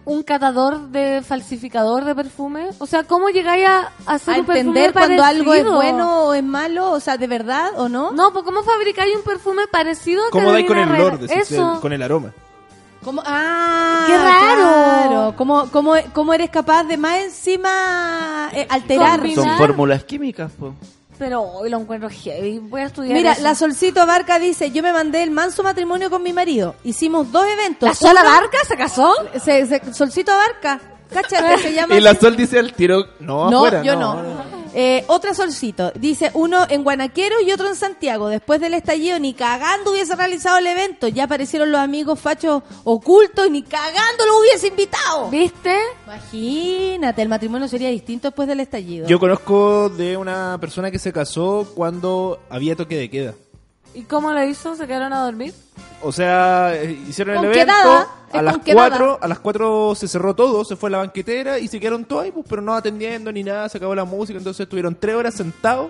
[0.05, 2.69] un catador de falsificador de perfume?
[2.79, 6.33] O sea, ¿cómo llegáis a hacer a un perfume entender cuando algo es bueno o
[6.33, 8.11] es malo, o sea, de verdad o no.
[8.11, 11.19] No, pues ¿cómo fabricáis un perfume parecido a ¿Cómo dais con el olor?
[11.29, 11.79] Eso.
[11.81, 12.31] con el aroma.
[13.03, 13.21] ¿Cómo?
[13.23, 14.55] Ah, ¡Qué raro!
[14.55, 15.33] claro.
[15.37, 19.21] ¿Cómo, cómo, cómo eres capaz de más encima eh, alterar?
[19.35, 20.73] Son fórmulas químicas, po.
[21.17, 22.59] Pero hoy lo encuentro heavy.
[22.59, 23.41] Voy a estudiar Mira, eso.
[23.41, 26.75] la Solcito Barca dice, yo me mandé el manso matrimonio con mi marido.
[26.83, 27.87] Hicimos dos eventos.
[27.87, 29.13] ¿La Sola Uno- Barca se casó?
[29.43, 30.79] Se- se- Solcito Barca.
[31.09, 32.15] Cáchate, se llama Y la.
[32.15, 33.83] Sol dice al tiro, no, No, afuera.
[33.83, 34.21] yo no.
[34.77, 35.93] Eh, otra solcito.
[35.95, 38.27] Dice uno en Guanaquero y otro en Santiago.
[38.27, 41.07] Después del estallido, ni cagando hubiese realizado el evento.
[41.07, 45.29] Ya aparecieron los amigos fachos ocultos y ni cagando lo hubiese invitado.
[45.29, 45.77] ¿Viste?
[46.05, 49.07] Imagínate, el matrimonio sería distinto después del estallido.
[49.07, 53.33] Yo conozco de una persona que se casó cuando había toque de queda.
[53.95, 54.75] ¿Y cómo lo hizo?
[54.75, 55.53] ¿Se quedaron a dormir?
[56.01, 58.89] O sea, eh, hicieron Con el evento, quedada, es a las con quedada.
[58.89, 62.05] 4, a las 4 se cerró todo, se fue a la banquetera y se quedaron
[62.05, 65.15] todos ahí, pues, pero no atendiendo ni nada, se acabó la música, entonces estuvieron 3
[65.15, 65.89] horas sentados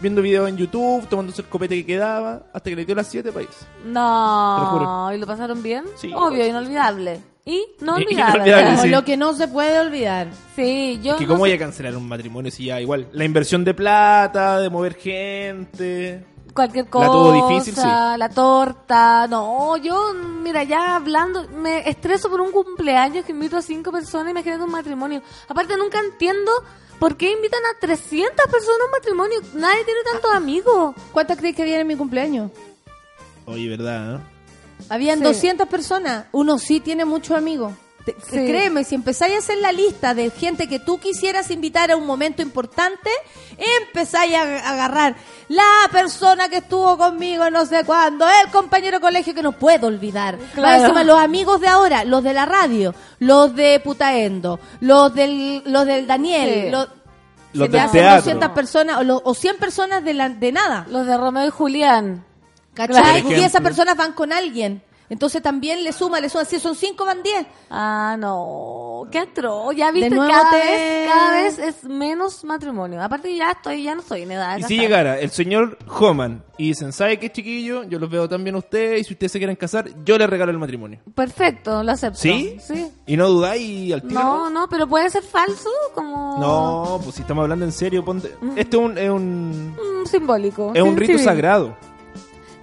[0.00, 3.30] viendo videos en YouTube, tomándose el copete que quedaba, hasta que le dio las 7
[3.32, 3.64] para irse.
[3.84, 4.56] No.
[4.56, 5.12] Te lo juro.
[5.14, 5.84] ¿Y lo pasaron bien?
[5.96, 6.10] Sí.
[6.14, 7.20] Obvio, inolvidable.
[7.46, 8.36] Y no olvidable.
[8.36, 8.88] inolvidable, Como sí.
[8.88, 10.28] lo que no se puede olvidar.
[10.56, 13.06] Sí, yo que no cómo sé- voy a cancelar un matrimonio si ya igual.
[13.12, 16.24] La inversión de plata, de mover gente.
[16.54, 17.82] Cualquier La cosa, tuvo difícil, sí.
[17.82, 23.62] la torta, no, yo, mira, ya hablando, me estreso por un cumpleaños que invito a
[23.62, 25.20] cinco personas, imagínate un matrimonio.
[25.48, 26.52] Aparte, nunca entiendo
[26.98, 30.94] por qué invitan a 300 personas a un matrimonio, nadie tiene tantos amigos.
[31.12, 32.50] ¿Cuántas crees que había en mi cumpleaños?
[33.46, 34.14] Oye, ¿verdad?
[34.16, 34.20] eh?
[34.88, 35.24] Habían Sí.
[35.24, 36.26] 200 personas.
[36.32, 37.72] Uno sí tiene muchos amigos.
[38.04, 38.46] Te- Sí.
[38.46, 42.06] Créeme, si empezáis a hacer la lista de gente que tú quisieras invitar a un
[42.06, 43.08] momento importante,
[43.80, 45.16] empezáis a agarrar
[45.48, 49.86] la persona que estuvo conmigo no sé cuándo, el compañero de colegio que no puedo
[49.86, 50.36] olvidar.
[50.38, 50.82] Más Claro.
[50.82, 55.86] encima, los amigos de ahora, los de la radio, los de Putaendo, los del, los
[55.86, 56.70] del Daniel, Sí.
[56.70, 56.88] los,
[57.54, 58.16] Los del hacen teatro.
[58.16, 60.86] 200 personas o, lo- o 100 personas de, la, de nada.
[60.90, 62.24] Los de Romeo y Julián.
[62.74, 63.24] ¿Cachai?
[63.30, 64.82] Y esas personas van con alguien.
[65.14, 66.44] Entonces también le suma, le suma.
[66.44, 67.46] Si son cinco, van 10.
[67.70, 69.72] Ah, no, qué atroz.
[69.76, 73.00] Ya viste, nuevo cada, te- vez, cada vez es menos matrimonio.
[73.00, 76.42] Aparte, ya estoy, ya no estoy en edad de Y si llegara el señor Homan
[76.58, 77.84] y dicen, ¿sabe qué chiquillo?
[77.84, 80.50] Yo los veo también a ustedes y si ustedes se quieren casar, yo les regalo
[80.50, 80.98] el matrimonio.
[81.14, 82.18] Perfecto, lo acepto.
[82.18, 82.56] ¿Sí?
[82.60, 82.88] Sí.
[83.06, 84.20] Y no dudáis al tiro.
[84.20, 86.38] No, no, pero puede ser falso, como...
[86.40, 88.34] No, pues si estamos hablando en serio, ponte.
[88.56, 90.72] Este es un, es un, Mm, simbólico.
[90.74, 91.76] es un rito sagrado.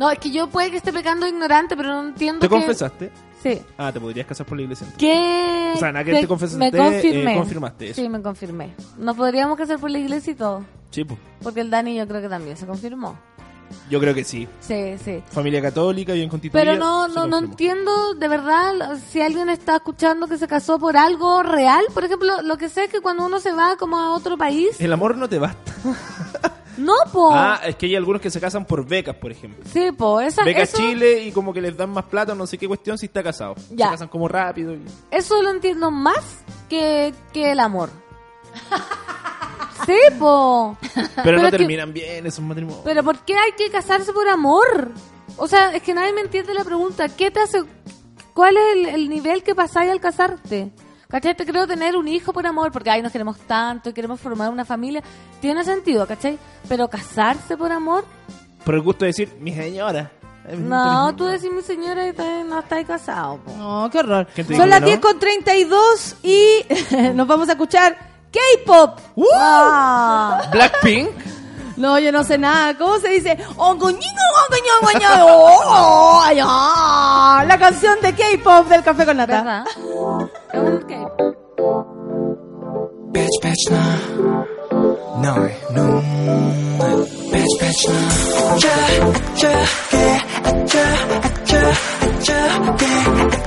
[0.02, 3.12] No, es que yo puede que esté pecando ignorante, pero no entiendo ¿Te que- confesaste?
[3.44, 3.62] Sí.
[3.78, 4.86] Ah, te podrías casar por la iglesia.
[4.86, 5.00] entonces.
[5.00, 5.74] ¿Qué?
[5.76, 7.34] O sea, nada que que te confesaste, me confirmé.
[7.34, 8.02] eh, confirmaste eso.
[8.02, 8.74] Sí, me confirmé.
[8.98, 10.64] Nos podríamos casar por la iglesia y todo.
[10.90, 11.20] Sí, pues.
[11.44, 13.16] Porque el Dani yo creo que también se confirmó.
[13.92, 14.48] Yo creo que sí.
[14.60, 15.22] Sí, sí.
[15.30, 16.64] Familia católica, bien constituida.
[16.64, 20.98] Pero no, no, no entiendo de verdad si alguien está escuchando que se casó por
[20.98, 21.86] algo real.
[21.94, 24.82] Por ejemplo, lo que sé es que cuando uno se va como a otro país,
[24.82, 25.74] El amor no te basta.
[26.82, 27.32] no, po.
[27.34, 29.64] Ah, es que hay algunos que se casan por becas, por ejemplo.
[29.72, 30.20] Sí, po.
[30.22, 33.06] Esa, eso, Chile y como que les dan más plata, no sé qué cuestión si
[33.08, 33.56] está casado.
[33.72, 33.86] Ya.
[33.88, 34.74] Se casan como rápido.
[34.74, 34.82] y-
[35.12, 37.90] eso lo entiendo más que, que el amor.
[39.86, 40.78] sí, po.
[41.24, 42.82] Pero, no que- terminan bien esos matrimonios.
[42.84, 44.92] Pero ¿por qué hay que casarse por amor?
[45.38, 47.08] O sea, es que nadie me entiende la pregunta.
[47.10, 47.64] ¿Qué te hace?
[48.34, 50.72] ¿Cuál es el, el nivel que pasáis al casarte?
[51.12, 51.36] ¿Cachai?
[51.36, 54.50] Te creo tener un hijo por amor, porque ay, nos queremos tanto y queremos formar
[54.50, 55.04] una familia.
[55.42, 56.40] Tiene sentido, ¿cachai?
[56.70, 58.06] Pero casarse por amor,
[58.64, 60.12] Por el gusto de decir, mi señora.
[60.58, 62.14] No, tú decís mi señora y
[62.48, 63.38] no estáis casado.
[63.38, 63.52] po.
[63.58, 64.28] No, qué horror.
[64.34, 65.02] ¿Quién te Son las que 10 no?
[65.02, 66.66] con 32 y
[67.14, 67.96] nos vamos a escuchar
[68.32, 69.00] K-pop.
[69.36, 70.42] Ah.
[70.52, 71.10] Blackpink.
[71.78, 72.78] No, yo no sé nada.
[72.78, 73.38] ¿Cómo se dice?
[73.58, 75.10] Ongoñigo, ongoño, ongoño.
[75.74, 77.44] Oh, ay, ah.
[77.48, 79.32] La canción de K-pop del café con 나너
[91.51, 91.55] 의 눈물 Bitch,
[92.01, 92.87] bitch, 나 저저게 저저저저게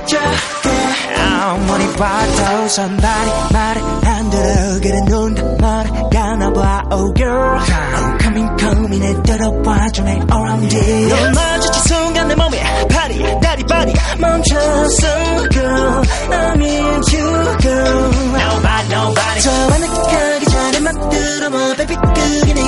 [0.06, 8.56] 저게 아무리 봐도 선발이 말을 안 들어 그래 눈도 멀어가나 봐 Oh girl I'm coming
[8.58, 13.92] coming 내 들어봐 좀 해 around it 널 마주친 순간 내 몸에 파리 다리 바리
[14.18, 21.96] 멈췄어 girl I'm into you girl Nobody nobody 저 하늘 가기 전에 만들어 뭐 baby
[21.96, 22.60] 그게 네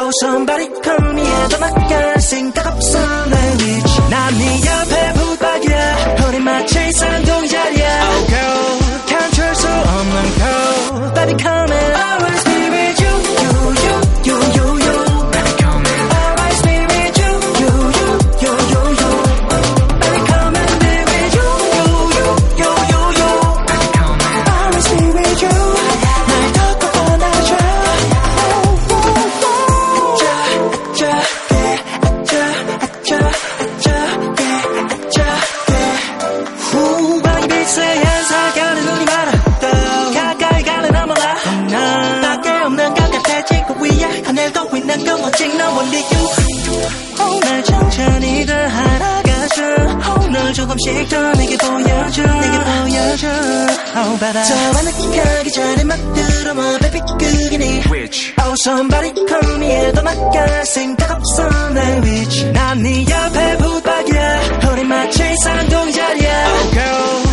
[0.00, 6.81] Oh somebody call me 해도 나갈 생각 없어 내 위치 난네 옆에 붙박이야 허리 맞춰
[6.81, 7.25] 있는
[50.85, 52.21] 더 내게 보여줘.
[52.21, 53.27] 내게 보여줘.
[53.97, 57.81] oh 바다 저 하늘 가기 전에 막 들어와 baby 그게 네.
[57.89, 64.41] Which Oh somebody call me 해도 나갈 생각 없어 날 which 난네 옆에 붙박이야
[64.71, 66.47] 우리 마치 쌍둥이자리야.
[66.51, 67.24] Oh girl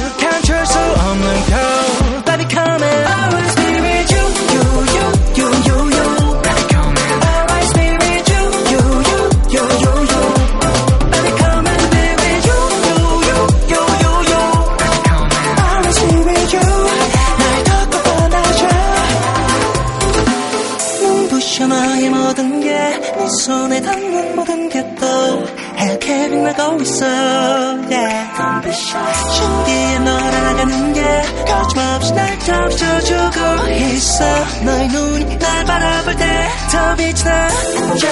[32.45, 34.25] 덮쳐주고 있어
[34.65, 38.09] 너의 눈이 날 바라볼 때 더 빛이 나 아차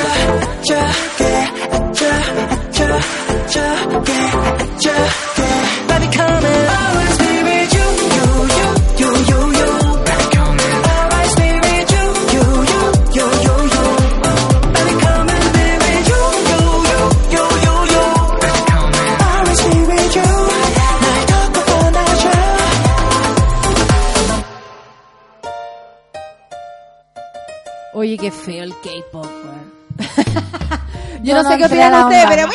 [0.60, 0.76] 아차
[1.18, 1.50] yeah.
[1.72, 2.06] 아차
[2.50, 3.19] 아차
[28.30, 29.26] qué feo el K-pop.
[31.22, 32.48] Yo, no no sé qué opinan la ustedes, pero.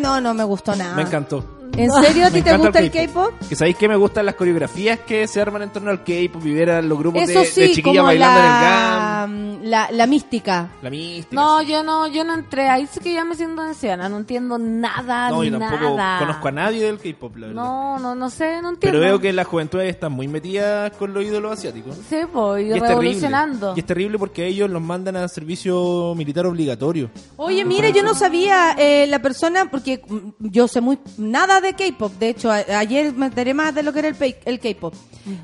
[0.00, 0.96] No, no me gustó nada.
[0.96, 1.44] Me encantó.
[1.76, 3.32] ¿En serio a ti te gusta el K-pop?
[3.48, 6.52] Que sabéis que me gustan las coreografías que se arman en torno al K-pop y
[6.52, 9.43] ver a los grupos Eso de, sí, de chiquillas bailando en el la, GAM.
[9.64, 10.68] La, la mística.
[10.82, 11.34] La mística.
[11.34, 12.68] No, yo no, yo no entré.
[12.68, 14.08] Ahí sí que ya me siento anciana.
[14.08, 16.18] No entiendo nada, No, yo tampoco nada.
[16.18, 17.62] conozco a nadie del K-pop, la verdad.
[17.62, 18.80] No, no, no sé, no entiendo.
[18.80, 21.96] Pero veo que las juventudes están muy metidas con los ídolos asiáticos.
[22.08, 22.88] Sí, pues, y, Y es terrible.
[22.88, 23.72] revolucionando.
[23.76, 27.10] Y es terrible porque ellos los mandan a servicio militar obligatorio.
[27.36, 31.74] Oye, mire, yo no sabía eh, la persona, porque mm, yo sé muy nada de
[31.74, 32.12] K-pop.
[32.18, 34.94] De hecho, a- ayer me enteré más de lo que era el, el K-pop.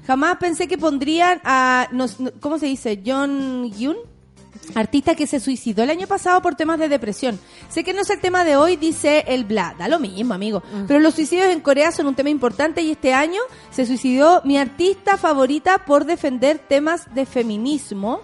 [0.07, 2.07] Jamás pensé que pondrían a, no-
[2.41, 3.03] ¿cómo se dice?
[3.05, 3.97] John Yoon.
[4.75, 7.41] Artista que se suicidó el año pasado por temas de depresión.
[7.69, 9.75] Sé que no es el tema de hoy, dice el Bla.
[9.79, 10.63] Da lo mismo, amigo.
[10.87, 14.59] Pero los suicidios en Corea son un tema importante y este año se suicidó mi
[14.59, 18.21] artista favorita por defender temas de feminismo.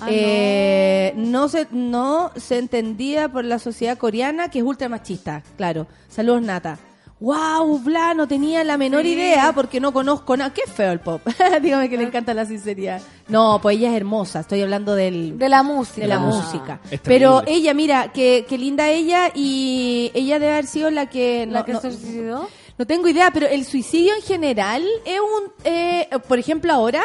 [0.00, 1.48] Ah, Eh, no.
[1.48, 5.86] se no se entendía por la sociedad coreana que es ultra machista, claro.
[6.08, 6.78] Saludos Nata.
[7.20, 9.12] Wow, Bla, no tenía la menor Sí.
[9.12, 10.52] idea porque no conozco nada.
[10.52, 11.22] Qué feo el pop.
[11.62, 13.00] Dígame que le encanta la sinceridad.
[13.28, 14.40] No, pues ella es hermosa.
[14.40, 16.00] Estoy hablando del, De la música.
[16.02, 16.18] de la Ah.
[16.18, 16.80] música.
[16.90, 21.46] Es Pero ella, mira, qué, qué linda ella y ella debe haber sido la que...
[21.48, 22.48] ¿La no- que no- se suicidó?
[22.76, 25.52] no tengo idea, pero el suicidio en general es un...
[25.64, 27.02] eh, por ejemplo, ahora,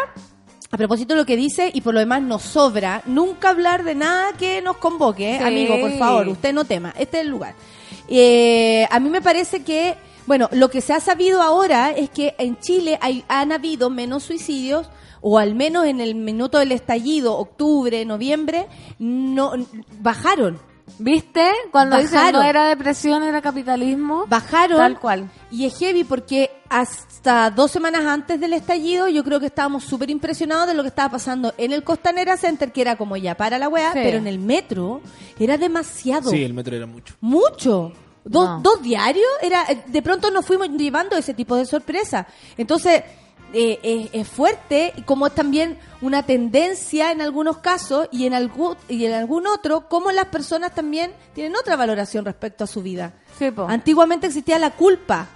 [0.72, 3.94] a propósito de lo que dice, y por lo demás nos sobra, nunca hablar de
[3.96, 5.38] nada que nos convoque, ¿eh?
[5.38, 5.44] Sí.
[5.46, 7.54] amigo, por favor, usted no tema, este es el lugar.
[8.10, 9.96] Eh, a mí me parece que,
[10.26, 14.24] bueno, lo que se ha sabido ahora es que en Chile hay, han habido menos
[14.24, 14.90] suicidios,
[15.22, 18.68] o al menos en el minuto del estallido, octubre, noviembre,
[18.98, 19.54] no
[20.00, 20.60] bajaron.
[20.98, 21.50] ¿Viste?
[21.72, 22.42] Cuando dicen Bajaron.
[22.42, 24.26] no era depresión, era capitalismo.
[24.28, 24.78] Bajaron.
[24.78, 25.30] Tal cual.
[25.52, 30.10] Y es heavy porque hasta dos semanas antes del estallido yo creo que estábamos súper
[30.10, 33.58] impresionados de lo que estaba pasando en el Costanera Center, que era como ya para
[33.58, 34.00] la weá, Sí.
[34.02, 35.02] pero en el metro
[35.40, 36.30] era demasiado.
[36.30, 37.16] Sí, el metro era mucho.
[37.22, 37.92] Mucho.
[38.26, 38.60] Dos, No.
[38.62, 42.28] dos diarios, era de pronto nos fuimos llevando ese tipo de sorpresa.
[42.58, 43.02] Entonces,
[43.54, 48.34] eh, es, es fuerte, y como es también una tendencia en algunos casos y en
[48.34, 52.82] algún, y en algún otro, como las personas también tienen otra valoración respecto a su
[52.82, 53.14] vida.
[53.38, 53.50] Sí.
[53.68, 55.28] Antiguamente existía la culpa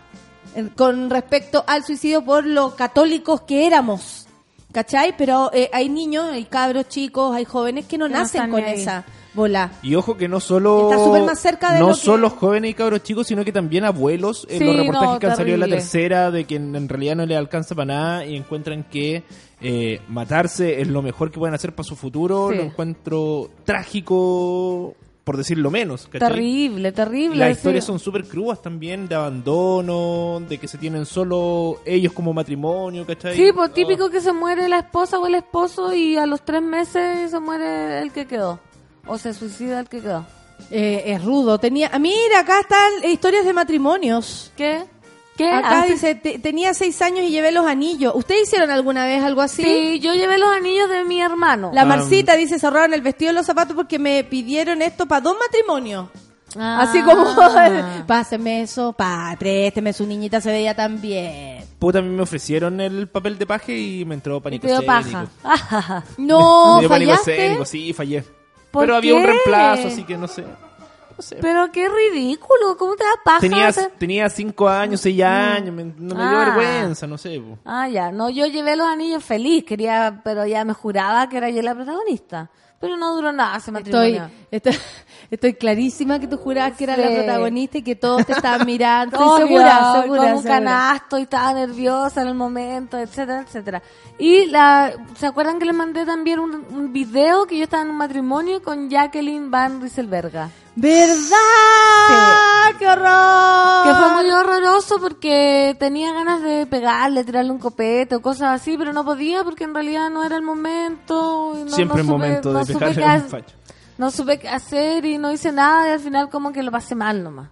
[0.56, 4.28] eh, con respecto al suicidio por lo católicos que éramos.
[4.72, 5.16] ¿Cachai?
[5.16, 8.82] Pero eh, hay niños, hay cabros chicos, hay jóvenes que no Que nacen con ahí.
[8.82, 9.72] esa bola.
[9.82, 12.72] Y ojo que no solo Está súper más cerca de no lo que- solo jóvenes
[12.72, 15.54] y cabros chicos, sino que también abuelos en Sí, los reportajes no, que han salido
[15.56, 18.84] en la tercera de que en, en realidad no le alcanza para nada y encuentran
[18.84, 19.24] que
[19.62, 22.50] eh, matarse es lo mejor que pueden hacer para su futuro.
[22.52, 22.58] Sí.
[22.58, 24.94] Lo encuentro trágico,
[25.24, 26.08] por decirlo menos.
[26.12, 26.28] ¿cachai?
[26.30, 27.38] Terrible, terrible.
[27.38, 27.54] Las sí.
[27.54, 33.06] historias son súper crudas también, de abandono, de que se tienen solo ellos como matrimonio,
[33.06, 33.36] ¿cachai?
[33.36, 33.74] Sí, pues Oh.
[33.74, 37.40] típico que se muere la esposa o el esposo y a los tres meses se
[37.40, 38.60] muere el que quedó.
[39.06, 40.26] O se suicida el que quedó.
[40.72, 41.58] Eh, es rudo.
[41.60, 44.52] Tenía, ah, mira, acá están historias de matrimonios.
[44.56, 44.86] ¿Qué?
[45.36, 45.50] ¿Qué?
[45.52, 48.14] Acá Ah, dice, te- tenía seis años y llevé los anillos.
[48.16, 49.64] ¿Ustedes hicieron alguna vez algo así?
[49.64, 51.72] Sí, yo llevé los anillos de mi hermano.
[51.74, 55.06] La Ah, Marcita dice, se ahorraron el vestido y los zapatos porque me pidieron esto
[55.08, 56.08] para dos matrimonios.
[56.56, 56.82] Ah.
[56.84, 57.26] Así como,
[58.08, 61.66] páseme eso, pa, présteme, su niñita se veía tan bien.
[61.80, 64.86] Puta, a mí me ofrecieron el papel de paje y me entró Y pánico escénico.
[64.86, 66.04] paja.
[66.20, 67.32] No, me dio pánico fallaste.
[67.34, 68.24] escénico, sí, fallé.
[68.74, 70.42] ¿Por Pero había un reemplazo, así que no sé.
[70.42, 71.38] no sé.
[71.40, 73.40] Pero qué ridículo, ¿cómo te da paja?
[73.40, 76.46] Tenía, hacer- tenía cinco años, seis años, me- no me dio Ah.
[76.56, 77.40] vergüenza, no sé.
[77.40, 77.60] po.
[77.66, 78.12] Ah, ya.
[78.12, 81.76] No, yo llevé los anillos feliz, quería, pero ya me juraba que era yo la
[81.76, 82.50] protagonista.
[82.80, 84.30] Pero no duró nada ese matrimonio.
[84.52, 84.74] estoy, estoy
[85.60, 87.14] clarísima que tú jurabas que era la Sí.
[87.16, 89.16] protagonista y que todos te estaban mirando.
[89.18, 90.22] Estoy Obvio, segura, segura.
[90.24, 93.82] Con un canasto y estaba nerviosa en el momento, etcétera, etcétera.
[94.20, 97.90] Y la, ¿se acuerdan que les mandé también un, un video que yo estaba en
[97.90, 100.50] un matrimonio con Jacqueline Van Rieselberga?
[100.76, 101.20] ¿Verdad?
[102.80, 103.84] ¡Qué horror!
[103.86, 108.78] Que fue muy horroroso porque tenía ganas de pegarle, tirarle un copete o cosas así,
[108.78, 111.54] pero no podía porque en realidad no era el momento.
[111.66, 113.56] no- Siempre no supe- momento no de supe pegarle un facho.
[114.04, 116.94] No supe qué hacer y no hice nada y al final como que lo pasé
[116.94, 117.48] mal nomás.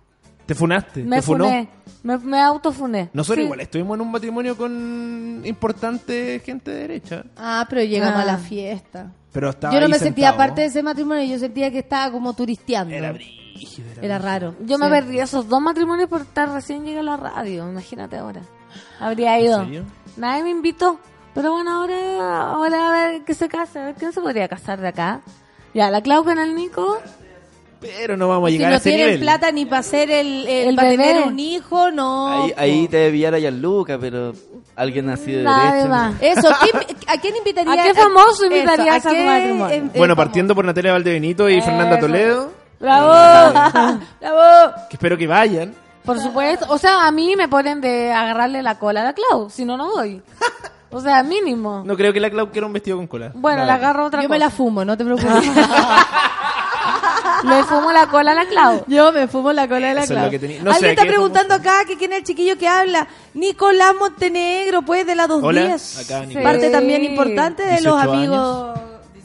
[0.46, 1.02] ¿Te funaste?
[1.02, 1.46] Me ¿Te funó?
[1.46, 1.70] funé,
[2.04, 3.10] me, me autofuné.
[3.14, 3.44] Nosotros Sí.
[3.46, 7.24] igual estuvimos en un matrimonio con importante gente de derecha.
[7.38, 8.22] Ah, pero llegamos Ah.
[8.24, 9.14] a la fiesta.
[9.32, 12.12] Pero estaba Yo no ahí me sentía parte de ese matrimonio, yo sentía que estaba
[12.12, 12.94] como turisteando.
[12.94, 13.14] Era
[14.02, 14.56] Era raro.
[14.66, 18.42] Yo me perdí esos dos matrimonios por estar recién llegué a la radio, imagínate ahora.
[19.00, 19.60] Habría ido.
[19.64, 19.86] serio?
[20.18, 21.00] Nadie me invitó.
[21.34, 24.82] Pero bueno, ahora, ahora a ver que se case, a ver quién se podría casar
[24.82, 25.22] de acá.
[25.74, 27.00] Ya, la Clau con el Nico.
[27.80, 29.22] Pero no vamos a Si llegar a no ese tienen nivel.
[29.22, 31.04] plata ni para hacer el, el, El para bebé.
[31.04, 32.28] tener un hijo, no.
[32.44, 34.34] Ahí, ahí te debía a Gianluca, pero
[34.76, 35.88] alguien así de Nadie derecha.
[35.90, 36.14] más.
[36.22, 37.74] Eso, ¿quién- ¿a quién invitaría?
[37.74, 39.76] ¿A qué famoso invitarías Eso, a tu qué, matrimonio?
[39.76, 42.06] em, Bueno, eh, partiendo por Natalia Valdebenito y Fernanda Eso.
[42.08, 43.10] Toledo, ¡Bravo!
[44.22, 44.74] ¡Bravo!
[44.90, 45.74] que espero que vayan.
[46.06, 46.66] Por supuesto.
[46.70, 49.76] O sea, a mí me ponen de agarrarle la cola a la Clau, si no,
[49.78, 50.22] no voy.
[50.92, 51.84] O sea, mínimo.
[51.86, 53.32] No creo que la Clau quiera un vestido con cola.
[53.34, 54.36] Bueno, La agarro otra Yo cosa.
[54.36, 55.34] me la fumo, no te preocupes.
[57.44, 58.84] Le fumo la cola a la Clau.
[58.88, 60.26] Yo me fumo la cola de la Eso es Clau.
[60.26, 62.58] lo que tenía- no sé, Alguien está ¿qué preguntando acá que quién es el chiquillo
[62.58, 63.08] que habla.
[63.34, 65.98] Nicolás Montenegro, pues, de la dos Hola, días.
[66.06, 66.52] acá Nicolás.
[66.52, 68.80] Parte también importante de los 18 amigos.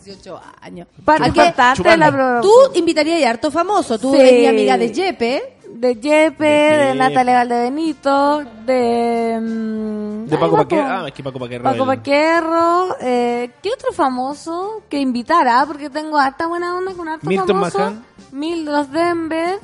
[0.04, 0.86] 18 años.
[1.04, 2.12] Parte importante de la chupando.
[2.12, 3.98] pro- Tú invitarías a harto famoso.
[3.98, 4.20] Tú Sí.
[4.20, 5.55] eres amiga de Jepe.
[5.78, 6.94] De Yepe, de Jepe.
[6.96, 9.38] Natalia Valdebenito, de...
[9.40, 10.86] mm, De Paco Paquerro.
[10.88, 11.64] Ah, es que Paco Paquerro.
[11.64, 12.96] Paco Paquerro.
[13.00, 15.64] Eh, ¿Qué otro famoso que invitara?
[15.66, 17.78] Porque tengo harta buena onda con harto Milton famoso.
[17.78, 18.04] McCann.
[18.32, 19.58] Mil los Denver.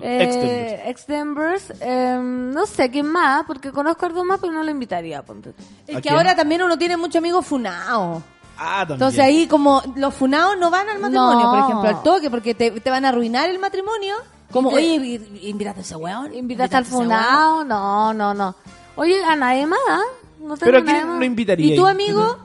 [0.00, 1.72] Eh, Ex-Denvers.
[1.80, 5.22] eh, no sé quién más, porque conozco a dos más, pero no lo invitaría.
[5.22, 5.54] Ponte.
[5.86, 6.14] Es ¿A que quién?
[6.16, 8.22] ahora también uno tiene muchos amigos funados.
[8.58, 8.94] Ah, también.
[8.96, 11.50] Entonces ahí como los funados no van al matrimonio, No.
[11.50, 14.16] por ejemplo, al toque, porque te, te van a arruinar el matrimonio.
[14.50, 16.34] Como, Y oye, invi- invítate a ese weón.
[16.34, 17.64] ¿Invitaste al a funado?
[17.64, 18.54] No, no, no.
[18.96, 19.78] Oye, a nadie más.
[19.88, 20.00] ¿ah?
[20.40, 21.74] No tengo Pero ¿a quién lo invitaría?
[21.74, 22.38] ¿Y tu amigo?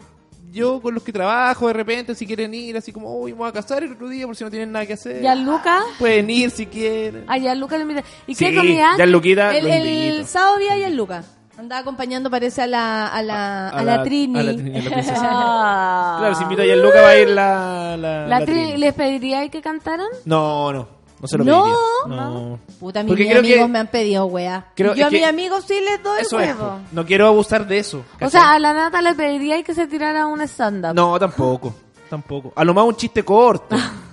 [0.51, 3.53] Yo con los que trabajo, de repente, si quieren ir, así como, uy, voy a
[3.53, 5.21] casar el otro día por si no tienen nada que hacer.
[5.21, 5.81] ¿Gianluca?
[5.97, 7.23] Pueden ir si quieren.
[7.27, 8.03] A Gianluca lo invita.
[8.27, 8.95] ¿Y Sí, qué comida?
[8.97, 10.27] Gianluquita El, lo el invito.
[10.27, 11.25] sábado día y el Lucas.
[11.57, 14.39] Andaba acompañando, parece, a la, a la, a, la, Trini.
[14.39, 15.29] a la Trini, a la princesa.
[15.31, 16.15] Ah.
[16.19, 17.95] Claro, si invita a Gianluca va a ir la...
[17.97, 18.77] La, ¿La Trini.
[18.77, 20.07] les pediría que cantaran?
[20.25, 20.87] No, no.
[21.21, 21.63] No se lo No.
[21.63, 21.77] pediría.
[22.25, 22.59] No.
[22.79, 24.65] Puta, mis amigos que- me han pedido, wea.
[24.75, 26.47] Creo- yo a mis amigos sí les doy Eso es.
[26.49, 26.79] huevo.
[26.91, 28.03] No quiero abusar de eso.
[28.19, 30.93] O sea, a la Nata le pediría que se tirara un stand-up.
[30.95, 31.73] No, tampoco.
[32.09, 32.51] Tampoco.
[32.55, 33.75] A lo más un chiste corto.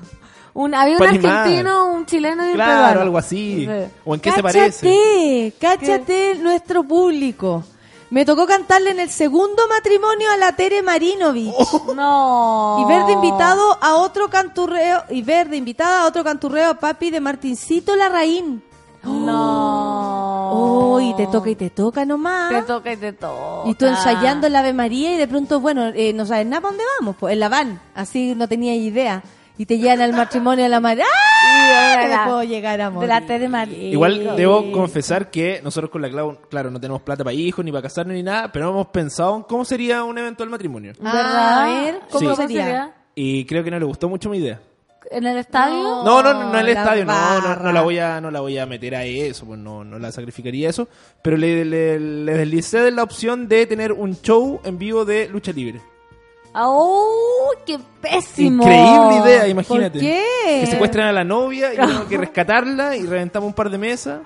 [0.55, 3.01] Un, había un argentino, un chileno y un claro, peruano.
[3.03, 3.65] algo así.
[3.65, 3.91] Sí.
[4.05, 5.53] ¿O en qué se parece?
[5.61, 7.63] Cáchate, cáchate nuestro público.
[8.11, 11.53] Me tocó cantarle en el segundo matrimonio a la Tere Marinovich.
[11.57, 11.95] Oh.
[11.95, 12.79] No.
[12.81, 16.75] Y ver de invitado a otro canturreo, y ver de invitada a otro canturreo a
[16.75, 18.63] papi de Martincito Larraín.
[19.03, 20.51] No.
[20.51, 22.51] Oh, y te toca y te toca nomás.
[22.51, 23.69] Te toca y te toca.
[23.69, 26.73] Y tú ensayando el Ave María y de pronto, bueno, eh, no sabes nada para
[26.73, 29.23] dónde vamos, pues en la van, así no tenía idea.
[29.59, 31.05] Y te llegan al matrimonio de la María.
[31.45, 31.99] ¡Ah!
[32.03, 33.09] de la- No puedo llegar a De morir.
[33.09, 33.89] la Tere María.
[33.91, 37.73] Igual debo confesar que nosotros con la Clau, claro, no tenemos plata para hijos ni
[37.73, 40.93] para casarnos ni nada, pero hemos pensado en cómo sería un eventual matrimonio.
[41.05, 42.43] Ah, a ver, ¿cómo Sí.
[42.43, 42.95] sería?
[43.15, 44.61] Y creo que no le gustó mucho mi idea.
[45.11, 45.83] ¿En el estadio?
[46.05, 48.31] No, no, no, no en el la estadio, no, no, no la voy a, no
[48.31, 50.87] la voy a meter a eso, pues no, no la sacrificaría eso,
[51.23, 55.29] pero le, le, le deslicé de la opción de tener un show en vivo de
[55.29, 55.81] lucha libre.
[56.67, 58.63] ¡Oh, qué pésimo!
[58.65, 59.91] Increíble idea, imagínate.
[59.99, 60.25] ¿Por qué?
[60.61, 64.21] Que secuestran a la novia y tengo que rescatarla y reventamos un par de mesas.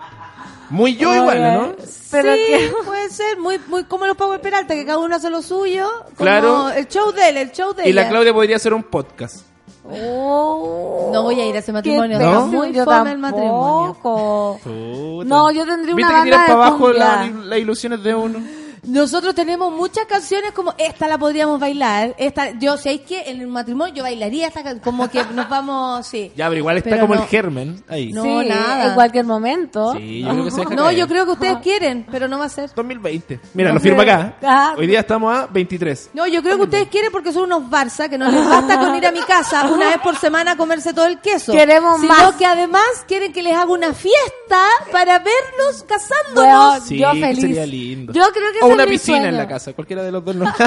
[0.71, 1.73] Muy yo igual, ¿no?
[2.11, 5.29] Pero sí, que- puede ser, muy, muy como los Power Peralta, que cada uno hace
[5.29, 5.87] lo suyo.
[6.05, 6.71] Como Claro.
[6.71, 8.09] El show de él, el show de Y la.
[8.09, 9.43] Claudia podría hacer un podcast.
[9.85, 12.47] Oh, No voy a ir a ese matrimonio, ¿No?
[12.47, 13.97] muy Yo fome el matrimonio.
[14.03, 15.29] Puta.
[15.29, 18.39] No, yo tendría una ¿Viste que de para abajo la- las ilusiones de uno?
[18.85, 22.17] Nosotros tenemos muchas canciones como esta la podríamos bailar.
[22.19, 26.05] Esta, yo sé que en el matrimonio yo bailaría esta can- como que nos vamos,
[26.05, 26.33] sí.
[26.37, 27.23] Ya, pero igual está Pero como no.
[27.23, 28.13] el germen ahí.
[28.13, 28.89] No, Sí, nada.
[28.89, 29.93] En cualquier momento.
[29.93, 30.97] Sí, yo creo que se deja No, caer.
[30.99, 32.71] yo creo que ustedes quieren, pero no va a ser.
[32.75, 33.39] 2020.
[33.55, 34.35] Mira, lo firma acá.
[34.43, 34.75] Ah.
[34.77, 36.11] Hoy día estamos a 23.
[36.15, 38.97] No, yo creo que ustedes quieren porque son unos Barça que no les basta con
[38.97, 41.53] ir a mi casa una vez por semana a comerse todo el queso.
[41.53, 42.35] Queremos sino más.
[42.35, 44.61] que además quieren que les haga una fiesta
[44.91, 46.83] para vernos casándonos.
[46.85, 47.41] Sí, yo feliz.
[47.41, 48.13] sería lindo.
[48.13, 50.35] Yo creo que una piscina en la casa, cualquiera de los dos.
[50.37, 50.53] No.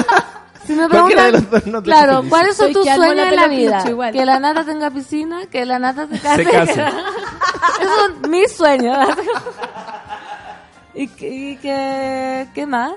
[0.66, 2.30] Si me Cualquiera de preguntan, los dos no te claro, feliz.
[2.30, 3.84] ¿cuáles son Soy tus que sueños en la vida?
[3.88, 4.12] igual.
[4.12, 6.44] Que la nata tenga piscina, que la nata se case.
[6.44, 6.72] Se case.
[7.82, 8.98] Esos son mis sueños.
[10.94, 12.92] ¿Y, qué- y qué, qué más?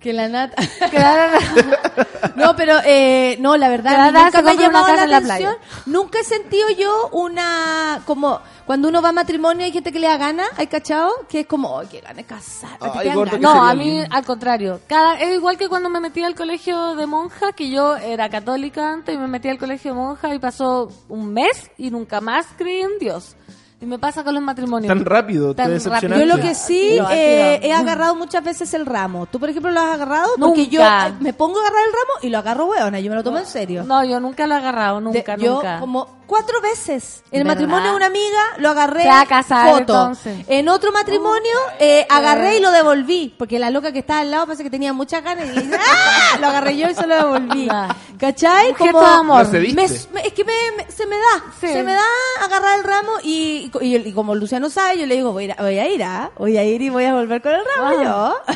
[0.00, 0.56] Que la nata.
[0.90, 1.38] Que la-
[2.36, 5.54] No, pero eh, no, la verdad, la nata nunca me ha llamado la la atención.
[5.86, 10.06] Nunca he sentido yo una como cuando uno va a matrimonio hay gente que le
[10.06, 11.10] da gana, ¿hay cachado?
[11.28, 12.70] Que es como, oh, que gana casar.
[12.80, 14.80] ¿a ti Ay, gordo, No, a mí al contrario.
[14.86, 18.92] Cada, es igual que cuando me metí al colegio de monja, que yo era católica
[18.92, 22.46] antes y me metí al colegio de monja y pasó un mes y nunca más
[22.56, 23.34] creí en Dios.
[23.82, 24.88] Y me pasa con los matrimonios.
[24.94, 26.26] Tan rápido, te Tan decepcionaste.
[26.26, 29.24] Yo lo que sí eh, he agarrado muchas veces el ramo.
[29.24, 30.28] ¿Tú, por ejemplo, lo has agarrado?
[30.38, 30.70] Porque Nunca.
[30.70, 33.00] yo eh, me pongo a agarrar el ramo y lo agarro hueona.
[33.00, 33.82] Yo me lo tomo en serio.
[33.84, 35.80] No, yo nunca lo he agarrado, De- nunca, yo nunca.
[35.80, 37.22] como cuatro veces.
[37.32, 37.60] En el ¿Verdad?
[37.60, 39.78] matrimonio de una amiga lo agarré Se va a casar, foto.
[39.80, 40.44] entonces.
[40.48, 43.34] En otro matrimonio eh, agarré y lo devolví.
[43.36, 46.38] Porque la loca que estaba al lado parece que tenía muchas ganas y le- ¡Ah!
[46.40, 47.68] lo agarré yo y se lo devolví.
[48.18, 48.74] ¿Cachai?
[48.94, 49.48] Amor.
[49.50, 51.66] Me- me- es que me, me- se me da, Sí.
[51.68, 52.04] se me da
[52.44, 55.52] agarrar el ramo y, y, y como Luciano sabe, yo le digo, voy a ir,
[55.52, 56.30] a- voy a ir, ¿ah?
[56.38, 58.04] voy a ir y voy a volver con el ramo Ah.
[58.04, 58.54] yo.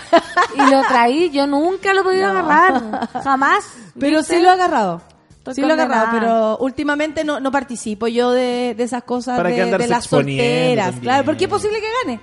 [0.65, 2.39] Y lo traí, yo nunca lo he podido No.
[2.39, 3.09] agarrar.
[3.25, 3.65] Jamás.
[3.99, 4.37] Pero ¿Viste?
[4.37, 5.01] sí lo he agarrado.
[5.51, 6.21] Estoy sí lo he agarrado, condenada.
[6.21, 10.87] pero últimamente no, no participo yo de, de esas cosas ¿Para qué de, las solteras.
[10.87, 11.03] también?
[11.03, 12.21] Claro, porque es posible que gane.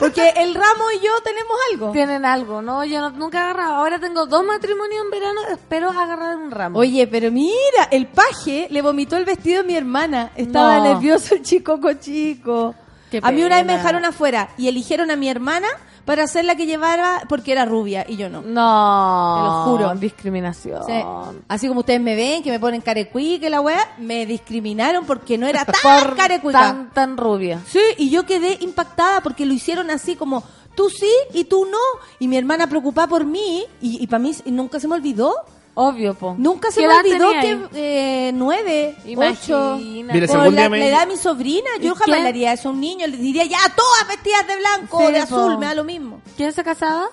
[0.00, 1.92] Porque el ramo y yo tenemos algo.
[1.92, 2.84] Tienen algo, ¿no?
[2.84, 3.76] Yo no- nunca he agarrado.
[3.76, 6.80] Ahora tengo dos matrimonios en verano, espero agarrar un ramo.
[6.80, 10.32] Oye, pero mira, el paje le vomitó el vestido a mi hermana.
[10.34, 10.82] Estaba No.
[10.94, 12.74] nervioso el chico chico.
[13.08, 15.68] Qué A mí una vez me dejaron afuera y eligieron a mi hermana
[16.08, 18.40] para hacer la que llevara porque era rubia y yo no.
[18.40, 19.36] No.
[19.36, 19.94] Te lo juro.
[20.00, 20.82] Discriminación.
[20.86, 21.04] Sí.
[21.48, 25.36] Así como ustedes me ven, que me ponen carecuí, que la weá, me discriminaron porque
[25.36, 26.58] no era tan Por carecuica.
[26.60, 27.60] tan, tan rubia.
[27.66, 30.42] Sí, y yo quedé impactada porque lo hicieron así como
[30.74, 31.76] tú sí y tú no.
[32.18, 35.34] Y mi hermana preocupada por mí y, y para mí y nunca se me olvidó.
[35.80, 36.34] Obvio, po.
[36.36, 39.78] Nunca se ¿Qué me olvidó que eh, nueve, ocho.
[39.80, 42.22] Mira, algún la, día me- la edad de mi sobrina, yo ¿Y jamás quién?
[42.24, 43.06] le haría eso a un niño.
[43.06, 45.36] Le diría ya, todas vestidas de blanco, Sí, de po.
[45.36, 46.20] azul, me da lo mismo.
[46.36, 47.04] ¿Quién se casaba?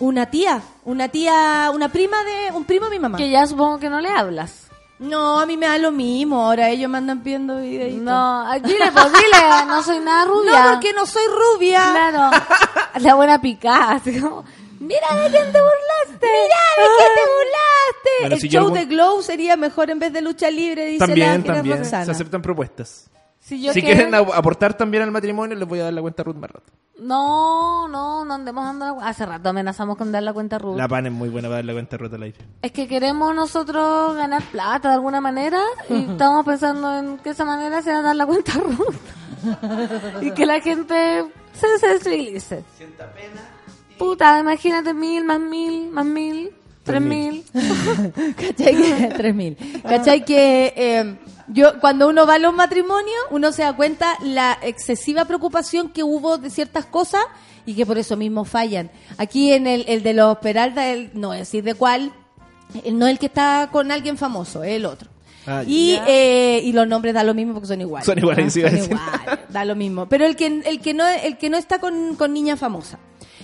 [0.00, 3.18] Una tía, una tía, una prima de, un primo de mi mamá.
[3.18, 4.64] Que ya supongo que no le hablas.
[4.98, 6.42] No, a mí me da lo mismo.
[6.44, 8.02] Ahora ellos me andan pidiendo videitos.
[8.02, 10.64] No, ay, dile, pues dile, no soy nada rubia.
[10.64, 11.22] No, porque no soy
[11.54, 11.82] rubia.
[11.92, 12.30] Claro.
[12.98, 14.44] La buena picada, así como,
[14.80, 16.26] mira de quién te burlaste.
[16.26, 18.10] Mira, ¿de qué te burlaste?
[18.20, 21.00] Bueno, el si show algún- de Glow sería mejor en vez de lucha libre, dice
[21.00, 21.78] la También, Ángela también.
[21.78, 22.04] Roxana.
[22.04, 23.10] Se aceptan propuestas.
[23.40, 26.02] Si yo si quiero- quieren ap- aportar también al matrimonio, les voy a dar la
[26.02, 26.70] cuenta Ruth más rato.
[26.98, 30.76] No, no, no andemos dando la- Hace rato amenazamos con dar la cuenta Ruth.
[30.76, 32.38] La pan es muy buena para dar la cuenta Ruth al aire.
[32.60, 37.44] Es que queremos nosotros ganar plata de alguna manera y estamos pensando en que esa
[37.46, 38.96] manera sea dar la cuenta Ruth.
[40.20, 41.24] y que la gente
[41.54, 42.64] se sensibilice.
[43.98, 46.50] Puta, imagínate mil, más mil, más mil,
[46.84, 47.44] tres mil.
[48.36, 48.76] ¿Cachai?
[48.76, 49.56] que- 3000.
[49.82, 50.24] ¿Cachai?
[50.24, 51.16] Que eh,
[51.48, 56.02] yo, cuando uno va a los matrimonios, uno se da cuenta la excesiva preocupación que
[56.02, 57.22] hubo de ciertas cosas
[57.66, 58.90] y que por eso mismo fallan.
[59.18, 62.12] Aquí en el, el de los Peralta, el, no a decir de cuál,
[62.84, 65.08] el- no el que está con alguien famoso, el otro.
[65.46, 68.04] Ah, Y, eh, y los nombres da lo mismo porque son iguales.
[68.04, 68.50] Son iguales, ¿no?
[68.50, 70.06] sí iba a Son iguales, da lo mismo.
[70.06, 72.98] Pero el que, el que, no, el que no está con, con niña famosa.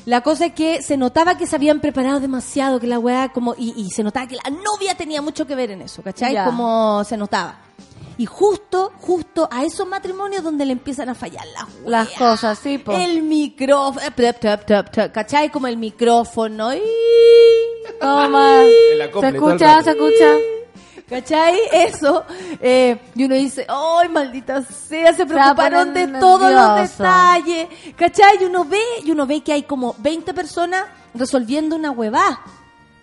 [0.07, 3.55] La cosa es que se notaba que se habían preparado demasiado, que la weá como,
[3.57, 6.35] y, y se notaba que la novia tenía mucho que ver en eso, ¿cachai?
[6.35, 6.45] Ya.
[6.45, 7.61] Como se notaba.
[8.17, 11.87] Y justo, justo a esos matrimonios donde le empiezan a fallar las weas.
[11.87, 12.93] Las cosas, sí, po.
[12.93, 14.01] El micrófono,
[15.13, 15.51] ¿cachai?
[15.51, 16.75] Como el micrófono.
[16.75, 16.81] y-
[18.01, 18.63] Toma.
[18.93, 20.35] El acople, Se escucha, se escucha.
[21.09, 21.59] ¿Cachai?
[21.73, 22.25] Eso.
[22.61, 25.13] eh, y uno dice, ¡ay, maldita sea!
[25.13, 27.69] Se preocuparon de todos los detalles.
[27.97, 28.39] ¿Cachai?
[28.41, 32.41] Y uno ve, y uno ve que hay como 20 personas resolviendo una huevá.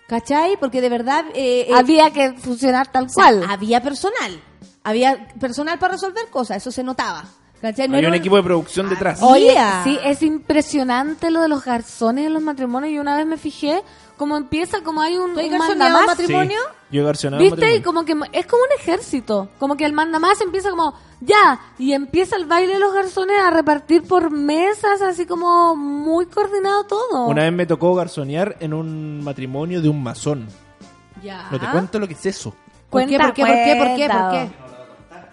[0.08, 0.56] ¿Cachai?
[0.58, 1.24] Porque de verdad...
[1.34, 3.44] eh, eh, Había que funcionar tal o sea, cual.
[3.48, 4.40] había personal.
[4.84, 7.24] Había personal para resolver cosas, eso se notaba.
[7.62, 7.86] ¿Cachai?
[7.88, 9.20] No Hay un equipo de producción detrás.
[9.22, 12.92] Oye, Oye, sí, es impresionante lo de los garzones en los matrimonios.
[12.92, 13.82] Y una vez me fijé
[14.22, 16.06] como empieza, como hay un, ¿Tú has un mandamás.
[16.06, 16.60] matrimonio?
[16.60, 17.56] Sí, yo he garcionado ¿Viste?
[17.56, 17.80] matrimonio.
[17.80, 19.48] Y como que es como un ejército.
[19.58, 23.50] Como que el mandamás empieza como, ya, y empieza el baile de los garzones a
[23.50, 27.26] repartir por mesas, así como muy coordinado todo.
[27.26, 30.46] Una vez me tocó garzonear en un matrimonio de un masón.
[31.20, 31.48] Ya.
[31.50, 32.54] No te cuento lo que es eso.
[32.90, 33.18] ¿Por qué?
[33.18, 33.42] ¿Por qué?
[33.44, 33.76] ¿Por qué?
[33.76, 34.08] ¿Por qué?
[34.08, 34.50] ¿Por qué?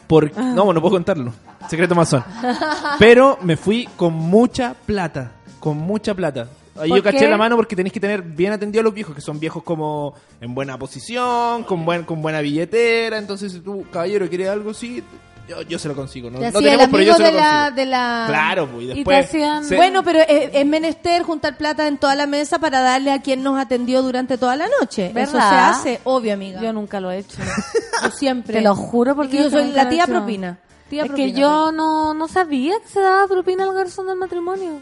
[0.07, 0.35] Por...
[0.35, 1.31] No, no puedo contarlo.
[1.69, 2.23] Secreto masón.
[2.97, 5.33] Pero me fui con mucha plata.
[5.59, 6.47] Con mucha plata.
[6.79, 7.27] Ahí ¿Por yo caché qué?
[7.29, 10.13] la mano porque tenéis que tener bien atendido a los viejos, que son viejos como
[10.41, 13.17] en buena posición, con buen con buena billetera.
[13.17, 15.03] Entonces, si tú, caballero, quieres algo así,
[15.47, 16.29] yo, yo se lo consigo.
[16.29, 17.75] No, Te no tenemos, pero yo lo de la, consigo.
[17.75, 18.23] de la...
[18.27, 19.25] Claro, pues, y Y te después...
[19.25, 23.11] hacían- se- Bueno, pero es, es menester juntar plata en toda la mesa para darle
[23.11, 25.07] a quien nos atendió durante toda la noche.
[25.07, 25.69] Eso se ¿Verdad?
[25.71, 26.61] hace, obvio, amiga.
[26.61, 27.37] Yo nunca lo he hecho.
[28.03, 28.53] Yo siempre.
[28.53, 30.59] Te lo juro porque yo soy la tía propina.
[30.89, 34.15] Tía es propina, que yo no, no sabía que se daba propina al garzón del
[34.15, 34.81] matrimonio.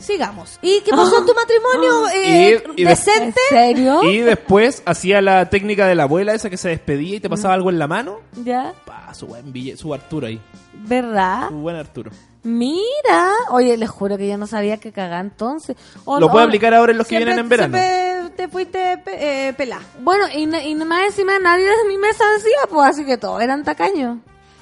[0.00, 0.58] Sigamos.
[0.62, 3.38] ¿Y qué pasó en tu matrimonio eh, y de- decente?
[3.50, 4.02] ¿En serio?
[4.04, 7.54] Y después hacía la técnica de la abuela esa que se despedía y te pasaba
[7.54, 8.20] algo en la mano.
[8.44, 8.72] ¿Ya?
[8.84, 10.40] Pa, su buen billete, su Arturo ahí.
[10.74, 11.48] ¿Verdad?
[11.50, 12.10] Su buen Arturo.
[12.42, 13.32] Mira.
[13.50, 15.76] Oye, les juro que yo no sabía que cagá entonces.
[16.04, 17.76] O Lo puede aplicar ahora en los que Siempre- vienen en verano.
[17.76, 19.80] siempre te fuiste pe- eh, pelá.
[20.00, 23.42] Bueno, y, na- y más encima nadie de mi mesa decía, pues así que todos
[23.42, 24.18] eran tacaños.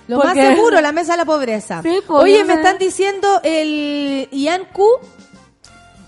[0.09, 1.83] Lo Porque- más seguro, la mesa de la pobreza.
[1.83, 2.61] Sí, pues, Oye, yo me sé.
[2.61, 4.89] están diciendo el Iancu.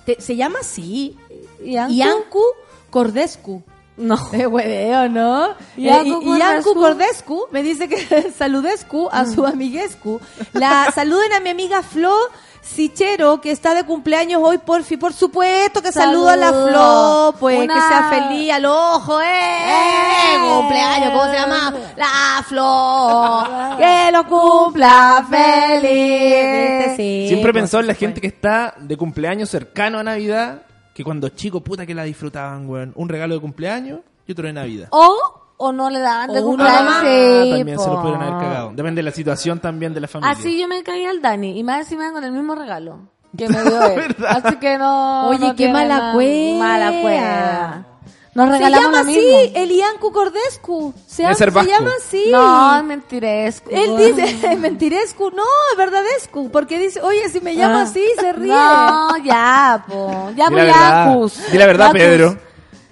[0.05, 1.17] Te- ¿Se llama así?
[1.65, 1.95] ¿Iancu?
[1.95, 2.43] Iancu
[2.91, 3.63] Cordescu.
[3.97, 4.17] No.
[4.33, 5.55] Eh, hueveo, ¿no?
[5.77, 7.47] Iancu Eh, y- Iancu Cordescu.
[7.51, 7.53] Mm.
[7.53, 10.21] Me dice que saludescu a su amiguescu.
[10.53, 12.15] La saluden a mi amiga Flo
[12.63, 14.97] Sichero, que está de cumpleaños hoy, porfi.
[14.99, 16.49] Por supuesto que saludo a la.
[16.53, 20.57] Flo, pues Una- que sea feliz al ojo, ¡eh!
[20.59, 21.75] Cumpleaños, ¿cómo se llama?
[21.97, 23.77] La Flo.
[23.79, 26.97] Que lo cumpla feliz.
[26.97, 27.99] Sí, Siempre he pues, pensado en la pues.
[28.01, 30.63] gente que está de cumpleaños cercano a Navidad,
[31.01, 32.93] que cuando chico, puta que la disfrutaban, weón.
[32.95, 34.89] Un regalo de cumpleaños y otro de Navidad.
[34.91, 35.17] O,
[35.57, 36.93] o no le daban de cumpleaños.
[36.95, 38.73] Ah, sí, también se lo pudieron haber cagado.
[38.75, 40.37] Depende de la situación también de la familia.
[40.39, 42.99] Así yo me caí al Dani y más encima con el mismo regalo
[43.35, 44.15] que me dio él.
[44.29, 45.29] Así que no.
[45.29, 46.59] Oye, no qué mala cueva.
[46.59, 47.87] Mala cueva.
[48.33, 49.53] Nos Se regalamos llama lo así, mismo.
[49.57, 50.95] el Iancu Cordescu.
[51.07, 52.29] Se, llama- se llama así.
[52.31, 53.71] No, es mentiresco.
[53.71, 55.31] Él dice, es mentirescu.
[55.31, 55.43] No,
[55.73, 56.49] es verdadescu.
[56.51, 57.85] Porque dice, oye, si me llama Ah.
[57.85, 58.53] así, se ríe.
[58.53, 60.31] No, ya, po.
[60.37, 61.07] Verdad.
[61.09, 61.51] Yacus.
[61.51, 62.01] Di la verdad, Yacus.
[62.01, 62.39] Pedro.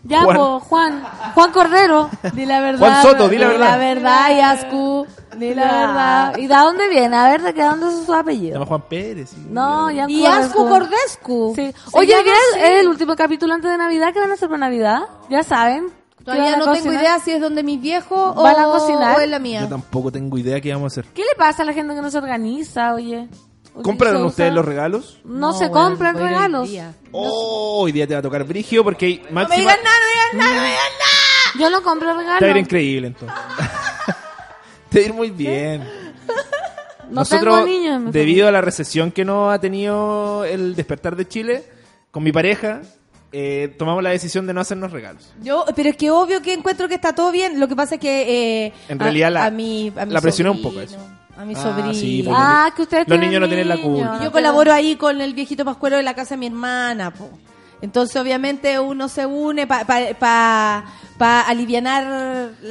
[0.09, 0.37] Ya, Juan.
[0.37, 1.03] po, Juan.
[1.35, 2.11] Juan Cordero.
[2.33, 2.79] Di la verdad.
[2.79, 3.71] Juan Soto, di la verdad.
[3.71, 5.07] la verdad, Iascu.
[5.37, 6.37] Di la verdad.
[6.39, 7.15] ¿Y de dónde viene?
[7.17, 8.55] A ver, ¿de qué dónde es su Se apellido?
[8.55, 9.31] llama Juan Pérez.
[9.31, 9.47] sí.
[9.51, 11.53] No, ya Iascu Cordescu.
[11.55, 11.73] Sí.
[11.73, 14.13] Se Oye, ¿qué es el último capítulo antes de Navidad?
[14.13, 15.03] ¿Qué van a hacer por Navidad?
[15.29, 15.89] Ya saben.
[16.19, 19.17] ¿Qué Todavía no tengo idea si es donde mis viejos o, ¿Van a cocinar?
[19.17, 19.69] o es la Yo mía.
[19.69, 21.13] tampoco tengo idea qué vamos a hacer.
[21.15, 23.29] ¿Qué le pasa a la gente que no se organiza, oye?
[23.83, 25.21] ¿Compraron Se usa- ustedes los regalos?
[25.25, 26.69] No, se bueno, compran hoy regalos.
[26.69, 26.95] día.
[27.13, 29.59] Oh, hoy día te va a tocar brigio porque hay No me máxima...
[29.59, 31.61] digan nada, no me digan nada, no me digan nada.
[31.61, 32.59] Yo no compro Te va a ir regalos.
[32.63, 33.39] increíble entonces.
[34.91, 35.83] te va a ir muy bien.
[37.11, 38.13] No Nosotros, tengo niños.
[38.13, 41.65] debido a la recesión que nos ha tenido el despertar de Chile,
[42.11, 42.83] con mi pareja,
[43.33, 45.33] eh, tomamos la decisión de no hacernos regalos.
[45.43, 47.59] Yo, pero es que obvio que encuentro que está todo bien.
[47.61, 50.21] Lo que pasa es que eh, En a- realidad la- a mi, a mi la
[50.21, 50.99] presionó un poco eso.
[51.39, 51.95] A mi Ah, sobrino.
[51.95, 54.19] sí, pues, Ah, que ustedes Los tienen niños no tienen la culpa.
[54.21, 57.31] Y yo colaboro ahí con el viejito pascuero de la casa de mi hermana, po.
[57.81, 60.85] Entonces, obviamente, uno se une para pa, pa,
[61.17, 62.03] pa alivianar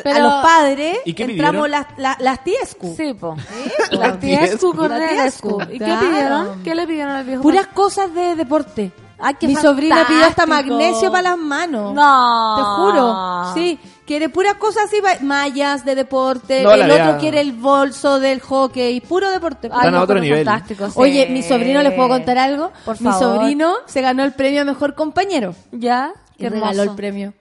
[0.03, 0.97] a los padres.
[1.05, 1.71] ¿Y qué Entramos pidieron?
[1.71, 2.93] las, las, las tiescu.
[2.97, 3.35] Sí, po.
[3.35, 3.95] po.
[3.97, 5.73] La tiescu con La el tiescu, escu.
[5.73, 6.61] ¿Y qué pidieron?
[6.63, 7.41] ¿Qué le pidieron al viejo?
[7.41, 8.91] Puras cosas de deporte.
[9.19, 10.75] Ay, qué Mi sobrina pidió hasta fantástico.
[10.77, 11.93] magnesio para las manos.
[11.93, 12.55] No.
[12.57, 13.53] Te juro.
[13.55, 13.79] Sí.
[14.07, 16.63] Quiere puras cosas así, va- mallas de deporte.
[16.63, 19.01] No, el otro quiere el bolso del hockey.
[19.01, 19.67] Puro deporte.
[19.69, 20.45] Ay, Están a otro nivel.
[20.45, 20.93] fantástico, sí.
[20.95, 22.71] Oye, mi sobrino, ¿les puedo contar algo?
[22.85, 23.35] Por mi favor.
[23.37, 25.53] sobrino se ganó el premio a mejor compañero.
[25.73, 26.13] ¿Ya?
[26.37, 27.33] Y Qué regaló el premio.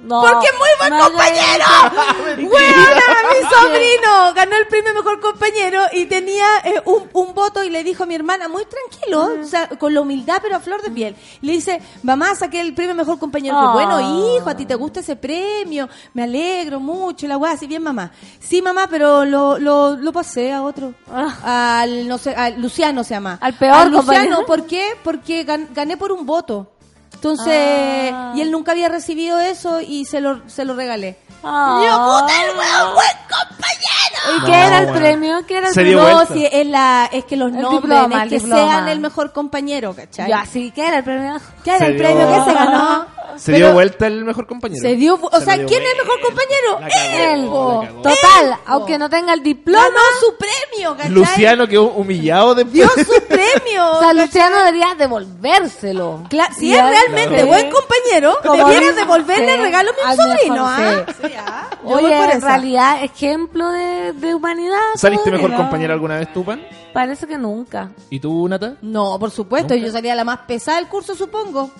[0.00, 0.20] No.
[0.22, 1.64] Porque es muy buen No compañero.
[1.82, 2.86] hagas- ¡Buena!
[3.32, 7.82] Mi sobrino ganó el premio mejor compañero y tenía eh, un, un voto y le
[7.82, 10.90] dijo a mi hermana, muy tranquilo, o sea, con la humildad pero a flor de
[10.90, 11.16] piel.
[11.42, 13.56] Le dice, mamá, saqué el premio mejor compañero.
[13.58, 13.72] Ah.
[13.72, 14.00] Bueno,
[14.36, 18.12] hijo, a ti te gusta ese premio, me alegro mucho, la weá, así bien mamá.
[18.40, 20.94] Sí, mamá, pero lo, lo, lo pasé a otro.
[21.42, 23.38] Al, no sé, al Luciano se llama.
[23.40, 23.46] Ah.
[23.46, 24.24] Al peor Al compañero.
[24.26, 24.92] Luciano, ¿por qué?
[25.02, 26.72] Porque gan- gané por un voto.
[27.18, 28.32] Entonces, Ah.
[28.36, 31.16] y él nunca había recibido eso y se lo, se lo regalé.
[31.42, 34.36] Yo, puta, el weón, buen compañero.
[34.36, 35.00] ¿Y No, qué era el bueno.
[35.00, 35.46] premio?
[35.46, 35.98] ¿Qué era el premio?
[36.06, 38.56] dio No, si es, la, es que los El nombres, diploma, es que diploma.
[38.70, 40.28] sean el mejor compañero, ¿cachai?
[40.28, 41.36] Ya, sí, ¿qué era el premio?
[41.64, 42.44] ¿Qué era Se el premio dio.
[42.44, 43.06] que se ganó?
[43.36, 44.80] Se Pero- dio vuelta el mejor compañero.
[44.80, 46.78] Se dio, o Se sea, dio ¿quién es el mejor compañero?
[46.80, 48.02] Cagó, Él, po.
[48.02, 49.84] Total, aunque no tenga el diploma.
[49.84, 51.10] Ganó su premio, ¿cachai?
[51.12, 53.06] Luciano quedó humillado Dio después.
[53.06, 53.92] su premio.
[53.92, 56.24] O sea, Luciano debería devolvérselo.
[56.28, 57.46] Cla- si Y es realmente Claro.
[57.46, 58.38] buen compañero,
[58.78, 61.04] dice- devolverle el regalo a mi sobrino, ¿ah?
[61.28, 61.34] Sí.
[61.70, 62.46] Sí, Oye, por en esa.
[62.46, 64.78] realidad, ejemplo de, de humanidad.
[64.96, 65.64] ¿Saliste mejor todavía.
[65.66, 66.60] compañero alguna vez tú, Pan?
[66.92, 67.90] Parece que nunca.
[68.10, 68.76] ¿Y tú, Nata?
[68.82, 71.70] No, por supuesto, yo salía la más pesada del curso, supongo.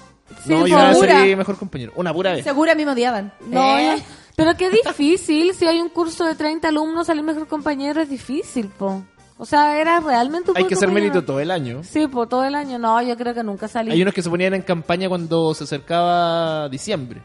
[0.47, 1.19] no, yo una vez segura.
[1.19, 1.93] salí mejor compañero.
[1.97, 2.45] Una pura vez.
[2.45, 3.33] Segura a mí me odiaban.
[3.47, 4.03] No, ¿Eh?
[4.37, 5.55] pero qué difícil.
[5.55, 9.03] si hay un curso de 30 alumnos, salir mejor compañero es difícil, po.
[9.41, 10.95] O sea, era realmente un Hay que compañero.
[10.95, 11.83] mérito todo el año.
[11.85, 12.79] Sí, por todo el año.
[12.79, 13.93] No, yo creo que nunca salí.
[13.93, 17.23] Hay unos que se ponían en campaña cuando se acercaba diciembre.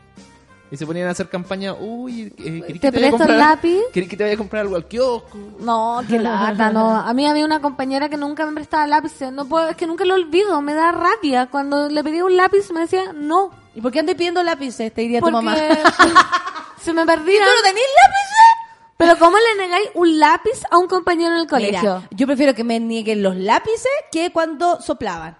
[0.73, 3.79] Y se ponían a hacer campaña, uy, eh, ¿querés que ¿Te a presto el lápiz?
[3.93, 5.37] ¿Querés que te vaya a comprar algo al kiosco?
[5.59, 6.95] No, qué lata, no.
[6.95, 9.31] A mí había una compañera que nunca me prestaba lápices.
[9.31, 11.45] No puedo, es que nunca lo olvido, me da rabia.
[11.45, 13.51] Cuando le pedía un lápiz me decía no.
[13.75, 14.91] ¿Y por qué andas pidiendo lápices?
[14.91, 15.55] Te diría tu Porque mamá.
[16.81, 17.43] se me perdían.
[17.43, 18.97] ¿Tú no tenés lápices?
[18.97, 21.97] Pero ¿cómo le negáis un lápiz a un compañero en el colegio?
[21.97, 25.37] Mira, yo prefiero que me nieguen los lápices que cuando soplaban.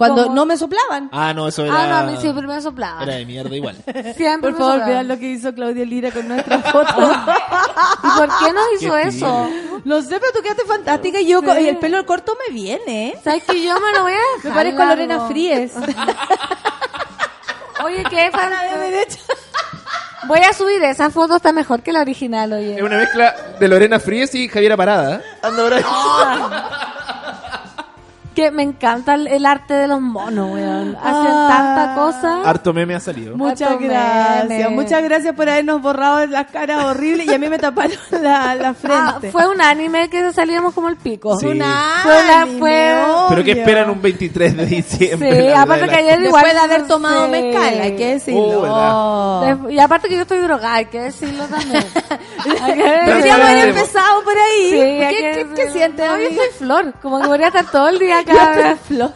[0.00, 0.34] Cuando ¿Cómo?
[0.34, 1.10] no me soplaban.
[1.12, 1.74] Ah, no, eso era...
[1.82, 3.02] Ah, no, a mí siempre me soplaba.
[3.02, 3.76] Era de mierda igual.
[4.16, 4.86] Siempre Por me favor, soplaba.
[4.86, 7.12] vean lo que hizo Claudia Lira con nuestra foto.
[8.04, 9.50] ¿Y por qué nos hizo Qué eso?
[9.84, 11.46] no sé, pero tú quedaste fantástica y yo Sí.
[11.64, 13.08] y el pelo corto me viene.
[13.10, 13.18] ¿eh?
[13.22, 15.02] ¿Sabes que yo me lo voy a Me dejar parezco a largo?
[15.02, 15.72] Lorena Fríes.
[17.84, 19.18] Oye, qué fan- A la derecha.
[20.28, 22.82] Voy a subir esa foto, está mejor que la original, Es oye.
[22.82, 25.20] una mezcla de Lorena Fríes y Javiera Parada.
[25.42, 25.82] Por ahí.
[28.40, 30.96] Que me encanta el, el arte de los monos, weón.
[30.96, 31.46] Hacen Ah.
[31.48, 32.48] tanta cosa.
[32.48, 33.36] Harto meme ha salido.
[33.36, 34.48] Muchas Harto gracias.
[34.48, 34.68] meme.
[34.70, 37.92] Muchas gracias por habernos borrado las caras horribles y a mí me taparon
[38.22, 39.30] la, la Ah, frente.
[39.30, 41.38] fue un anime que salíamos como el pico.
[41.38, 41.46] Sí.
[41.48, 41.58] un
[42.02, 42.94] Fue anime, fue-
[43.28, 43.62] ¿Pero qué obvio.
[43.62, 45.36] esperan un 23 de diciembre?
[45.42, 46.44] Sí, La aparte de que la- ayer igual...
[46.44, 47.30] Después de haber tomado Sí.
[47.30, 48.62] mezcal, hay que decirlo.
[48.66, 51.84] Oh, Y aparte que yo estoy drogada, hay que decirlo también.
[52.62, 54.70] Hay que Deberíamos haber empezado por ahí.
[54.70, 55.08] Sí, ¿Qué,
[55.46, 56.30] que qué, sientes, amiga?
[56.36, 59.12] soy flor, como que podría estar todo el día acá, flor.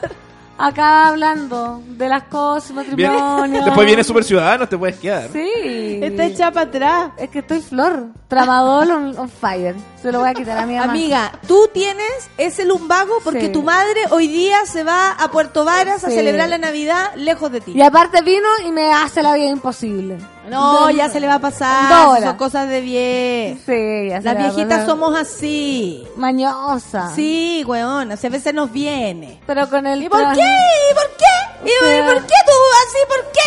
[0.59, 3.65] acá hablando de las cosas, matrimonio.
[3.65, 5.29] Después viene Super Ciudadano, te puedes quedar.
[5.33, 6.01] Sí.
[6.03, 7.11] Está hecha para atrás.
[7.19, 8.07] Es que estoy flor.
[8.29, 9.75] Tramadol on, on fire.
[10.03, 10.91] Se lo voy a quitar a mi mamá.
[10.93, 13.53] Amiga, tú tienes ese lumbago porque Sí.
[13.53, 17.61] tu madre hoy día se va a Puerto Varas a celebrar la Navidad lejos de
[17.61, 17.73] ti.
[17.73, 20.19] Y aparte vino y me hace la vida imposible.
[20.49, 21.89] No, ya se le va a pasar.
[21.89, 22.25] Dos horas.
[22.25, 23.59] Son cosas de bien.
[23.65, 24.87] Sí, ya se Las le va a viejitas pasar.
[24.87, 26.07] somos así.
[26.17, 27.13] Mañosa.
[27.15, 29.41] Sí, weón, a veces nos viene.
[29.47, 30.03] Pero con el...
[30.03, 30.41] ¿Y por qué?
[30.41, 31.25] ¿Y por qué?
[31.65, 32.99] ¿Y por qué tú así?
[33.09, 33.41] ¿Por qué?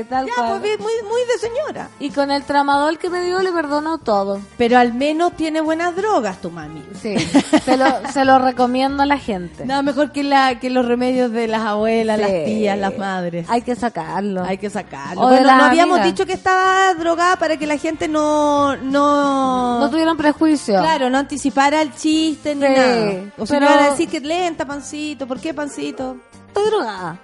[0.00, 0.60] Sí, tal Ya, cual.
[0.60, 1.88] pues muy, muy de señora.
[2.00, 4.40] Y con el tramadol que me dio le perdono todo.
[4.56, 6.82] Pero al menos tiene buenas drogas tu mami.
[7.00, 7.16] Sí,
[7.64, 9.66] se lo, se lo recomiendo a la gente.
[9.66, 12.22] Nada mejor que, la, que los remedios de las abuelas, Sí.
[12.22, 13.46] las tías, las madres.
[13.50, 14.42] Hay que sacarlo.
[14.44, 15.20] Hay que sacarlo.
[15.22, 16.14] O de Bueno, no habíamos amigas.
[16.14, 18.76] dicho que estaba drogada para que la gente no...
[18.76, 20.80] No, No tuvieron prejuicio.
[20.80, 23.12] Claro, no anticipara el chiste ni Sí, nada.
[23.38, 25.26] O sea, pero- a decir que lenta, pancito.
[25.26, 26.16] ¿Por qué pancito?
[26.58, 27.18] Estoy drogada.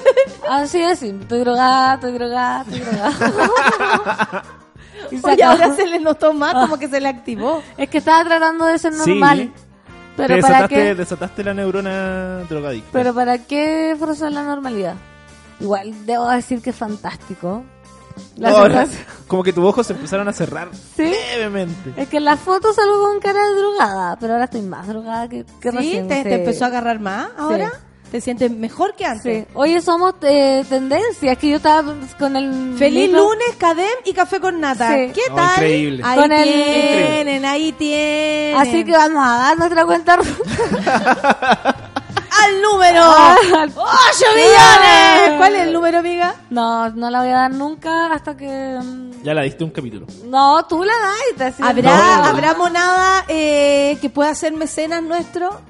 [0.50, 1.16] Así es, sí.
[1.20, 4.42] Estoy drogada, estoy drogada, estoy drogada.
[5.10, 5.62] Y se Oye, acabó.
[5.64, 7.62] ahora se le notó más como que se le activó.
[7.78, 9.10] Es que estaba tratando de ser Sí.
[9.12, 9.50] normal.
[10.16, 12.90] Te Pero para desataste, qué, desataste la neurona drogadicta.
[12.92, 14.94] pero para qué forzar la normalidad.
[15.58, 17.64] Igual debo decir que es fantástico.
[18.36, 18.86] La Ahora,
[19.26, 21.10] como que tus ojos se empezaron a cerrar Sí.
[21.38, 21.94] levemente.
[21.96, 25.28] Es que en la foto salgo con cara de drogada, pero ahora estoy más drogada
[25.28, 25.76] que, que ¿Sí?
[25.76, 26.08] recién.
[26.08, 26.22] ¿Te, sí.
[26.24, 27.72] te empezó a agarrar más ahora?
[28.10, 29.44] ¿Te sientes mejor que antes?
[29.46, 29.50] Sí.
[29.54, 32.74] Oye, somos eh, tendencias, que yo estaba con el...
[32.76, 34.88] Feliz libro- lunes, Cadem y Café con Nata.
[34.94, 35.12] Sí.
[35.14, 35.52] ¿Qué Oh, tal?
[35.54, 36.02] increíble.
[36.04, 38.56] Ahí Con el- tienen, ahí tienen.
[38.56, 40.18] Así que vamos a dar nuestra cuenta.
[42.42, 43.02] ¡Al número!
[43.58, 45.36] Al- ¡Ocho millones!
[45.36, 46.34] ¿Cuál es el número, amiga?
[46.50, 48.78] No, no la voy a dar nunca hasta que...
[48.82, 50.06] mm, Ya la diste un capítulo.
[50.24, 52.24] No, tú la das y te haces- ¿Habrá, No.
[52.24, 55.60] ¿habrá monada eh, que pueda ser mecenas nuestro?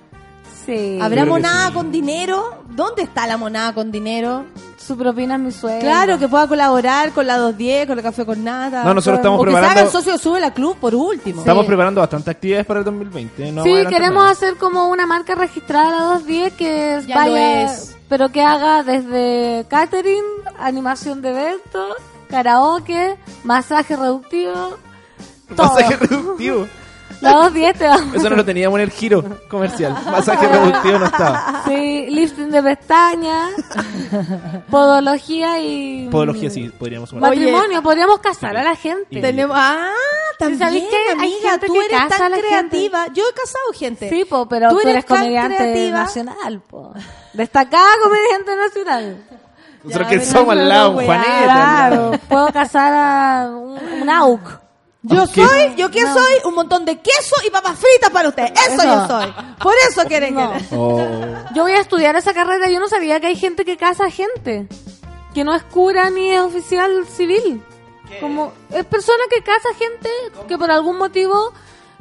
[0.77, 0.99] Sí.
[1.01, 1.75] ¿Habrá monada sí.
[1.75, 2.63] con dinero?
[2.71, 4.45] ¿Dónde está la monada con dinero?
[4.79, 5.81] Su propina es mi sueldo.
[5.81, 8.83] Claro, que pueda colaborar con la 210, con el Café con Nata.
[8.83, 11.41] No, nosotros estamos o que se preparando- haga el socio sube la club por último.
[11.41, 13.53] Estamos preparando bastantes actividades para el 2020.
[13.53, 14.31] No sí, queremos nada.
[14.31, 17.97] hacer como una marca registrada a la 210 que Ya lo vaya, es.
[18.09, 20.25] pero que haga desde catering,
[20.59, 21.95] animación de eventos,
[22.29, 24.77] karaoke, masaje reductivo,
[25.55, 25.75] todo.
[25.75, 26.67] Masaje reductivo.
[27.21, 28.15] La 210 te vamos.
[28.15, 29.93] Eso no lo teníamos en el giro comercial.
[30.07, 31.63] Masaje reductivo no estaba.
[31.67, 33.51] Sí, lifting de pestañas,
[34.71, 37.31] podología y Podología sí, podríamos sumar.
[37.31, 37.83] matrimonio.
[37.83, 39.21] Podríamos casar a la gente.
[39.21, 39.91] Tenemos, ah,
[40.39, 43.07] también, ¿sabéis que hay amiga, gente tú que eres casa tan creativa.
[43.13, 44.09] Yo he casado gente.
[44.09, 45.99] Sí, po, pero Tú tú eres eres, tan comediante creativa.
[45.99, 46.93] nacional, po.
[47.33, 49.25] Destacada comediante nacional.
[49.85, 50.93] Nosotros Ya, que somos al lado.
[50.95, 51.45] Juanete.
[51.45, 54.61] Claro, puedo casar a un, un AUC.
[55.03, 55.47] Yo ¿Qué?
[55.47, 56.35] soy, ¿yo qué soy?
[56.45, 58.45] Un montón de queso y papas fritas para usted.
[58.45, 58.85] Eso, Eso.
[58.85, 59.33] yo soy.
[59.63, 60.53] Por eso quieren No.
[60.53, 60.77] que...
[60.77, 60.99] Oh.
[61.55, 62.69] Yo voy a estudiar esa carrera.
[62.69, 64.69] Yo no sabía que hay gente que casa gente.
[65.33, 67.63] Que no es cura ni es oficial civil.
[68.21, 70.11] Como es persona que casa gente
[70.49, 71.53] que por algún motivo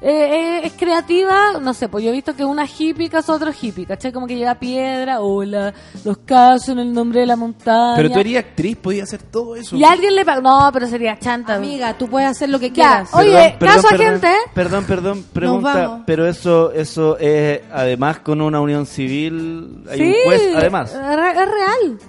[0.02, 1.60] eh, eh, es creativa.
[1.62, 4.12] No sé, pues yo he visto que una hippie casa otro hippie, ¿cachai?
[4.12, 5.74] Como que lleva piedra, hola,
[6.06, 7.96] los caso en el nombre de la montaña.
[7.96, 9.76] Pero tú erías actriz, podías hacer todo eso.
[9.76, 10.42] Y alguien le paga.
[10.42, 11.56] No, pero sería chanta.
[11.56, 12.74] Amiga, tú puedes hacer lo que Ya,
[13.04, 13.10] quieras.
[13.14, 14.28] oye, Perdón, caso a perdón, gente.
[14.54, 15.30] Perdón, perdón, vamos.
[15.34, 16.04] pregunta.
[16.06, 19.84] Pero eso, eso es además con una unión civil.
[19.90, 20.94] Hay Sí, un juez, además.
[20.94, 22.00] Es, re- es real.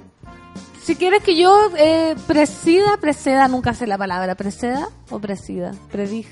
[0.82, 6.30] Si quieres que yo eh, presida, preseda, nunca sé la palabra, preseda o presida, predija.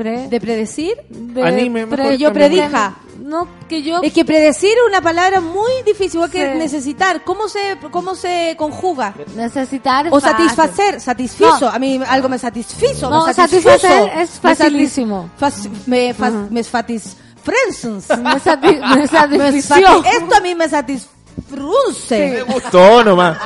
[0.00, 0.96] Pre, ¿De predecir?
[1.10, 2.94] de- Anime, mejor Que yo predija.
[3.22, 4.00] No, que yo.
[4.02, 6.58] Es que predecir es una palabra muy difícil, igual que Sí.
[6.58, 7.22] necesitar.
[7.22, 9.12] ¿Cómo se, cómo se conjuga?
[9.36, 10.06] Necesitar.
[10.06, 10.48] es O fácil.
[10.48, 11.60] satisfacer, satisfizo.
[11.60, 11.68] No.
[11.68, 13.10] A mí algo me satisfizo.
[13.10, 13.68] No, me satisfizo.
[13.72, 15.28] satisfacer es satis- facilísimo.
[15.38, 18.08] fac- me, fa- me satisfrensens.
[18.22, 20.02] Me, sati- me satisfició.
[20.02, 22.18] Esto a mí me satisfrunce.
[22.46, 23.36] Me gustó nomás.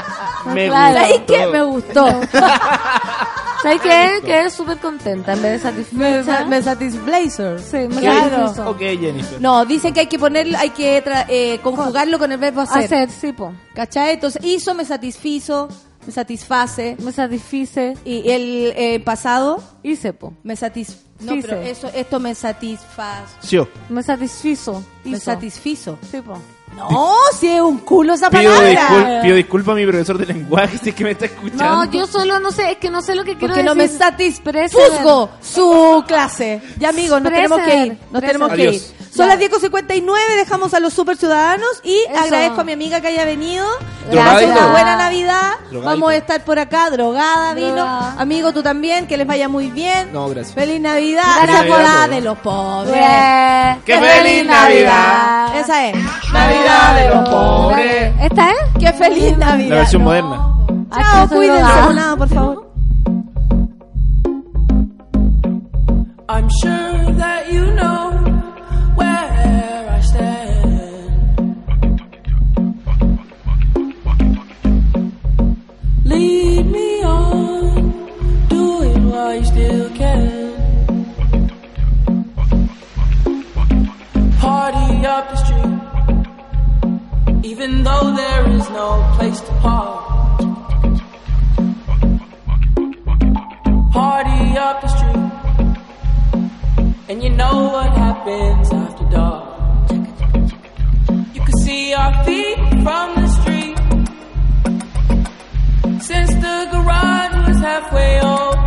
[0.54, 0.94] Me Claro.
[1.00, 1.32] ¿Sabes gustó.
[1.34, 1.46] qué?
[1.48, 2.06] Me gustó.
[3.64, 4.20] ¿Sabes qué?
[4.24, 5.84] Que es súper contenta en vez de me,
[6.22, 6.44] satisfecha.
[6.44, 7.60] me satisblazer.
[7.60, 8.30] Sí, me Claro.
[8.48, 8.70] satisfizo.
[8.70, 9.40] Ok, Jennifer.
[9.40, 12.84] No, dicen que hay que poner, hay que tra- eh, conjugarlo con el verbo hacer.
[12.84, 13.52] Hacer, sí, po.
[13.74, 14.14] ¿Cachai?
[14.14, 15.68] Entonces, hizo, me satisfizo,
[16.06, 16.96] me satisface.
[17.02, 17.96] Me satisfice.
[18.04, 20.34] Y el eh, pasado, Hice, po.
[20.42, 20.98] me satis...
[21.20, 21.48] No, Fice.
[21.48, 23.30] pero eso, esto me satisfaz...
[23.40, 23.58] Sí.
[23.88, 24.82] Me satisfizo.
[25.04, 25.98] Me satisfizo.
[26.10, 26.36] Sí, po.
[26.76, 28.70] No, si es un culo esa Pido, palabra.
[28.70, 31.64] discul- pido disculpa a mi profesor de lenguaje si es que me está escuchando.
[31.64, 33.84] No, yo solo no sé, es que no sé lo que quiero Porque no me
[33.84, 33.98] decir.
[33.98, 36.60] satisfuzgo su clase.
[36.78, 37.98] Ya amigos, nos tenemos que ir.
[38.10, 38.82] Nos tenemos que ir.
[39.14, 40.02] Son las 10.59,
[40.36, 42.20] dejamos a los super ciudadanos y Eso.
[42.20, 43.64] agradezco a mi amiga que haya venido.
[44.10, 45.52] Gracias, una buena Navidad.
[45.70, 45.82] Drogadito.
[45.84, 47.68] Vamos a estar por acá, drogada, vino.
[47.76, 48.16] Drogada.
[48.18, 50.12] Amigo, tú también, que les vaya muy bien.
[50.12, 50.54] No, gracias.
[50.56, 51.22] Feliz Navidad.
[51.22, 53.84] Feliz Gracias por Navidad la de los pobres.
[53.86, 55.58] ¡Qué feliz Navidad!
[55.60, 55.96] Esa es.
[56.32, 58.14] Navidad de los pobres.
[58.20, 58.56] ¿Esta es?
[58.78, 59.68] Qué feliz Navidad.
[59.70, 60.50] La versión moderna.
[60.90, 62.64] Chao, cuídense, monada, por favor.
[66.28, 68.10] I'm sure that you know
[68.96, 71.54] where I stand.
[76.04, 77.92] Lead me on,
[78.48, 80.54] do it while you still can.
[84.40, 85.53] Party up the street,
[87.44, 90.38] even though there is no place to park.
[93.92, 95.32] Party up the street.
[97.10, 99.44] And you know what happens after dark.
[101.34, 103.78] You can see our feet from the street.
[106.00, 108.63] Since the garage was halfway open,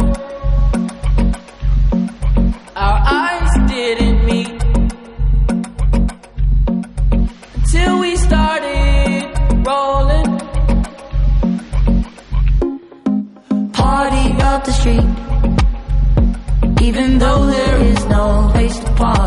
[17.08, 19.27] even though there is no place to park.